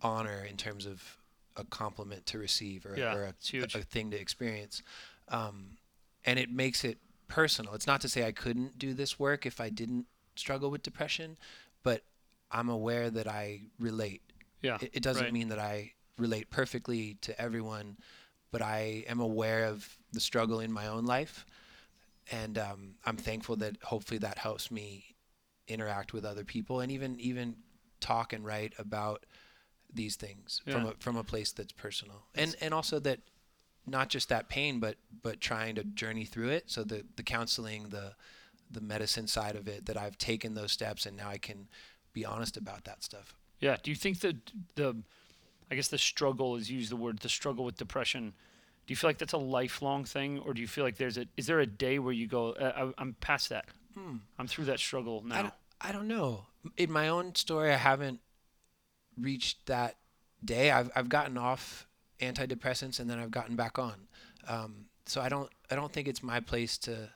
honor 0.00 0.44
in 0.48 0.56
terms 0.56 0.86
of 0.86 1.16
a 1.56 1.64
compliment 1.64 2.26
to 2.26 2.38
receive 2.38 2.86
or, 2.86 2.94
Yeah, 2.96 3.14
or 3.14 3.24
a, 3.24 3.34
huge. 3.42 3.74
a 3.74 3.82
thing 3.82 4.10
to 4.12 4.20
experience. 4.20 4.82
Um, 5.28 5.78
and 6.24 6.38
it 6.38 6.50
makes 6.50 6.84
it 6.84 6.98
personal. 7.26 7.74
It's 7.74 7.86
not 7.86 8.00
to 8.02 8.08
say 8.08 8.24
I 8.26 8.32
couldn't 8.32 8.78
do 8.78 8.94
this 8.94 9.18
work 9.18 9.44
if 9.46 9.60
I 9.60 9.70
didn't 9.70 10.06
struggle 10.36 10.70
with 10.70 10.82
depression, 10.82 11.36
but 11.82 12.02
I'm 12.50 12.68
aware 12.68 13.10
that 13.10 13.26
I 13.26 13.62
relate. 13.80 14.22
Yeah, 14.62 14.78
It, 14.80 14.90
it 14.94 15.02
doesn't 15.02 15.24
right. 15.24 15.32
mean 15.32 15.48
that 15.48 15.58
I 15.58 15.92
relate 16.16 16.50
perfectly 16.50 17.16
to 17.22 17.40
everyone, 17.40 17.96
but 18.50 18.62
I 18.62 19.04
am 19.08 19.20
aware 19.20 19.64
of 19.66 19.98
the 20.12 20.20
struggle 20.20 20.60
in 20.60 20.72
my 20.72 20.86
own 20.86 21.04
life. 21.04 21.44
And 22.30 22.58
um, 22.58 22.94
I'm 23.04 23.16
thankful 23.16 23.56
that 23.56 23.76
hopefully 23.82 24.18
that 24.18 24.38
helps 24.38 24.70
me 24.70 25.16
interact 25.66 26.12
with 26.12 26.24
other 26.24 26.44
people 26.44 26.80
and 26.80 26.90
even 26.90 27.18
even 27.20 27.56
talk 28.00 28.32
and 28.32 28.44
write 28.44 28.72
about 28.78 29.26
these 29.92 30.16
things 30.16 30.62
from 30.66 30.86
a 30.86 30.92
from 30.98 31.16
a 31.16 31.24
place 31.24 31.52
that's 31.52 31.72
personal. 31.72 32.26
And 32.34 32.54
and 32.60 32.74
also 32.74 32.98
that 33.00 33.20
not 33.86 34.08
just 34.10 34.28
that 34.28 34.48
pain 34.48 34.80
but 34.80 34.96
but 35.22 35.40
trying 35.40 35.74
to 35.76 35.84
journey 35.84 36.24
through 36.24 36.48
it. 36.50 36.70
So 36.70 36.84
the 36.84 37.04
the 37.16 37.22
counseling, 37.22 37.88
the 37.88 38.14
the 38.70 38.80
medicine 38.80 39.26
side 39.26 39.56
of 39.56 39.66
it 39.66 39.86
that 39.86 39.96
I've 39.96 40.18
taken 40.18 40.54
those 40.54 40.72
steps 40.72 41.06
and 41.06 41.16
now 41.16 41.30
I 41.30 41.38
can 41.38 41.68
be 42.12 42.24
honest 42.24 42.56
about 42.56 42.84
that 42.84 43.02
stuff. 43.02 43.34
Yeah. 43.60 43.76
Do 43.82 43.90
you 43.90 43.96
think 43.96 44.20
that 44.20 44.36
the, 44.74 44.96
I 45.70 45.74
guess 45.74 45.88
the 45.88 45.98
struggle 45.98 46.56
is 46.56 46.70
use 46.70 46.88
the 46.88 46.96
word 46.96 47.18
the 47.18 47.28
struggle 47.28 47.64
with 47.64 47.76
depression. 47.76 48.32
Do 48.86 48.92
you 48.92 48.96
feel 48.96 49.08
like 49.08 49.18
that's 49.18 49.34
a 49.34 49.38
lifelong 49.38 50.04
thing, 50.04 50.38
or 50.40 50.54
do 50.54 50.60
you 50.60 50.66
feel 50.68 50.84
like 50.84 50.96
there's 50.96 51.18
a 51.18 51.26
is 51.36 51.46
there 51.46 51.60
a 51.60 51.66
day 51.66 51.98
where 51.98 52.12
you 52.12 52.26
go 52.26 52.52
uh, 52.52 52.72
I, 52.76 53.02
I'm 53.02 53.14
past 53.20 53.50
that, 53.50 53.66
I'm 54.38 54.46
through 54.46 54.64
that 54.66 54.78
struggle 54.78 55.22
I 55.26 55.28
now? 55.28 55.42
don't, 55.42 55.54
I 55.80 55.92
don't 55.92 56.08
know. 56.08 56.46
In 56.76 56.90
my 56.90 57.08
own 57.08 57.34
story, 57.34 57.72
I 57.72 57.76
haven't 57.76 58.20
reached 59.20 59.66
that 59.66 59.96
day. 60.44 60.70
I've 60.70 60.90
I've 60.96 61.08
gotten 61.08 61.36
off 61.36 61.86
antidepressants 62.20 62.98
and 62.98 63.08
then 63.10 63.18
I've 63.18 63.30
gotten 63.30 63.56
back 63.56 63.78
on. 63.78 64.08
Um, 64.46 64.86
so 65.06 65.20
I 65.20 65.28
don't 65.28 65.50
I 65.70 65.74
don't 65.74 65.92
think 65.92 66.08
it's 66.08 66.22
my 66.22 66.40
place 66.40 66.78
to 66.78 67.10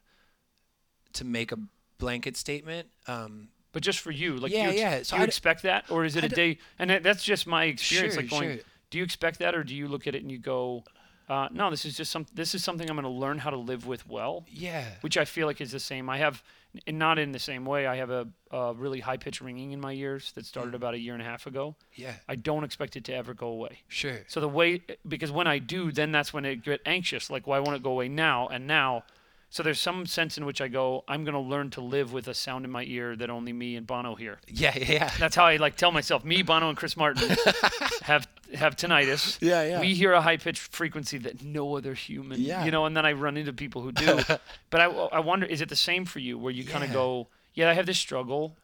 to 1.15 1.25
make 1.25 1.53
a 1.53 1.59
blanket 1.99 2.37
statement. 2.37 2.89
Um, 3.07 3.49
But 3.73 3.83
just 3.83 4.01
for 4.01 4.11
you, 4.11 4.37
like 4.37 4.53
Yeah, 4.53 4.71
do 4.71 4.77
you, 4.79 4.85
ex- 4.85 4.97
yeah, 4.99 5.03
so 5.03 5.17
do 5.17 5.23
you 5.23 5.27
expect 5.27 5.63
that, 5.63 5.91
or 5.91 6.05
is 6.05 6.15
it 6.17 6.25
I 6.25 6.27
a 6.27 6.31
day? 6.31 6.59
And 6.79 6.91
that's 6.91 7.25
just 7.25 7.47
my 7.47 7.65
experience. 7.65 8.15
Sure, 8.15 8.23
like 8.23 8.31
going, 8.31 8.53
sure. 8.57 8.63
do 8.91 8.99
you 8.99 9.05
expect 9.05 9.39
that, 9.39 9.55
or 9.55 9.65
do 9.65 9.75
you 9.75 9.89
look 9.89 10.07
at 10.07 10.15
it 10.15 10.23
and 10.23 10.31
you 10.31 10.39
go, 10.39 10.85
uh, 11.29 11.49
no, 11.53 11.71
this 11.71 11.85
is 11.87 11.97
just 11.97 12.11
some. 12.13 12.27
This 12.35 12.55
is 12.55 12.63
something 12.63 12.91
I'm 12.91 12.97
going 12.97 13.05
to 13.05 13.09
learn 13.09 13.39
how 13.39 13.49
to 13.51 13.57
live 13.57 13.87
with 13.87 14.07
well. 14.09 14.45
yeah. 14.51 14.85
which 15.01 15.17
I 15.17 15.25
feel 15.25 15.47
like 15.47 15.61
is 15.63 15.71
the 15.73 15.81
same. 15.81 16.11
I 16.11 16.19
have, 16.19 16.43
and 16.87 16.99
not 16.99 17.19
in 17.19 17.33
the 17.33 17.39
same 17.39 17.65
way. 17.65 17.87
I 17.87 17.97
have 17.97 18.11
a, 18.11 18.27
a 18.51 18.75
really 18.75 19.01
high 19.01 19.17
pitched 19.17 19.41
ringing 19.41 19.71
in 19.73 19.81
my 19.81 19.93
ears 19.93 20.33
that 20.33 20.45
started 20.45 20.73
Mm. 20.73 20.77
about 20.77 20.95
a 20.95 20.99
year 20.99 21.15
and 21.15 21.23
a 21.23 21.25
half 21.25 21.47
ago. 21.47 21.77
Yeah. 21.95 22.13
I 22.29 22.35
don't 22.37 22.65
expect 22.65 22.97
it 22.97 23.05
to 23.05 23.15
ever 23.15 23.33
go 23.33 23.47
away. 23.47 23.79
Sure. 23.89 24.19
So 24.27 24.41
the 24.41 24.49
way, 24.49 24.83
because 25.09 25.31
when 25.31 25.47
I 25.47 25.59
do, 25.59 25.93
then 25.93 26.13
that's 26.13 26.35
when 26.35 26.45
it 26.45 26.63
get 26.65 26.81
anxious. 26.85 27.31
Like, 27.31 27.47
why 27.47 27.61
won't 27.61 27.77
it 27.77 27.83
go 27.83 27.93
away 27.93 28.09
now 28.09 28.49
and 28.49 28.67
now? 28.67 29.05
So 29.53 29.63
there's 29.63 29.79
some 29.79 30.07
sense 30.07 30.39
in 30.39 30.47
which 30.47 30.63
I 30.63 30.69
go, 30.69 31.05
I'm 31.07 31.25
going 31.25 31.35
to 31.35 31.39
learn 31.41 31.69
to 31.73 31.83
live 31.83 32.11
with 32.15 32.27
a 32.27 32.33
sound 32.33 32.65
in 32.65 32.71
my 32.71 32.85
ear 32.85 33.15
that 33.17 33.29
only 33.29 33.53
me 33.53 33.77
and 33.77 33.87
Bono 33.87 34.15
hear. 34.15 34.39
Yeah. 34.49 34.73
Yeah. 34.75 34.93
Yeah. 34.93 35.11
That's 35.19 35.37
how 35.37 35.45
I 35.45 35.57
like 35.57 35.77
tell 35.77 35.93
myself. 35.93 36.25
Me, 36.25 36.41
Bono, 36.43 36.71
and 36.71 36.77
Chris 36.79 36.97
Martin 36.97 37.29
have 38.03 38.27
have 38.55 38.77
tinnitus. 38.77 39.37
Yeah. 39.43 39.63
Yeah. 39.63 39.81
We 39.81 39.93
hear 39.93 40.15
a 40.15 40.23
high 40.23 40.39
pitched 40.39 40.73
frequency 40.75 41.19
that 41.19 41.43
no 41.45 41.77
other 41.77 41.93
human, 41.93 42.41
Yeah. 42.41 42.65
you 42.65 42.71
know, 42.71 42.87
and 42.87 42.97
then 42.97 43.05
I 43.05 43.13
run 43.13 43.37
into 43.37 43.53
people 43.53 43.83
who 43.83 43.93
do. 43.93 44.21
but 44.71 44.81
I, 44.81 44.85
I 44.87 45.21
wonder, 45.21 45.45
is 45.45 45.61
it 45.61 45.69
the 45.69 45.77
same 45.77 46.07
for 46.07 46.19
you 46.19 46.39
where 46.39 46.51
you 46.53 46.65
kind 46.65 46.83
of 46.83 46.91
go, 46.91 47.29
yeah, 47.53 47.69
I 47.69 47.75
have 47.75 47.85
this 47.85 47.99
struggle, 47.99 48.57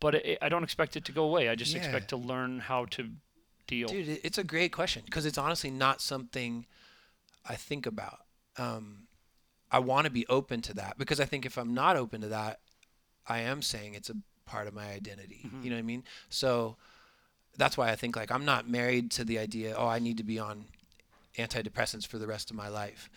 but 0.00 0.14
it, 0.14 0.38
I 0.40 0.48
don't 0.48 0.64
expect 0.64 0.96
it 0.96 1.04
to 1.04 1.12
go 1.12 1.24
away. 1.24 1.50
I 1.50 1.54
just 1.54 1.72
Yeah. 1.74 1.80
expect 1.82 2.08
to 2.08 2.16
learn 2.16 2.60
how 2.60 2.86
to 2.96 3.10
deal. 3.66 3.88
Dude, 3.88 4.20
it's 4.24 4.38
a 4.38 4.44
great 4.44 4.72
question 4.72 5.02
because 5.04 5.26
it's 5.26 5.36
honestly 5.36 5.70
not 5.70 6.00
something 6.00 6.64
I 7.46 7.56
think 7.56 7.84
about. 7.84 8.20
Um, 8.56 9.06
I 9.70 9.78
want 9.78 10.04
to 10.06 10.10
be 10.10 10.26
open 10.28 10.60
to 10.62 10.74
that 10.74 10.98
because 10.98 11.20
I 11.20 11.24
think 11.24 11.46
if 11.46 11.56
I'm 11.56 11.74
not 11.74 11.96
open 11.96 12.20
to 12.22 12.28
that, 12.28 12.60
I 13.26 13.40
am 13.40 13.62
saying 13.62 13.94
it's 13.94 14.10
a 14.10 14.16
part 14.46 14.66
of 14.66 14.74
my 14.74 14.90
identity. 14.90 15.40
Mhm. 15.44 15.62
You 15.62 15.70
know 15.70 15.76
what 15.76 15.80
I 15.80 15.82
mean? 15.82 16.04
So 16.28 16.76
that's 17.56 17.76
why 17.76 17.90
I 17.90 17.96
think 17.96 18.16
like 18.16 18.30
I'm 18.32 18.44
not 18.44 18.68
married 18.68 19.10
to 19.12 19.24
the 19.24 19.38
idea. 19.38 19.74
Oh, 19.76 19.86
I 19.86 19.98
need 19.98 20.16
to 20.16 20.24
be 20.24 20.38
on 20.38 20.66
antidepressants 21.38 22.06
for 22.06 22.18
the 22.18 22.26
rest 22.26 22.50
of 22.50 22.56
my 22.56 22.68
life. 22.68 23.08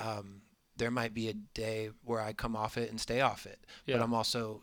Um, 0.00 0.42
there 0.76 0.90
might 0.90 1.12
be 1.12 1.28
a 1.28 1.34
day 1.34 1.90
where 2.04 2.20
I 2.20 2.32
come 2.32 2.54
off 2.56 2.76
it 2.78 2.90
and 2.90 3.00
stay 3.00 3.20
off 3.20 3.46
it, 3.46 3.58
Yeah. 3.84 3.96
but 3.96 4.02
I'm 4.04 4.14
also 4.14 4.62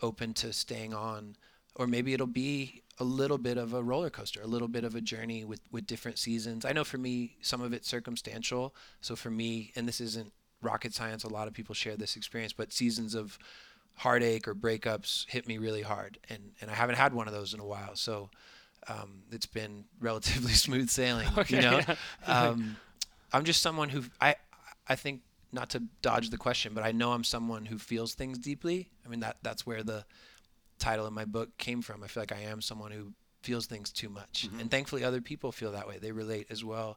open 0.00 0.34
to 0.34 0.52
staying 0.52 0.94
on 0.94 1.36
or 1.76 1.86
maybe 1.88 2.14
it'll 2.14 2.26
be 2.28 2.82
a 2.98 3.04
little 3.04 3.38
bit 3.38 3.58
of 3.58 3.72
a 3.74 3.82
roller 3.82 4.08
coaster, 4.10 4.40
a 4.40 4.46
little 4.46 4.68
bit 4.68 4.84
of 4.84 4.94
a 4.94 5.00
journey 5.00 5.44
with 5.44 5.60
with 5.72 5.86
different 5.88 6.18
seasons. 6.20 6.64
I 6.64 6.72
know 6.72 6.84
for 6.84 6.98
me, 6.98 7.36
some 7.42 7.60
of 7.60 7.72
it's 7.72 7.88
circumstantial. 7.88 8.74
So 9.00 9.16
for 9.16 9.30
me, 9.30 9.72
and 9.74 9.88
this 9.88 10.00
isn't 10.00 10.32
rocket 10.64 10.94
science, 10.94 11.24
a 11.24 11.28
lot 11.28 11.46
of 11.48 11.54
people 11.54 11.74
share 11.74 11.96
this 11.96 12.16
experience, 12.16 12.52
but 12.52 12.72
seasons 12.72 13.14
of 13.14 13.38
heartache 13.98 14.48
or 14.48 14.54
breakups 14.54 15.28
hit 15.30 15.46
me 15.46 15.58
really 15.58 15.82
hard, 15.82 16.18
and 16.28 16.52
and 16.60 16.70
I 16.70 16.74
haven't 16.74 16.96
had 16.96 17.14
one 17.14 17.28
of 17.28 17.34
those 17.34 17.54
in 17.54 17.60
a 17.60 17.64
while. 17.66 17.94
So 17.96 18.30
um, 18.88 19.22
it's 19.30 19.46
been 19.46 19.84
relatively 20.00 20.52
smooth 20.52 20.88
sailing, 20.90 21.28
Okay. 21.38 21.56
you 21.56 21.62
know. 21.62 21.80
Um, 22.26 22.76
I'm 23.32 23.44
just 23.44 23.62
someone 23.62 23.88
who 23.90 24.04
I 24.20 24.36
I 24.88 24.96
think 24.96 25.22
not 25.52 25.70
to 25.70 25.82
dodge 26.02 26.30
the 26.30 26.36
question, 26.36 26.74
but 26.74 26.82
I 26.84 26.90
know 26.92 27.12
I'm 27.12 27.24
someone 27.24 27.66
who 27.66 27.78
feels 27.78 28.14
things 28.14 28.38
deeply. 28.38 28.90
I 29.04 29.08
mean 29.08 29.20
that 29.20 29.36
that's 29.42 29.64
where 29.66 29.82
the 29.82 30.04
title 30.78 31.06
of 31.06 31.12
my 31.12 31.24
book 31.24 31.56
came 31.58 31.82
from. 31.82 32.02
I 32.02 32.08
feel 32.08 32.22
like 32.22 32.32
I 32.32 32.40
am 32.42 32.60
someone 32.60 32.90
who 32.90 33.12
feels 33.42 33.66
things 33.66 33.92
too 33.92 34.08
much, 34.08 34.48
Mhm. 34.50 34.60
and 34.60 34.70
thankfully 34.70 35.04
other 35.04 35.20
people 35.20 35.52
feel 35.52 35.72
that 35.72 35.86
way. 35.86 35.98
They 35.98 36.12
relate 36.12 36.46
as 36.50 36.64
well. 36.64 36.96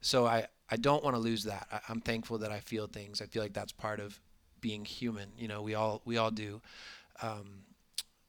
So 0.00 0.24
I 0.26 0.46
I 0.70 0.76
don't 0.76 1.02
want 1.02 1.16
to 1.16 1.20
lose 1.20 1.44
that. 1.44 1.66
I, 1.72 1.80
I'm 1.88 2.00
thankful 2.00 2.38
that 2.38 2.50
I 2.52 2.60
feel 2.60 2.86
things. 2.86 3.20
I 3.20 3.26
feel 3.26 3.42
like 3.42 3.52
that's 3.52 3.72
part 3.72 4.00
of 4.00 4.20
being 4.60 4.84
human. 4.84 5.30
You 5.36 5.48
know, 5.48 5.62
we 5.62 5.74
all 5.74 6.02
we 6.04 6.16
all 6.16 6.30
do. 6.30 6.60
Um, 7.22 7.64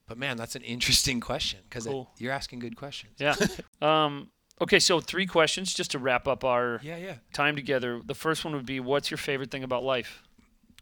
but 0.08 0.18
man, 0.18 0.38
that's 0.38 0.56
an 0.56 0.62
interesting 0.64 1.20
question 1.30 1.60
because 1.70 1.86
Cool. 1.86 2.10
you're 2.18 2.32
asking 2.34 2.60
good 2.60 2.76
questions. 2.76 3.14
Yeah. 3.20 3.36
um, 3.82 4.30
okay, 4.60 4.80
so 4.80 5.00
three 5.00 5.26
questions 5.26 5.74
just 5.74 5.92
to 5.92 6.00
wrap 6.00 6.28
up 6.28 6.44
our 6.44 6.80
Yeah, 6.84 6.98
yeah. 6.98 7.16
time 7.34 7.56
together. 7.56 8.02
The 8.06 8.16
first 8.16 8.44
one 8.44 8.54
would 8.56 8.66
be, 8.66 8.80
what's 8.80 9.10
your 9.12 9.18
favorite 9.18 9.52
thing 9.52 9.64
about 9.64 9.84
life? 9.84 10.24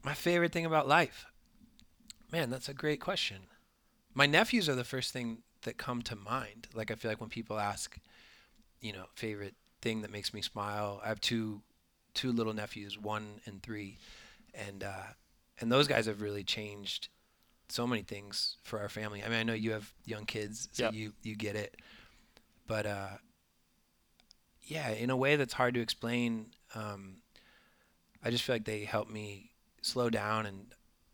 My 0.04 0.14
favorite 0.14 0.52
thing 0.52 0.66
about 0.66 0.88
life. 0.88 1.26
Man, 2.32 2.50
that's 2.50 2.70
a 2.70 2.74
great 2.74 3.00
question. 3.02 3.38
My 4.14 4.26
nephews 4.26 4.70
are 4.70 4.76
the 4.76 4.84
first 4.84 5.12
thing 5.14 5.40
that 5.64 5.78
come 5.78 6.02
to 6.04 6.16
mind. 6.16 6.68
Like 6.74 6.90
I 6.90 6.96
feel 6.96 7.12
like 7.12 7.20
when 7.22 7.30
people 7.30 7.60
ask, 7.60 7.98
you 8.82 8.94
know, 8.94 9.06
favorite 9.16 9.56
thing 9.82 10.02
that 10.02 10.12
makes 10.12 10.34
me 10.34 10.42
smile. 10.42 11.02
I 11.04 11.08
have 11.10 11.22
two 11.22 11.62
two 12.14 12.32
little 12.32 12.54
nephews, 12.54 12.98
1 12.98 13.42
and 13.46 13.62
3. 13.62 13.98
And 14.54 14.84
uh 14.84 15.14
and 15.60 15.72
those 15.72 15.88
guys 15.88 16.06
have 16.08 16.22
really 16.22 16.44
changed 16.44 17.10
so 17.70 17.86
many 17.86 18.02
things 18.02 18.58
for 18.64 18.80
our 18.80 18.90
family. 18.90 19.24
I 19.24 19.30
mean, 19.30 19.38
I 19.40 19.44
know 19.44 19.54
you 19.54 19.72
have 19.72 19.94
young 20.06 20.26
kids, 20.26 20.70
so 20.72 20.84
Yep. 20.86 20.94
you 20.94 21.14
you 21.24 21.36
get 21.36 21.56
it. 21.56 21.78
But 22.68 22.86
uh 22.86 23.10
yeah, 24.64 24.90
in 24.90 25.10
a 25.10 25.18
way 25.18 25.36
that's 25.36 25.54
hard 25.54 25.74
to 25.76 25.82
explain, 25.82 26.48
um 26.76 27.18
I 28.24 28.32
just 28.32 28.44
feel 28.44 28.56
like 28.56 28.66
they 28.66 28.84
help 28.84 29.10
me 29.10 29.52
slow 29.82 30.10
down 30.10 30.46
and 30.46 30.66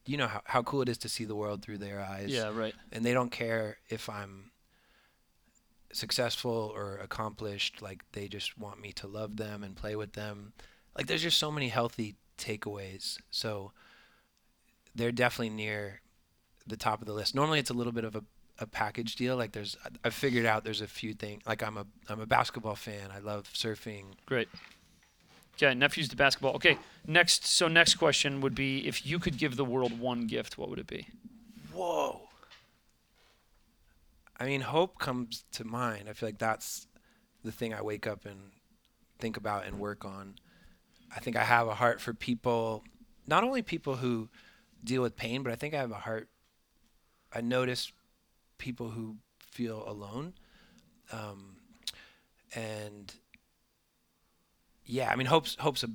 you 0.07 0.17
know 0.17 0.27
how, 0.27 0.41
how 0.45 0.63
cool 0.63 0.81
it 0.81 0.89
is 0.89 0.97
to 0.99 1.09
see 1.09 1.23
the 1.25 1.35
world 1.35 1.61
through 1.61 1.77
their 1.77 2.01
eyes 2.01 2.31
Yeah, 2.31 2.49
right. 2.53 2.73
and 2.91 3.05
they 3.05 3.13
don't 3.13 3.31
care 3.31 3.77
if 3.89 4.09
I'm 4.09 4.51
successful 5.95 6.71
or 6.75 6.97
accomplished. 6.97 7.81
Like 7.81 8.03
they 8.11 8.27
just 8.27 8.57
want 8.57 8.81
me 8.81 8.91
to 8.93 9.07
love 9.07 9.37
them 9.37 9.63
and 9.63 9.75
play 9.75 9.95
with 9.95 10.13
them. 10.13 10.53
Like 10.95 11.07
there's 11.07 11.23
just 11.23 11.37
so 11.37 11.51
many 11.51 11.69
healthy 11.69 12.15
takeaways. 12.37 13.17
So 13.31 13.71
they're 14.93 15.11
definitely 15.11 15.55
near 15.55 16.01
the 16.67 16.77
top 16.77 17.01
of 17.01 17.07
the 17.07 17.13
list. 17.13 17.35
Normally 17.35 17.59
it's 17.59 17.69
a 17.69 17.73
little 17.73 17.93
bit 17.93 18.03
of 18.03 18.15
a, 18.15 18.23
a 18.59 18.67
package 18.67 19.15
deal. 19.15 19.35
Like 19.35 19.51
there's 19.51 19.77
I've 20.03 20.13
figured 20.13 20.45
out 20.45 20.63
there's 20.63 20.81
a 20.81 20.87
few 20.87 21.13
things. 21.13 21.43
Like 21.45 21.63
I'm 21.63 21.77
a 21.77 21.85
I'm 22.09 22.19
a 22.19 22.25
basketball 22.25 22.75
fan. 22.75 23.09
I 23.13 23.19
love 23.19 23.49
surfing. 23.53 24.05
Great. 24.25 24.49
Okay, 25.55 25.73
nephews 25.73 26.09
to 26.09 26.17
basketball. 26.17 26.53
Okay, 26.55 26.77
next. 27.07 27.45
So 27.47 27.69
next 27.69 27.95
question 27.95 28.41
would 28.41 28.55
be, 28.55 28.85
if 28.85 29.05
you 29.05 29.19
could 29.19 29.37
give 29.37 29.55
the 29.55 29.63
world 29.63 29.97
one 29.97 30.27
gift, 30.27 30.57
what 30.57 30.69
would 30.69 30.79
it 30.79 30.87
be? 30.87 31.07
Whoa. 31.73 32.24
I 34.39 34.45
mean, 34.45 34.61
hope 34.61 34.99
comes 34.99 35.45
to 35.53 35.63
mind. 35.63 36.09
I 36.09 36.13
feel 36.13 36.27
like 36.27 36.37
that's 36.39 36.87
the 37.43 37.51
thing 37.51 37.73
I 37.73 37.81
wake 37.81 38.05
up 38.07 38.25
and 38.25 38.51
think 39.19 39.37
about 39.37 39.65
and 39.65 39.79
work 39.79 40.03
on. 40.03 40.35
I 41.15 41.19
think 41.19 41.35
I 41.35 41.43
have 41.43 41.67
a 41.67 41.75
heart 41.75 42.01
for 42.01 42.13
people, 42.13 42.83
not 43.27 43.43
only 43.43 43.61
people 43.61 43.95
who 43.95 44.29
deal 44.83 45.01
with 45.01 45.15
pain, 45.15 45.43
but 45.43 45.51
I 45.53 45.55
think 45.55 45.73
I 45.73 45.77
have 45.77 45.91
a 45.91 45.95
heart. 45.95 46.27
I 47.33 47.41
notice 47.41 47.91
people 48.57 48.89
who 48.89 49.17
feel 49.39 49.83
alone. 49.87 50.33
Um, 51.11 51.55
and 52.53 53.13
yeah, 54.85 55.09
I 55.11 55.15
mean, 55.15 55.27
hope's, 55.27 55.55
hope's 55.59 55.83
a 55.83 55.89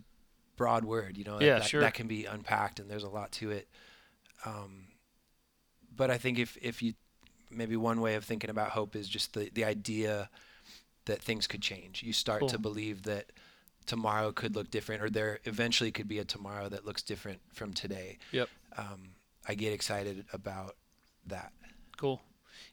broad 0.56 0.84
word, 0.84 1.16
you 1.18 1.24
know, 1.24 1.40
Yeah, 1.40 1.58
that, 1.58 1.68
sure. 1.68 1.80
that 1.80 1.94
can 1.94 2.06
be 2.06 2.24
unpacked 2.24 2.80
and 2.80 2.90
there's 2.90 3.02
a 3.02 3.08
lot 3.08 3.32
to 3.32 3.50
it. 3.50 3.68
Um, 4.44 4.86
but 5.94 6.10
I 6.10 6.16
think 6.18 6.38
if, 6.38 6.56
if 6.62 6.82
you, 6.82 6.94
maybe 7.50 7.76
one 7.76 8.00
way 8.00 8.14
of 8.14 8.24
thinking 8.24 8.50
about 8.50 8.70
hope 8.70 8.96
is 8.96 9.08
just 9.08 9.34
the, 9.34 9.50
the 9.54 9.64
idea 9.64 10.28
that 11.06 11.20
things 11.22 11.46
could 11.46 11.62
change. 11.62 12.02
You 12.02 12.12
start 12.12 12.48
to 12.48 12.58
believe 12.58 13.02
that 13.04 13.32
tomorrow 13.86 14.30
could 14.32 14.54
look 14.54 14.70
different 14.70 15.02
or 15.02 15.10
there 15.10 15.40
eventually 15.44 15.90
could 15.90 16.06
be 16.06 16.18
a 16.18 16.24
tomorrow 16.24 16.68
that 16.68 16.84
looks 16.84 17.02
different 17.02 17.40
from 17.52 17.72
today. 17.72 18.18
Yep. 18.32 18.48
Um, 18.76 19.10
I 19.48 19.54
get 19.54 19.72
excited 19.72 20.24
about 20.32 20.76
that. 21.26 21.52
Cool. 21.96 22.20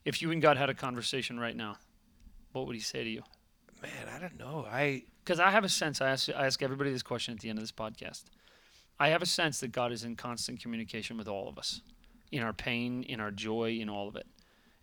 If 0.05 0.21
you 0.21 0.31
and 0.31 0.41
God 0.41 0.57
had 0.57 0.69
a 0.69 0.73
conversation 0.73 1.39
right 1.39 1.55
now, 1.55 1.77
what 2.51 2.67
would 2.67 2.75
He 2.75 2.81
say 2.81 3.03
to 3.03 3.09
you? 3.09 3.23
Man, 3.81 3.91
I 4.13 4.19
don't 4.19 4.37
know. 4.37 4.65
I, 4.69 5.03
Because 5.23 5.39
I 5.39 5.51
have 5.51 5.63
a 5.63 5.69
sense. 5.69 6.01
I 6.01 6.09
ask 6.09 6.29
I 6.29 6.45
ask 6.45 6.61
everybody 6.61 6.91
this 6.91 7.03
question 7.03 7.33
at 7.33 7.39
the 7.39 7.49
end 7.49 7.57
of 7.59 7.63
this 7.63 7.71
podcast. 7.71 8.23
I 8.99 9.09
have 9.09 9.21
a 9.21 9.27
sense 9.27 9.59
that 9.59 9.71
God 9.71 9.91
is 9.91 10.03
in 10.03 10.15
constant 10.15 10.59
communication 10.61 11.17
with 11.17 11.27
all 11.27 11.47
of 11.47 11.57
us, 11.57 11.81
in 12.31 12.41
our 12.41 12.53
pain, 12.53 13.03
in 13.03 13.19
our 13.19 13.31
joy, 13.31 13.77
in 13.79 13.89
all 13.89 14.07
of 14.07 14.15
it. 14.15 14.25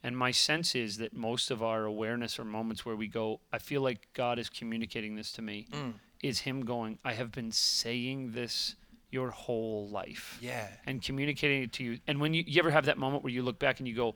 And 0.05 0.17
my 0.17 0.31
sense 0.31 0.75
is 0.75 0.99
that 0.99 1.15
most 1.17 1.51
of 1.51 1.63
our 1.63 1.85
awareness 1.85 2.39
or 2.39 2.45
moments 2.45 2.85
where 2.85 2.95
we 2.95 3.09
go, 3.09 3.41
I 3.53 3.59
feel 3.59 3.81
like 3.81 4.07
God 4.13 4.39
is 4.39 4.49
communicating 4.51 5.17
this 5.17 5.33
to 5.33 5.43
me, 5.43 5.67
Mm. 5.73 5.95
is 6.23 6.41
Him 6.41 6.65
going, 6.65 6.99
I 7.05 7.15
have 7.15 7.33
been 7.33 7.51
saying 7.51 8.33
this 8.33 8.77
your 9.11 9.31
whole 9.31 9.89
life 9.89 10.39
yeah. 10.43 10.69
and 10.87 11.01
communicating 11.01 11.63
it 11.63 11.73
to 11.75 11.85
you. 11.85 11.99
And 12.07 12.21
when 12.21 12.35
you, 12.35 12.45
you 12.47 12.59
ever 12.59 12.71
have 12.71 12.85
that 12.87 12.99
moment 12.99 13.23
where 13.25 13.33
you 13.33 13.43
look 13.43 13.59
back 13.59 13.79
and 13.81 13.89
you 13.89 13.95
go, 13.95 14.15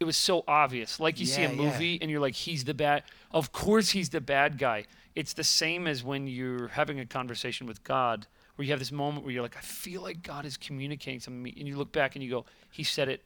it 0.00 0.04
was 0.04 0.16
so 0.16 0.42
obvious. 0.48 0.98
Like 0.98 1.20
you 1.20 1.26
see 1.26 1.42
a 1.42 1.48
Yeah, 1.50 1.54
yeah. 1.54 1.62
movie 1.70 1.98
and 2.00 2.10
you're 2.10 2.20
like, 2.20 2.34
he's 2.34 2.64
the 2.64 2.74
bad. 2.74 3.02
Of 3.30 3.52
course 3.52 3.90
he's 3.90 4.08
the 4.08 4.20
bad 4.20 4.58
guy. 4.58 4.84
It's 5.14 5.32
the 5.34 5.44
same 5.44 5.86
as 5.86 6.02
when 6.02 6.26
you're 6.26 6.68
having 6.68 6.98
a 7.00 7.06
conversation 7.06 7.66
with 7.66 7.84
God 7.84 8.26
where 8.56 8.64
you 8.64 8.72
have 8.72 8.78
this 8.80 8.90
moment 8.92 9.24
where 9.24 9.32
you're 9.32 9.42
like, 9.42 9.56
I 9.56 9.60
feel 9.60 10.02
like 10.02 10.22
God 10.22 10.44
is 10.44 10.56
communicating 10.56 11.20
something 11.20 11.40
to 11.44 11.50
me. 11.52 11.54
And 11.58 11.68
you 11.68 11.76
look 11.76 11.92
back 11.92 12.16
and 12.16 12.24
you 12.24 12.30
go, 12.30 12.46
he 12.70 12.82
said 12.84 13.08
it 13.08 13.22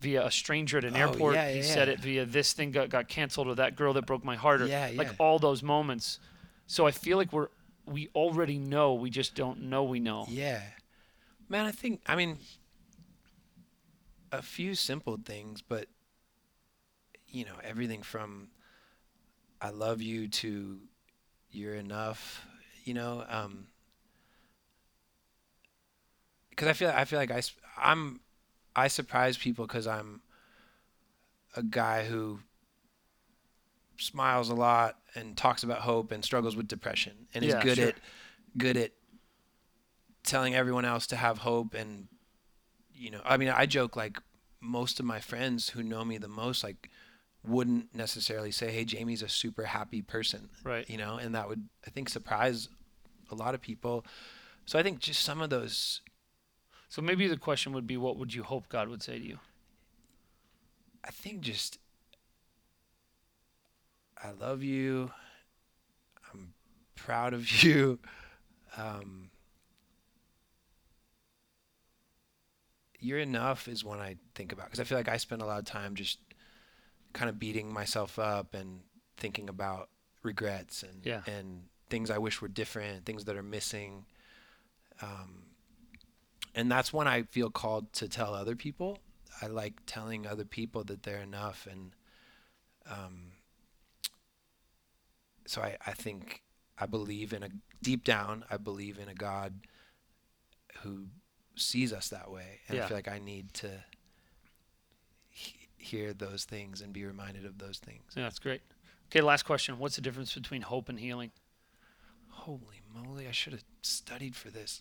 via 0.00 0.26
a 0.26 0.30
stranger 0.30 0.78
at 0.78 0.84
an 0.84 0.96
Oh, 0.96 1.00
airport. 1.00 1.34
yeah, 1.34 1.50
he 1.50 1.62
yeah, 1.62 1.62
said 1.62 1.88
it 1.88 2.00
via 2.00 2.24
this 2.24 2.52
thing 2.52 2.70
got, 2.72 2.88
got 2.90 3.08
canceled 3.08 3.48
or 3.48 3.54
that 3.56 3.76
girl 3.76 3.92
that 3.94 4.06
broke 4.06 4.24
my 4.24 4.36
heart 4.36 4.62
or 4.62 4.66
Yeah, 4.66 4.88
like 4.96 5.10
all 5.18 5.38
those 5.38 5.62
moments. 5.62 6.18
So 6.66 6.86
I 6.86 6.90
feel 6.90 7.16
like 7.18 7.32
we're, 7.32 7.48
we 7.86 8.08
already 8.14 8.58
know. 8.58 8.94
We 8.94 9.10
just 9.10 9.34
don't 9.34 9.62
know 9.62 9.82
we 9.84 10.00
know. 10.00 10.26
Yeah. 10.28 10.60
Man, 11.48 11.66
I 11.66 11.72
think, 11.72 12.00
I 12.06 12.16
mean, 12.16 12.38
a 14.32 14.42
few 14.42 14.74
simple 14.74 15.16
things, 15.24 15.62
but, 15.62 15.86
you 17.28 17.44
know, 17.44 17.56
everything 17.62 18.02
from 18.02 18.48
I 19.60 19.70
love 19.70 20.00
you 20.02 20.28
to 20.28 20.80
you're 21.50 21.74
enough, 21.74 22.46
you 22.84 22.94
know, 22.94 23.24
um, 23.28 23.68
because 26.50 26.68
I 26.68 26.72
feel 26.72 26.90
I 26.90 27.04
feel 27.04 27.18
like 27.18 27.30
I 27.30 27.40
sp- 27.44 27.62
I'm 27.76 28.20
I 28.76 28.88
surprise 28.88 29.36
people 29.36 29.66
because 29.66 29.86
I'm 29.86 30.20
a 31.56 31.62
guy 31.62 32.04
who 32.04 32.40
smiles 33.98 34.48
a 34.48 34.54
lot 34.54 34.96
and 35.14 35.36
talks 35.36 35.62
about 35.62 35.80
hope 35.80 36.10
and 36.12 36.24
struggles 36.24 36.56
with 36.56 36.68
depression 36.68 37.26
and 37.34 37.44
Yeah, 37.44 37.58
is 37.58 37.64
good 37.64 37.76
sure. 37.76 37.88
at 37.88 37.94
good 38.56 38.76
at 38.76 38.92
telling 40.22 40.54
everyone 40.54 40.84
else 40.84 41.06
to 41.08 41.16
have 41.16 41.38
hope 41.38 41.74
and 41.74 42.08
you 42.94 43.10
know 43.10 43.20
I 43.24 43.36
mean 43.36 43.48
I 43.48 43.66
joke 43.66 43.96
like 43.96 44.18
most 44.60 45.00
of 45.00 45.06
my 45.06 45.18
friends 45.18 45.70
who 45.70 45.82
know 45.82 46.04
me 46.04 46.18
the 46.18 46.28
most 46.28 46.62
like 46.62 46.90
wouldn't 47.42 47.94
necessarily 47.94 48.50
say 48.50 48.70
hey 48.70 48.84
Jamie's 48.84 49.22
a 49.22 49.28
super 49.28 49.64
happy 49.64 50.02
person 50.02 50.50
Right. 50.62 50.88
you 50.88 50.98
know 50.98 51.16
and 51.16 51.34
that 51.34 51.48
would 51.48 51.68
I 51.86 51.90
think 51.90 52.08
surprise 52.08 52.68
a 53.30 53.34
lot 53.34 53.54
of 53.54 53.60
people 53.62 54.04
so 54.66 54.78
I 54.78 54.82
think 54.82 55.00
just 55.00 55.22
some 55.24 55.40
of 55.40 55.50
those 55.50 56.02
So 56.90 57.00
maybe 57.00 57.26
the 57.28 57.36
question 57.38 57.72
would 57.72 57.86
be, 57.86 57.96
what 57.96 58.18
would 58.18 58.34
you 58.34 58.42
hope 58.42 58.68
God 58.68 58.88
would 58.88 59.02
say 59.02 59.18
to 59.18 59.24
you? 59.24 59.38
I 61.04 61.10
think 61.10 61.40
just 61.40 61.78
I 64.22 64.32
love 64.32 64.62
you. 64.62 65.10
I'm 66.32 66.52
proud 66.96 67.32
of 67.32 67.50
you. 67.62 67.98
Um, 68.76 69.30
you're 72.98 73.18
enough 73.18 73.66
is 73.68 73.84
one 73.84 73.98
I 74.00 74.16
think 74.34 74.52
about 74.52 74.66
because 74.66 74.80
I 74.80 74.84
feel 74.84 74.98
like 74.98 75.08
I 75.08 75.16
spend 75.16 75.42
a 75.42 75.46
lot 75.46 75.58
of 75.58 75.64
time 75.64 75.94
just 75.94 76.18
kind 77.12 77.28
of 77.30 77.38
beating 77.38 77.72
myself 77.72 78.18
up 78.18 78.54
and 78.54 78.80
thinking 79.16 79.48
about 79.48 79.88
regrets 80.22 80.82
and 80.82 81.04
Yeah. 81.04 81.22
and 81.26 81.64
things 81.88 82.10
I 82.10 82.18
wish 82.18 82.40
were 82.40 82.48
different, 82.48 83.04
things 83.04 83.24
that 83.24 83.36
are 83.36 83.42
missing. 83.42 84.04
Um, 85.02 85.44
and 86.54 86.70
that's 86.70 86.92
when 86.92 87.06
I 87.08 87.22
feel 87.22 87.50
called 87.50 87.92
to 87.94 88.08
tell 88.08 88.34
other 88.34 88.56
people. 88.56 88.98
I 89.42 89.46
like 89.46 89.74
telling 89.86 90.26
other 90.26 90.44
people 90.44 90.84
that 90.84 91.02
they're 91.02 91.22
enough, 91.22 91.66
and 91.70 91.92
um, 92.90 93.32
so 95.46 95.62
I, 95.62 95.76
I 95.86 95.92
think 95.92 96.42
I 96.78 96.86
believe 96.86 97.32
in 97.32 97.42
a 97.42 97.48
deep 97.82 98.04
down. 98.04 98.44
I 98.50 98.56
believe 98.56 98.98
in 98.98 99.08
a 99.08 99.14
God 99.14 99.54
who 100.82 101.06
sees 101.56 101.92
us 101.92 102.08
that 102.08 102.30
way, 102.30 102.60
and 102.68 102.76
Yeah. 102.78 102.84
I 102.84 102.88
feel 102.88 102.96
like 102.96 103.08
I 103.08 103.18
need 103.18 103.52
to 103.54 103.70
he- 105.28 105.68
hear 105.78 106.12
those 106.12 106.44
things 106.44 106.80
and 106.80 106.92
be 106.92 107.04
reminded 107.04 107.44
of 107.44 107.58
those 107.58 107.78
things. 107.78 108.02
Yeah, 108.16 108.24
that's 108.24 108.38
great. 108.38 108.62
Okay, 109.08 109.20
last 109.20 109.44
question. 109.44 109.78
What's 109.78 109.96
the 109.96 110.02
difference 110.02 110.34
between 110.34 110.62
hope 110.62 110.88
and 110.88 110.98
healing? 110.98 111.32
Holy 112.28 112.80
moly, 112.94 113.26
I 113.28 113.32
should 113.32 113.52
have 113.52 113.64
studied 113.82 114.36
for 114.36 114.50
this. 114.50 114.80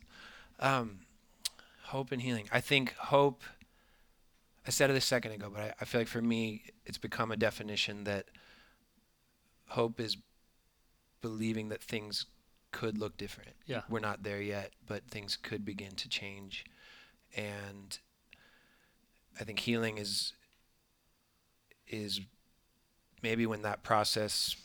Um, 0.59 0.99
hope 1.89 2.11
and 2.11 2.21
healing. 2.21 2.47
I 2.51 2.61
think 2.61 2.93
hope, 2.95 3.41
I 4.65 4.69
said 4.69 4.89
it 4.89 4.95
a 4.95 5.01
second 5.01 5.31
ago, 5.33 5.49
but 5.53 5.61
I, 5.61 5.73
I 5.81 5.85
feel 5.85 6.01
like 6.01 6.07
for 6.07 6.21
me, 6.21 6.63
it's 6.85 6.97
become 6.97 7.31
a 7.31 7.37
definition 7.37 8.03
that 8.05 8.25
hope 9.69 9.99
is 9.99 10.17
believing 11.21 11.69
that 11.69 11.81
things 11.81 12.25
could 12.71 12.97
look 12.97 13.17
different. 13.17 13.53
Yeah. 13.65 13.81
We're 13.89 13.99
not 13.99 14.23
there 14.23 14.41
yet, 14.41 14.71
but 14.87 15.07
things 15.09 15.35
could 15.35 15.65
begin 15.65 15.91
to 15.95 16.07
change. 16.09 16.65
And 17.35 17.97
I 19.39 19.43
think 19.43 19.59
healing 19.59 19.97
is 19.97 20.33
is 21.87 22.21
maybe 23.23 23.45
when 23.47 23.63
that 23.63 23.81
process 23.81 24.55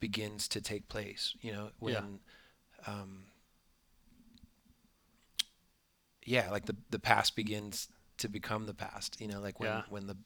begins 0.00 0.46
to 0.48 0.60
take 0.60 0.88
place, 0.88 1.34
you 1.40 1.52
know, 1.52 1.70
when 1.78 1.92
Yeah. 2.86 2.92
um 2.94 3.24
yeah, 6.24 6.50
like 6.50 6.66
the 6.66 6.76
the 6.90 6.98
past 6.98 7.36
begins 7.36 7.88
to 8.18 8.28
become 8.28 8.66
the 8.66 8.74
past, 8.74 9.20
you 9.20 9.28
know, 9.28 9.40
like 9.40 9.58
when 9.60 9.68
Yeah. 9.70 9.82
when 9.88 10.06
the 10.06 10.16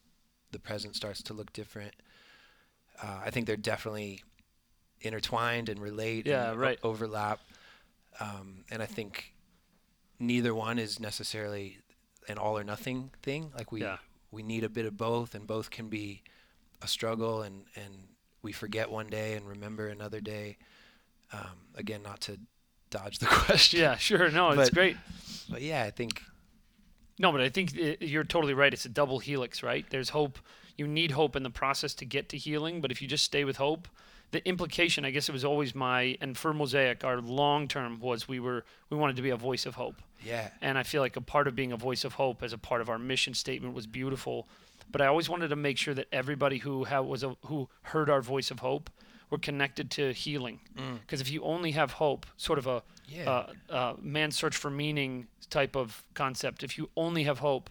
the 0.51 0.59
present 0.59 0.95
starts 0.95 1.21
to 1.23 1.33
look 1.33 1.51
different. 1.53 1.93
Uh, 3.01 3.21
I 3.25 3.29
think 3.31 3.45
they're 3.47 3.57
definitely 3.57 4.23
intertwined 5.01 5.69
and 5.69 5.79
relate 5.79 6.25
Yeah, 6.25 6.49
and 6.51 6.59
o- 6.59 6.61
right. 6.61 6.79
overlap. 6.83 7.39
Um, 8.19 8.63
and 8.71 8.81
I 8.81 8.85
think 8.87 9.33
neither 10.19 10.55
one 10.55 10.79
is 10.79 10.99
necessarily 10.99 11.77
an 12.27 12.37
all 12.37 12.57
or 12.57 12.63
nothing 12.63 13.11
thing. 13.21 13.51
Like 13.55 13.71
we 13.71 13.81
Yeah. 13.81 13.97
we 14.31 14.43
need 14.43 14.63
a 14.63 14.69
bit 14.69 14.85
of 14.85 14.97
both, 14.97 15.35
and 15.35 15.47
both 15.47 15.69
can 15.69 15.89
be 15.89 16.23
a 16.81 16.87
struggle, 16.87 17.41
and 17.43 17.65
and 17.75 18.07
we 18.41 18.51
forget 18.51 18.89
one 18.89 19.07
day 19.07 19.33
and 19.33 19.47
remember 19.47 19.87
another 19.87 20.21
day. 20.21 20.57
Um, 21.33 21.67
again, 21.75 22.01
not 22.03 22.21
to 22.21 22.39
dodge 22.89 23.19
the 23.19 23.25
question. 23.45 23.79
Yeah, 23.81 23.95
sure. 23.97 24.29
No, 24.29 24.49
it's 24.51 24.69
But- 24.69 24.73
great. 24.73 24.97
But 25.49 25.61
yeah, 25.61 25.83
I 25.83 25.91
think 25.91 26.21
No, 27.19 27.31
but 27.31 27.41
I 27.41 27.49
think 27.49 27.73
i- 27.77 27.97
you're 28.01 28.23
totally 28.23 28.53
right. 28.53 28.73
It's 28.73 28.85
a 28.85 28.89
double 28.89 29.19
helix, 29.19 29.63
right? 29.63 29.85
There's 29.89 30.09
hope. 30.09 30.39
You 30.77 30.87
need 30.87 31.11
hope 31.11 31.35
in 31.35 31.41
the 31.43 31.49
process 31.49 31.93
to 31.95 32.05
get 32.05 32.29
to 32.29 32.37
healing, 32.37 32.81
but 32.81 32.91
if 32.91 33.01
you 33.01 33.07
just 33.07 33.23
stay 33.23 33.43
with 33.43 33.57
hope, 33.57 33.87
the 34.31 34.45
implication, 34.47 35.05
I 35.05 35.09
guess 35.11 35.27
it 35.29 35.31
was 35.31 35.43
always 35.45 35.73
my 35.73 36.17
and 36.21 36.37
for 36.37 36.53
Mosaic, 36.53 37.03
our 37.03 37.19
long 37.21 37.67
term 37.67 37.99
was 37.99 38.27
we 38.27 38.39
were 38.39 38.63
we 38.89 38.97
wanted 38.97 39.15
to 39.15 39.21
be 39.21 39.29
a 39.31 39.37
voice 39.37 39.65
of 39.65 39.75
hope. 39.75 39.95
yeah, 40.23 40.49
And 40.61 40.77
I 40.77 40.83
feel 40.83 41.01
like 41.01 41.15
a 41.15 41.21
part 41.21 41.47
of 41.47 41.55
being 41.55 41.71
a 41.71 41.77
voice 41.77 42.03
of 42.03 42.13
hope 42.13 42.43
as 42.43 42.51
a 42.53 42.57
part 42.57 42.81
of 42.81 42.89
our 42.89 42.99
mission 42.99 43.33
statement 43.33 43.73
was 43.73 43.87
beautiful. 43.87 44.47
But 44.91 45.01
I 45.01 45.07
always 45.07 45.27
wanted 45.29 45.47
to 45.49 45.55
make 45.55 45.77
sure 45.77 45.93
that 45.93 46.07
everybody 46.11 46.57
who 46.59 46.79
was 46.79 47.23
a, 47.23 47.35
who 47.45 47.69
heard 47.83 48.09
our 48.09 48.21
voice 48.21 48.51
of 48.51 48.59
hope 48.59 48.89
were 49.29 49.37
connected 49.37 49.91
to 49.91 50.11
healing. 50.13 50.59
Mm. 50.77 50.99
Because 51.01 51.21
if 51.21 51.29
you 51.31 51.43
only 51.43 51.71
have 51.71 51.93
hope, 51.93 52.25
sort 52.37 52.59
of 52.59 52.67
a 52.67 52.83
yeah, 53.07 53.29
uh, 53.29 53.53
uh, 53.73 53.93
man's 54.01 54.35
search 54.35 54.55
for 54.55 54.69
meaning 54.69 55.27
type 55.49 55.75
of 55.75 56.03
concept, 56.13 56.63
if 56.63 56.77
you 56.77 56.89
only 56.95 57.23
have 57.23 57.39
hope, 57.39 57.69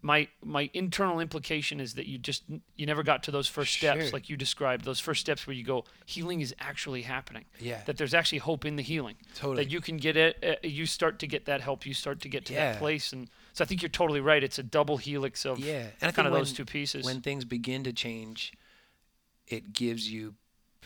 my 0.00 0.28
my 0.44 0.70
internal 0.74 1.18
implication 1.18 1.80
is 1.80 1.94
that 1.94 2.06
you 2.06 2.18
just 2.18 2.44
you 2.76 2.86
never 2.86 3.02
got 3.02 3.24
to 3.24 3.32
those 3.32 3.48
first 3.48 3.74
steps 3.74 4.04
Sure. 4.04 4.10
like 4.12 4.28
you 4.28 4.36
described 4.36 4.84
those 4.84 5.00
first 5.00 5.20
steps 5.20 5.44
where 5.44 5.54
you 5.54 5.64
go 5.64 5.84
healing 6.06 6.40
is 6.40 6.54
actually 6.60 7.02
happening 7.02 7.44
Yeah. 7.58 7.80
that 7.86 7.96
there's 7.98 8.14
actually 8.14 8.38
hope 8.38 8.64
in 8.64 8.76
the 8.76 8.82
healing 8.82 9.16
Totally. 9.34 9.64
that 9.64 9.72
you 9.72 9.80
can 9.80 9.96
get 9.96 10.16
it 10.16 10.36
uh, 10.44 10.66
you 10.66 10.86
start 10.86 11.18
to 11.18 11.26
get 11.26 11.46
that 11.46 11.62
help 11.62 11.84
you 11.84 11.94
start 11.94 12.20
to 12.20 12.28
get 12.28 12.44
to 12.44 12.54
that 12.54 12.78
place 12.78 13.12
and 13.12 13.28
so 13.52 13.64
i 13.64 13.66
think 13.66 13.82
you're 13.82 13.88
totally 13.88 14.20
right 14.20 14.44
it's 14.44 14.60
a 14.60 14.62
double 14.62 14.98
helix 14.98 15.44
of 15.44 15.58
yeah. 15.58 15.88
And 16.00 16.14
kind 16.14 16.28
of 16.28 16.32
when, 16.32 16.42
those 16.42 16.52
two 16.52 16.64
pieces 16.64 17.04
when 17.04 17.20
things 17.20 17.44
begin 17.44 17.82
to 17.82 17.92
change, 17.92 18.52
it 19.48 19.72
gives 19.72 20.08
you 20.12 20.34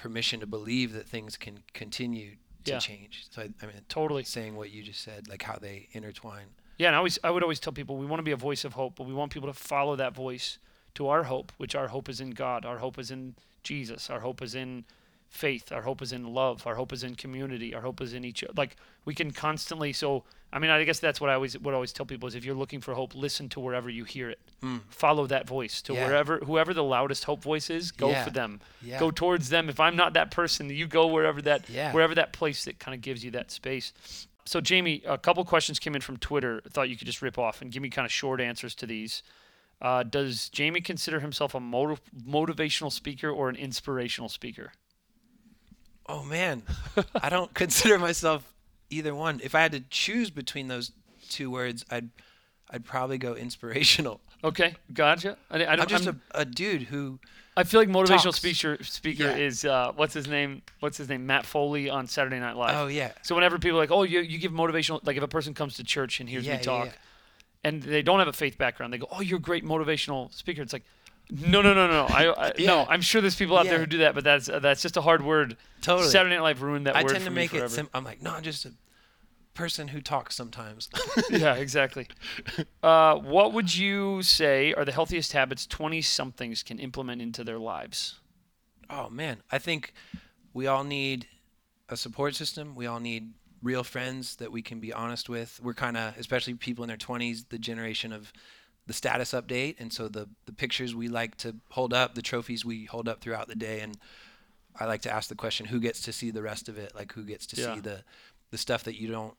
permission 0.02 0.40
to 0.40 0.46
believe 0.46 0.92
that 0.92 1.06
things 1.06 1.36
can 1.36 1.62
continue 1.74 2.32
to 2.64 2.72
Yeah. 2.72 2.78
change. 2.78 3.26
So 3.30 3.42
I, 3.42 3.50
I 3.62 3.66
mean, 3.66 3.76
totally 3.88 4.24
saying 4.24 4.56
what 4.56 4.70
you 4.70 4.82
just 4.82 5.00
said, 5.00 5.28
like 5.28 5.42
how 5.42 5.56
they 5.56 5.88
intertwine. 5.92 6.46
Yeah, 6.78 6.88
and 6.88 6.96
I 6.96 6.98
always 6.98 7.18
I 7.22 7.30
would 7.30 7.42
always 7.44 7.60
tell 7.60 7.72
people 7.72 7.96
we 7.96 8.06
want 8.06 8.18
to 8.18 8.24
be 8.24 8.32
a 8.32 8.36
voice 8.36 8.64
of 8.64 8.72
hope, 8.72 8.96
but 8.96 9.06
we 9.06 9.14
want 9.14 9.30
people 9.32 9.48
to 9.48 9.58
follow 9.58 9.94
that 9.96 10.14
voice 10.14 10.58
to 10.94 11.06
our 11.08 11.24
hope, 11.24 11.52
which 11.56 11.74
our 11.74 11.88
hope 11.88 12.08
is 12.08 12.20
in 12.20 12.30
God, 12.30 12.64
our 12.64 12.78
hope 12.78 12.98
is 12.98 13.10
in 13.10 13.34
Jesus, 13.62 14.10
our 14.10 14.20
hope 14.20 14.42
is 14.42 14.54
in 14.54 14.84
faith, 15.32 15.72
our 15.72 15.82
hope 15.82 16.02
is 16.02 16.12
in 16.12 16.32
love, 16.34 16.66
our 16.66 16.74
hope 16.76 16.92
is 16.92 17.02
in 17.02 17.14
community, 17.16 17.74
our 17.74 17.80
hope 17.80 18.00
is 18.00 18.12
in 18.12 18.24
each 18.24 18.44
like 18.56 18.76
we 19.04 19.14
can 19.14 19.30
constantly 19.32 19.92
so 19.92 20.22
I 20.52 20.58
mean 20.58 20.70
I 20.70 20.84
guess 20.84 21.00
that's 21.00 21.20
what 21.22 21.30
I 21.30 21.34
always 21.34 21.58
what 21.58 21.72
I 21.72 21.76
always 21.76 21.92
tell 21.92 22.04
people 22.06 22.28
is 22.28 22.34
if 22.34 22.44
you're 22.44 22.54
looking 22.54 22.80
for 22.82 22.92
hope, 22.94 23.14
listen 23.14 23.48
to 23.48 23.60
wherever 23.60 23.88
you 23.88 24.04
hear 24.04 24.28
it. 24.28 24.38
Mm. 24.62 24.80
Follow 24.90 25.26
that 25.26 25.48
voice 25.48 25.80
to 25.82 25.94
Yeah. 25.94 26.06
wherever 26.06 26.38
whoever 26.40 26.74
the 26.74 26.84
loudest 26.84 27.24
hope 27.24 27.42
voice 27.42 27.70
is, 27.70 27.90
go 27.92 28.10
Yeah. 28.10 28.24
for 28.24 28.30
them. 28.30 28.60
Yeah. 28.82 29.00
Go 29.00 29.10
towards 29.10 29.48
them. 29.48 29.68
If 29.70 29.80
I'm 29.80 29.96
not 29.96 30.12
that 30.12 30.30
person, 30.30 30.68
you 30.68 30.86
go 30.86 31.06
wherever 31.06 31.40
that 31.42 31.68
Yeah. 31.70 31.92
wherever 31.92 32.14
that 32.14 32.32
place 32.34 32.64
that 32.66 32.78
kind 32.78 32.94
of 32.94 33.00
gives 33.00 33.24
you 33.24 33.30
that 33.32 33.50
space. 33.50 33.92
So 34.44 34.60
Jamie, 34.60 35.02
a 35.06 35.16
couple 35.16 35.42
questions 35.46 35.78
came 35.78 35.94
in 35.94 36.02
from 36.02 36.18
Twitter. 36.18 36.60
Thought 36.68 36.90
you 36.90 36.96
could 36.96 37.06
just 37.06 37.22
rip 37.22 37.38
off 37.38 37.62
and 37.62 37.72
give 37.72 37.82
me 37.82 37.88
kind 37.88 38.04
of 38.04 38.12
short 38.12 38.38
answers 38.40 38.74
to 38.76 38.86
these. 38.86 39.22
Uh, 39.80 40.02
does 40.02 40.48
Jamie 40.50 40.80
consider 40.80 41.18
himself 41.20 41.54
a 41.54 41.60
motiv- 41.60 42.02
motivational 42.24 42.92
speaker 42.92 43.30
or 43.30 43.48
an 43.48 43.56
inspirational 43.56 44.28
speaker? 44.28 44.72
Oh 46.06 46.22
man, 46.24 46.62
I 47.20 47.28
don't 47.28 47.52
consider 47.62 47.98
myself 47.98 48.52
either 48.90 49.14
one. 49.14 49.40
If 49.42 49.54
I 49.54 49.60
had 49.60 49.72
to 49.72 49.80
choose 49.90 50.30
between 50.30 50.68
those 50.68 50.92
two 51.28 51.50
words, 51.50 51.84
I'd 51.90 52.10
I'd 52.70 52.84
probably 52.84 53.18
go 53.18 53.34
inspirational. 53.34 54.20
Okay, 54.44 54.74
gotcha. 54.92 55.36
I, 55.50 55.64
I 55.64 55.72
I'm 55.74 55.86
just 55.86 56.06
I'm- 56.06 56.20
a, 56.34 56.40
a 56.40 56.44
dude 56.44 56.82
who 56.82 57.20
I 57.56 57.64
feel 57.64 57.80
like 57.80 57.88
motivational 57.88 58.22
talks. 58.24 58.36
speaker 58.38 58.82
speaker 58.82 59.24
Yeah. 59.24 59.36
is 59.36 59.64
uh, 59.64 59.92
what's 59.94 60.14
his 60.14 60.26
name? 60.26 60.62
What's 60.80 60.96
his 60.98 61.08
name? 61.08 61.26
Matt 61.26 61.46
Foley 61.46 61.88
on 61.90 62.06
Saturday 62.08 62.40
Night 62.40 62.56
Live. 62.56 62.74
oh 62.76 62.86
yeah 62.88 63.12
So 63.22 63.34
whenever 63.34 63.58
people 63.58 63.78
are 63.78 63.82
like, 63.82 63.90
oh, 63.92 64.02
you, 64.02 64.20
you 64.20 64.38
give 64.38 64.50
motivational, 64.52 65.00
like 65.06 65.16
if 65.16 65.22
a 65.22 65.28
person 65.28 65.54
comes 65.54 65.76
to 65.76 65.84
church 65.84 66.18
and 66.18 66.28
hears 66.28 66.44
Yeah, 66.46 66.56
me 66.56 66.62
talk, 66.62 66.86
yeah. 66.86 66.92
and 67.62 67.82
they 67.82 68.02
don't 68.02 68.18
have 68.18 68.28
a 68.28 68.32
faith 68.32 68.56
background, 68.58 68.92
they 68.92 68.98
go, 68.98 69.06
oh, 69.12 69.20
you're 69.20 69.38
a 69.38 69.40
great 69.40 69.64
motivational 69.64 70.32
speaker. 70.34 70.62
It's 70.62 70.72
like, 70.72 70.84
no, 71.40 71.62
no, 71.62 71.74
no, 71.74 71.86
no. 71.86 72.06
I, 72.08 72.48
I 72.48 72.52
no, 72.58 72.86
I'm 72.88 73.00
sure 73.00 73.20
there's 73.20 73.36
people 73.36 73.56
out 73.56 73.66
there 73.66 73.78
who 73.78 73.86
do 73.86 73.98
that, 73.98 74.14
but 74.14 74.24
that's 74.24 74.48
uh, 74.48 74.58
that's 74.58 74.82
just 74.82 74.96
a 74.96 75.00
hard 75.00 75.24
word. 75.24 75.56
totally. 75.80 76.08
Saturday 76.08 76.34
Night 76.34 76.42
Live 76.42 76.62
ruined 76.62 76.86
that 76.86 76.96
I 76.96 77.02
word 77.02 77.10
I 77.10 77.14
tend 77.14 77.24
to 77.24 77.30
make 77.30 77.54
it. 77.54 77.70
Sim- 77.70 77.88
I'm 77.94 78.04
like, 78.04 78.22
no, 78.22 78.32
I'm 78.32 78.42
just 78.42 78.66
a 78.66 78.72
person 79.54 79.88
who 79.88 80.00
talks 80.00 80.34
sometimes. 80.36 80.88
yeah, 81.30 81.54
exactly. 81.54 82.08
Uh, 82.82 83.16
what 83.16 83.52
would 83.52 83.74
you 83.74 84.22
say 84.22 84.72
are 84.74 84.84
the 84.84 84.92
healthiest 84.92 85.32
habits 85.32 85.66
20 85.66 86.02
somethings 86.02 86.62
can 86.62 86.78
implement 86.78 87.20
into 87.20 87.44
their 87.44 87.58
lives? 87.58 88.20
oh 88.92 89.08
man, 89.10 89.42
I 89.50 89.58
think 89.58 89.94
we 90.52 90.66
all 90.66 90.84
need 90.84 91.26
a 91.88 91.96
support 91.96 92.34
system. 92.34 92.74
We 92.74 92.86
all 92.86 93.00
need 93.00 93.32
real 93.62 93.84
friends 93.84 94.36
that 94.36 94.52
we 94.52 94.62
can 94.62 94.80
be 94.80 94.92
honest 94.92 95.28
with. 95.28 95.58
We're 95.62 95.74
kind 95.74 95.96
of, 95.96 96.16
especially 96.18 96.54
people 96.54 96.84
in 96.84 96.88
their 96.88 96.96
20s, 96.96 97.48
the 97.48 97.58
generation 97.58 98.12
of 98.12 98.32
the 98.86 98.92
status 98.92 99.32
update, 99.32 99.76
and 99.78 99.92
so 99.92 100.08
the 100.08 100.28
the 100.46 100.52
pictures 100.52 100.94
we 100.94 101.08
like 101.08 101.36
to 101.38 101.56
hold 101.70 101.92
up, 101.92 102.14
the 102.14 102.22
trophies 102.22 102.64
we 102.64 102.84
hold 102.86 103.08
up 103.08 103.20
throughout 103.20 103.48
the 103.48 103.54
day, 103.54 103.80
and 103.80 103.96
I 104.78 104.86
like 104.86 105.02
to 105.02 105.10
ask 105.12 105.28
the 105.28 105.34
question, 105.34 105.66
who 105.66 105.80
gets 105.80 106.00
to 106.02 106.12
see 106.12 106.30
the 106.30 106.42
rest 106.42 106.68
of 106.68 106.78
it? 106.78 106.94
Like 106.94 107.12
who 107.12 107.22
gets 107.24 107.46
to 107.48 107.60
Yeah. 107.60 107.74
see 107.74 107.80
the 107.80 108.04
the 108.50 108.58
stuff 108.58 108.84
that 108.84 109.00
you 109.00 109.08
don't 109.08 109.34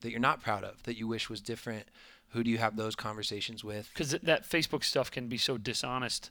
that 0.00 0.10
you're 0.10 0.20
not 0.20 0.42
proud 0.42 0.64
of, 0.64 0.82
that 0.84 0.96
you 0.98 1.08
wish 1.08 1.28
was 1.30 1.40
different? 1.40 1.88
Who 2.30 2.42
do 2.44 2.50
you 2.50 2.58
have 2.58 2.76
those 2.76 2.94
conversations 2.96 3.62
with? 3.64 3.88
Because 3.92 4.10
that 4.10 4.48
Facebook 4.48 4.84
stuff 4.84 5.10
can 5.10 5.28
be 5.28 5.38
so 5.38 5.56
dishonest 5.56 6.30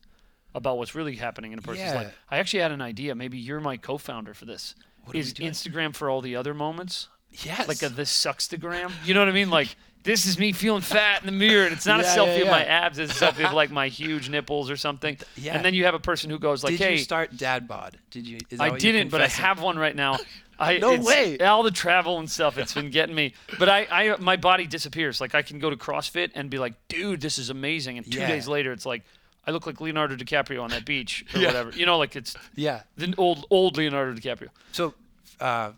about 0.55 0.77
what's 0.77 0.93
really 0.93 1.15
happening 1.15 1.51
in 1.53 1.59
a 1.59 1.61
person's 1.61 1.89
Yeah. 1.91 1.95
life. 1.95 2.15
I 2.29 2.37
actually 2.37 2.59
had 2.59 2.71
an 2.71 2.81
idea. 2.81 3.15
Maybe 3.15 3.37
you're 3.39 3.59
my 3.61 3.77
co-founder 3.77 4.33
for 4.33 4.45
this. 4.45 4.75
What 5.03 5.13
doing? 5.13 5.51
Instagram 5.51 5.95
for 5.95 6.09
all 6.09 6.21
the 6.21 6.35
other 6.35 6.53
moments? 6.53 7.07
Yes. 7.31 7.67
Like 7.67 7.81
a 7.81 7.89
this 7.89 8.11
sucks? 8.11 8.47
You 8.51 9.13
know 9.13 9.21
what 9.21 9.29
I 9.29 9.31
mean? 9.31 9.49
Like 9.49 9.75
this 10.03 10.25
is 10.25 10.37
me 10.37 10.51
feeling 10.51 10.81
fat 10.81 11.21
in 11.21 11.25
the 11.25 11.31
mirror, 11.31 11.63
and 11.65 11.73
it's 11.73 11.85
not 11.85 11.99
a 11.99 12.03
selfie 12.03 12.37
yeah, 12.39 12.43
of 12.43 12.47
my 12.49 12.63
abs, 12.65 12.99
it's 12.99 13.19
a 13.21 13.25
selfie 13.25 13.45
of 13.45 13.53
like 13.53 13.71
my 13.71 13.87
huge 13.87 14.29
nipples 14.29 14.69
or 14.69 14.75
something. 14.77 15.17
yeah. 15.35 15.55
And 15.55 15.63
then 15.63 15.73
you 15.73 15.85
have 15.85 15.93
a 15.95 15.99
person 15.99 16.29
who 16.29 16.37
goes 16.39 16.63
like, 16.63 16.71
hey 16.71 16.77
Did 16.77 16.83
"Hey, 16.85 16.91
you 16.93 16.97
start 16.99 17.37
dad 17.37 17.67
bod? 17.67 17.97
Did 18.11 18.27
you? 18.27 18.39
I 18.59 18.77
didn't, 18.77 19.09
but 19.09 19.21
I 19.21 19.27
have 19.27 19.61
one 19.61 19.77
right 19.77 19.95
now. 19.95 20.17
I, 20.59 20.77
No 20.77 20.99
way. 20.99 21.39
All 21.39 21.63
the 21.63 21.71
travel 21.71 22.19
and 22.19 22.29
stuff, 22.29 22.57
it's 22.57 22.73
been 22.75 22.91
getting 22.91 23.15
me. 23.15 23.33
But 23.57 23.69
I, 23.69 23.87
I, 23.91 24.15
my 24.17 24.35
body 24.37 24.67
disappears. 24.67 25.19
Like 25.19 25.33
I 25.35 25.41
can 25.41 25.57
go 25.59 25.69
to 25.69 25.75
CrossFit 25.75 26.29
and 26.35 26.49
be 26.49 26.59
like, 26.59 26.73
dude, 26.87 27.21
this 27.21 27.39
is 27.39 27.49
amazing. 27.49 27.97
And 27.97 28.09
two 28.09 28.19
Yeah. 28.19 28.27
days 28.27 28.47
later, 28.47 28.71
it's 28.71 28.85
like, 28.85 29.01
I 29.47 29.51
look 29.51 29.65
like 29.65 29.81
Leonardo 29.81 30.15
DiCaprio 30.15 30.61
on 30.61 30.69
that 30.69 30.85
beach 30.85 31.25
or 31.33 31.39
Yeah. 31.39 31.47
whatever. 31.47 31.71
You 31.71 31.85
know, 31.87 31.97
like 31.97 32.15
it's 32.15 32.35
Yeah. 32.55 32.83
the 32.95 33.13
old, 33.17 33.45
old 33.49 33.77
Leonardo 33.77 34.13
DiCaprio. 34.13 34.49
So, 34.73 34.93
uh, 35.39 35.71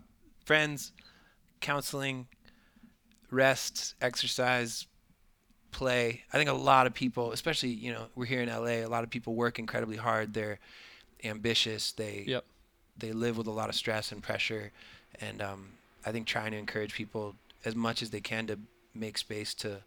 friends, 0.44 0.92
counseling, 1.60 2.26
rest, 3.36 3.94
exercise, 4.00 4.86
play. 5.70 6.22
I 6.32 6.38
think 6.38 6.48
a 6.48 6.54
lot 6.54 6.86
of 6.86 6.94
people, 6.94 7.32
especially 7.32 7.68
you 7.70 7.92
know, 7.92 8.06
we're 8.16 8.24
here 8.26 8.40
in 8.42 8.48
LA. 8.48 8.84
A 8.84 8.86
lot 8.86 9.04
of 9.04 9.10
people 9.10 9.34
work 9.34 9.58
incredibly 9.58 9.96
hard. 9.96 10.32
They're 10.34 10.58
ambitious. 11.22 11.92
They 11.92 12.24
Yep. 12.26 12.44
they 12.98 13.12
live 13.12 13.36
with 13.36 13.46
a 13.46 13.50
lot 13.52 13.68
of 13.68 13.74
stress 13.74 14.10
and 14.12 14.22
pressure, 14.22 14.72
and 15.20 15.42
um, 15.42 15.68
I 16.04 16.12
think 16.12 16.26
trying 16.26 16.52
to 16.52 16.58
encourage 16.58 16.94
people 16.94 17.34
as 17.64 17.74
much 17.74 18.02
as 18.02 18.10
they 18.10 18.20
can 18.20 18.46
to 18.46 18.58
make 18.94 19.18
space 19.18 19.54
to 19.54 19.82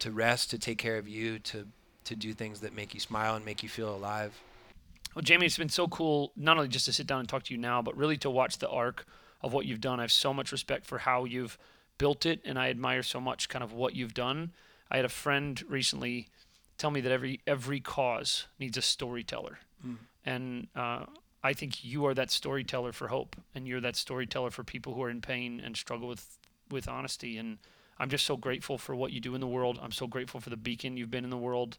to 0.00 0.10
rest, 0.10 0.50
to 0.50 0.58
take 0.58 0.78
care 0.78 0.98
of 0.98 1.08
you, 1.08 1.38
to 1.38 1.66
to 2.04 2.16
do 2.16 2.32
things 2.32 2.60
that 2.60 2.74
make 2.74 2.92
you 2.94 3.00
smile 3.00 3.36
and 3.36 3.44
make 3.44 3.62
you 3.62 3.68
feel 3.68 3.94
alive. 3.94 4.32
Well, 5.14 5.22
Jamie, 5.22 5.46
it's 5.46 5.58
been 5.58 5.68
so 5.68 5.88
cool 5.88 6.32
not 6.36 6.56
only 6.56 6.68
just 6.68 6.86
to 6.86 6.92
sit 6.92 7.06
down 7.06 7.20
and 7.20 7.28
talk 7.28 7.42
to 7.44 7.54
you 7.54 7.60
now, 7.60 7.82
but 7.82 7.96
really 7.96 8.16
to 8.18 8.30
watch 8.30 8.58
the 8.58 8.68
arc 8.68 9.06
of 9.42 9.52
what 9.52 9.66
you've 9.66 9.80
done. 9.80 9.98
I 9.98 10.02
have 10.02 10.12
so 10.12 10.32
much 10.32 10.52
respect 10.52 10.86
for 10.86 10.98
how 10.98 11.24
you've 11.24 11.58
built 12.00 12.24
it, 12.24 12.40
and 12.44 12.58
I 12.58 12.70
admire 12.70 13.02
so 13.02 13.20
much 13.20 13.48
kind 13.48 13.62
of 13.62 13.72
what 13.72 13.94
you've 13.94 14.14
done. 14.14 14.52
I 14.90 14.96
had 14.96 15.04
a 15.04 15.10
friend 15.24 15.62
recently 15.68 16.28
tell 16.78 16.90
me 16.90 17.00
that 17.02 17.12
every 17.12 17.40
every 17.46 17.80
cause 17.80 18.46
needs 18.58 18.76
a 18.78 18.82
storyteller, 18.82 19.58
Mm. 19.86 19.96
and 20.24 20.66
uh, 20.74 21.04
I 21.42 21.52
think 21.52 21.84
you 21.84 22.06
are 22.06 22.14
that 22.14 22.30
storyteller 22.30 22.92
for 22.92 23.08
hope, 23.08 23.36
and 23.54 23.68
you're 23.68 23.80
that 23.82 23.96
storyteller 23.96 24.50
for 24.50 24.64
people 24.64 24.94
who 24.94 25.02
are 25.02 25.10
in 25.10 25.20
pain 25.20 25.60
and 25.64 25.76
struggle 25.76 26.08
with 26.08 26.24
with 26.70 26.88
honesty. 26.88 27.38
And 27.38 27.58
I'm 27.98 28.08
just 28.10 28.24
so 28.26 28.36
grateful 28.36 28.78
for 28.78 28.94
what 28.94 29.12
you 29.12 29.20
do 29.20 29.34
in 29.34 29.40
the 29.40 29.46
world. 29.56 29.78
I'm 29.82 29.92
so 29.92 30.06
grateful 30.06 30.40
for 30.40 30.50
the 30.50 30.56
beacon 30.68 30.96
you've 30.96 31.10
been 31.16 31.24
in 31.24 31.30
the 31.36 31.44
world, 31.48 31.78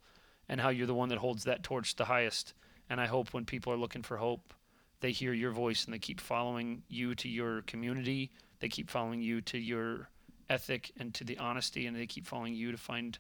and 0.50 0.62
how 0.62 0.70
you're 0.70 0.88
the 0.94 1.00
one 1.02 1.10
that 1.10 1.18
holds 1.20 1.44
that 1.46 1.64
torch 1.64 1.96
the 1.96 2.06
highest. 2.06 2.54
And 2.90 3.02
I 3.02 3.08
hope 3.08 3.34
when 3.34 3.46
people 3.46 3.72
are 3.74 3.78
looking 3.84 4.04
for 4.04 4.18
hope, 4.18 4.54
they 5.00 5.12
hear 5.12 5.34
your 5.34 5.52
voice 5.52 5.86
and 5.86 5.94
they 5.94 6.00
keep 6.00 6.20
following 6.22 6.84
you 6.90 7.16
to 7.16 7.28
your 7.28 7.62
community. 7.64 8.30
They 8.62 8.70
keep 8.70 8.90
following 8.90 9.22
you 9.22 9.42
to 9.42 9.58
your 9.58 10.08
ethic 10.50 10.92
and 10.98 11.14
to 11.16 11.24
the 11.24 11.38
honesty, 11.40 11.88
and 11.88 11.98
they 11.98 12.06
keep 12.06 12.26
following 12.26 12.54
you 12.54 12.72
to 12.72 12.78
find 12.78 13.18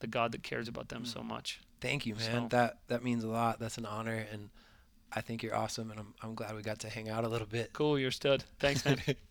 the 0.00 0.06
God 0.06 0.32
that 0.32 0.42
cares 0.42 0.66
about 0.66 0.88
them 0.88 1.04
so 1.04 1.20
hmm. 1.20 1.28
much. 1.28 1.60
Thank 1.80 2.06
you, 2.06 2.14
man. 2.16 2.42
So- 2.42 2.56
That 2.56 2.78
that 2.88 3.04
means 3.04 3.22
a 3.22 3.28
lot. 3.28 3.60
That's 3.60 3.78
an 3.78 3.86
honor, 3.86 4.26
and 4.32 4.50
I 5.12 5.20
think 5.20 5.42
you're 5.42 5.54
awesome, 5.54 5.90
and 5.90 6.00
I'm 6.00 6.14
I'm 6.22 6.34
glad 6.34 6.56
we 6.56 6.62
got 6.62 6.80
to 6.80 6.88
hang 6.88 7.08
out 7.08 7.24
a 7.24 7.28
little 7.28 7.46
bit. 7.46 7.72
Cool, 7.72 7.98
you're 7.98 8.10
stud. 8.10 8.44
Thanks, 8.58 8.84
man. 8.84 8.98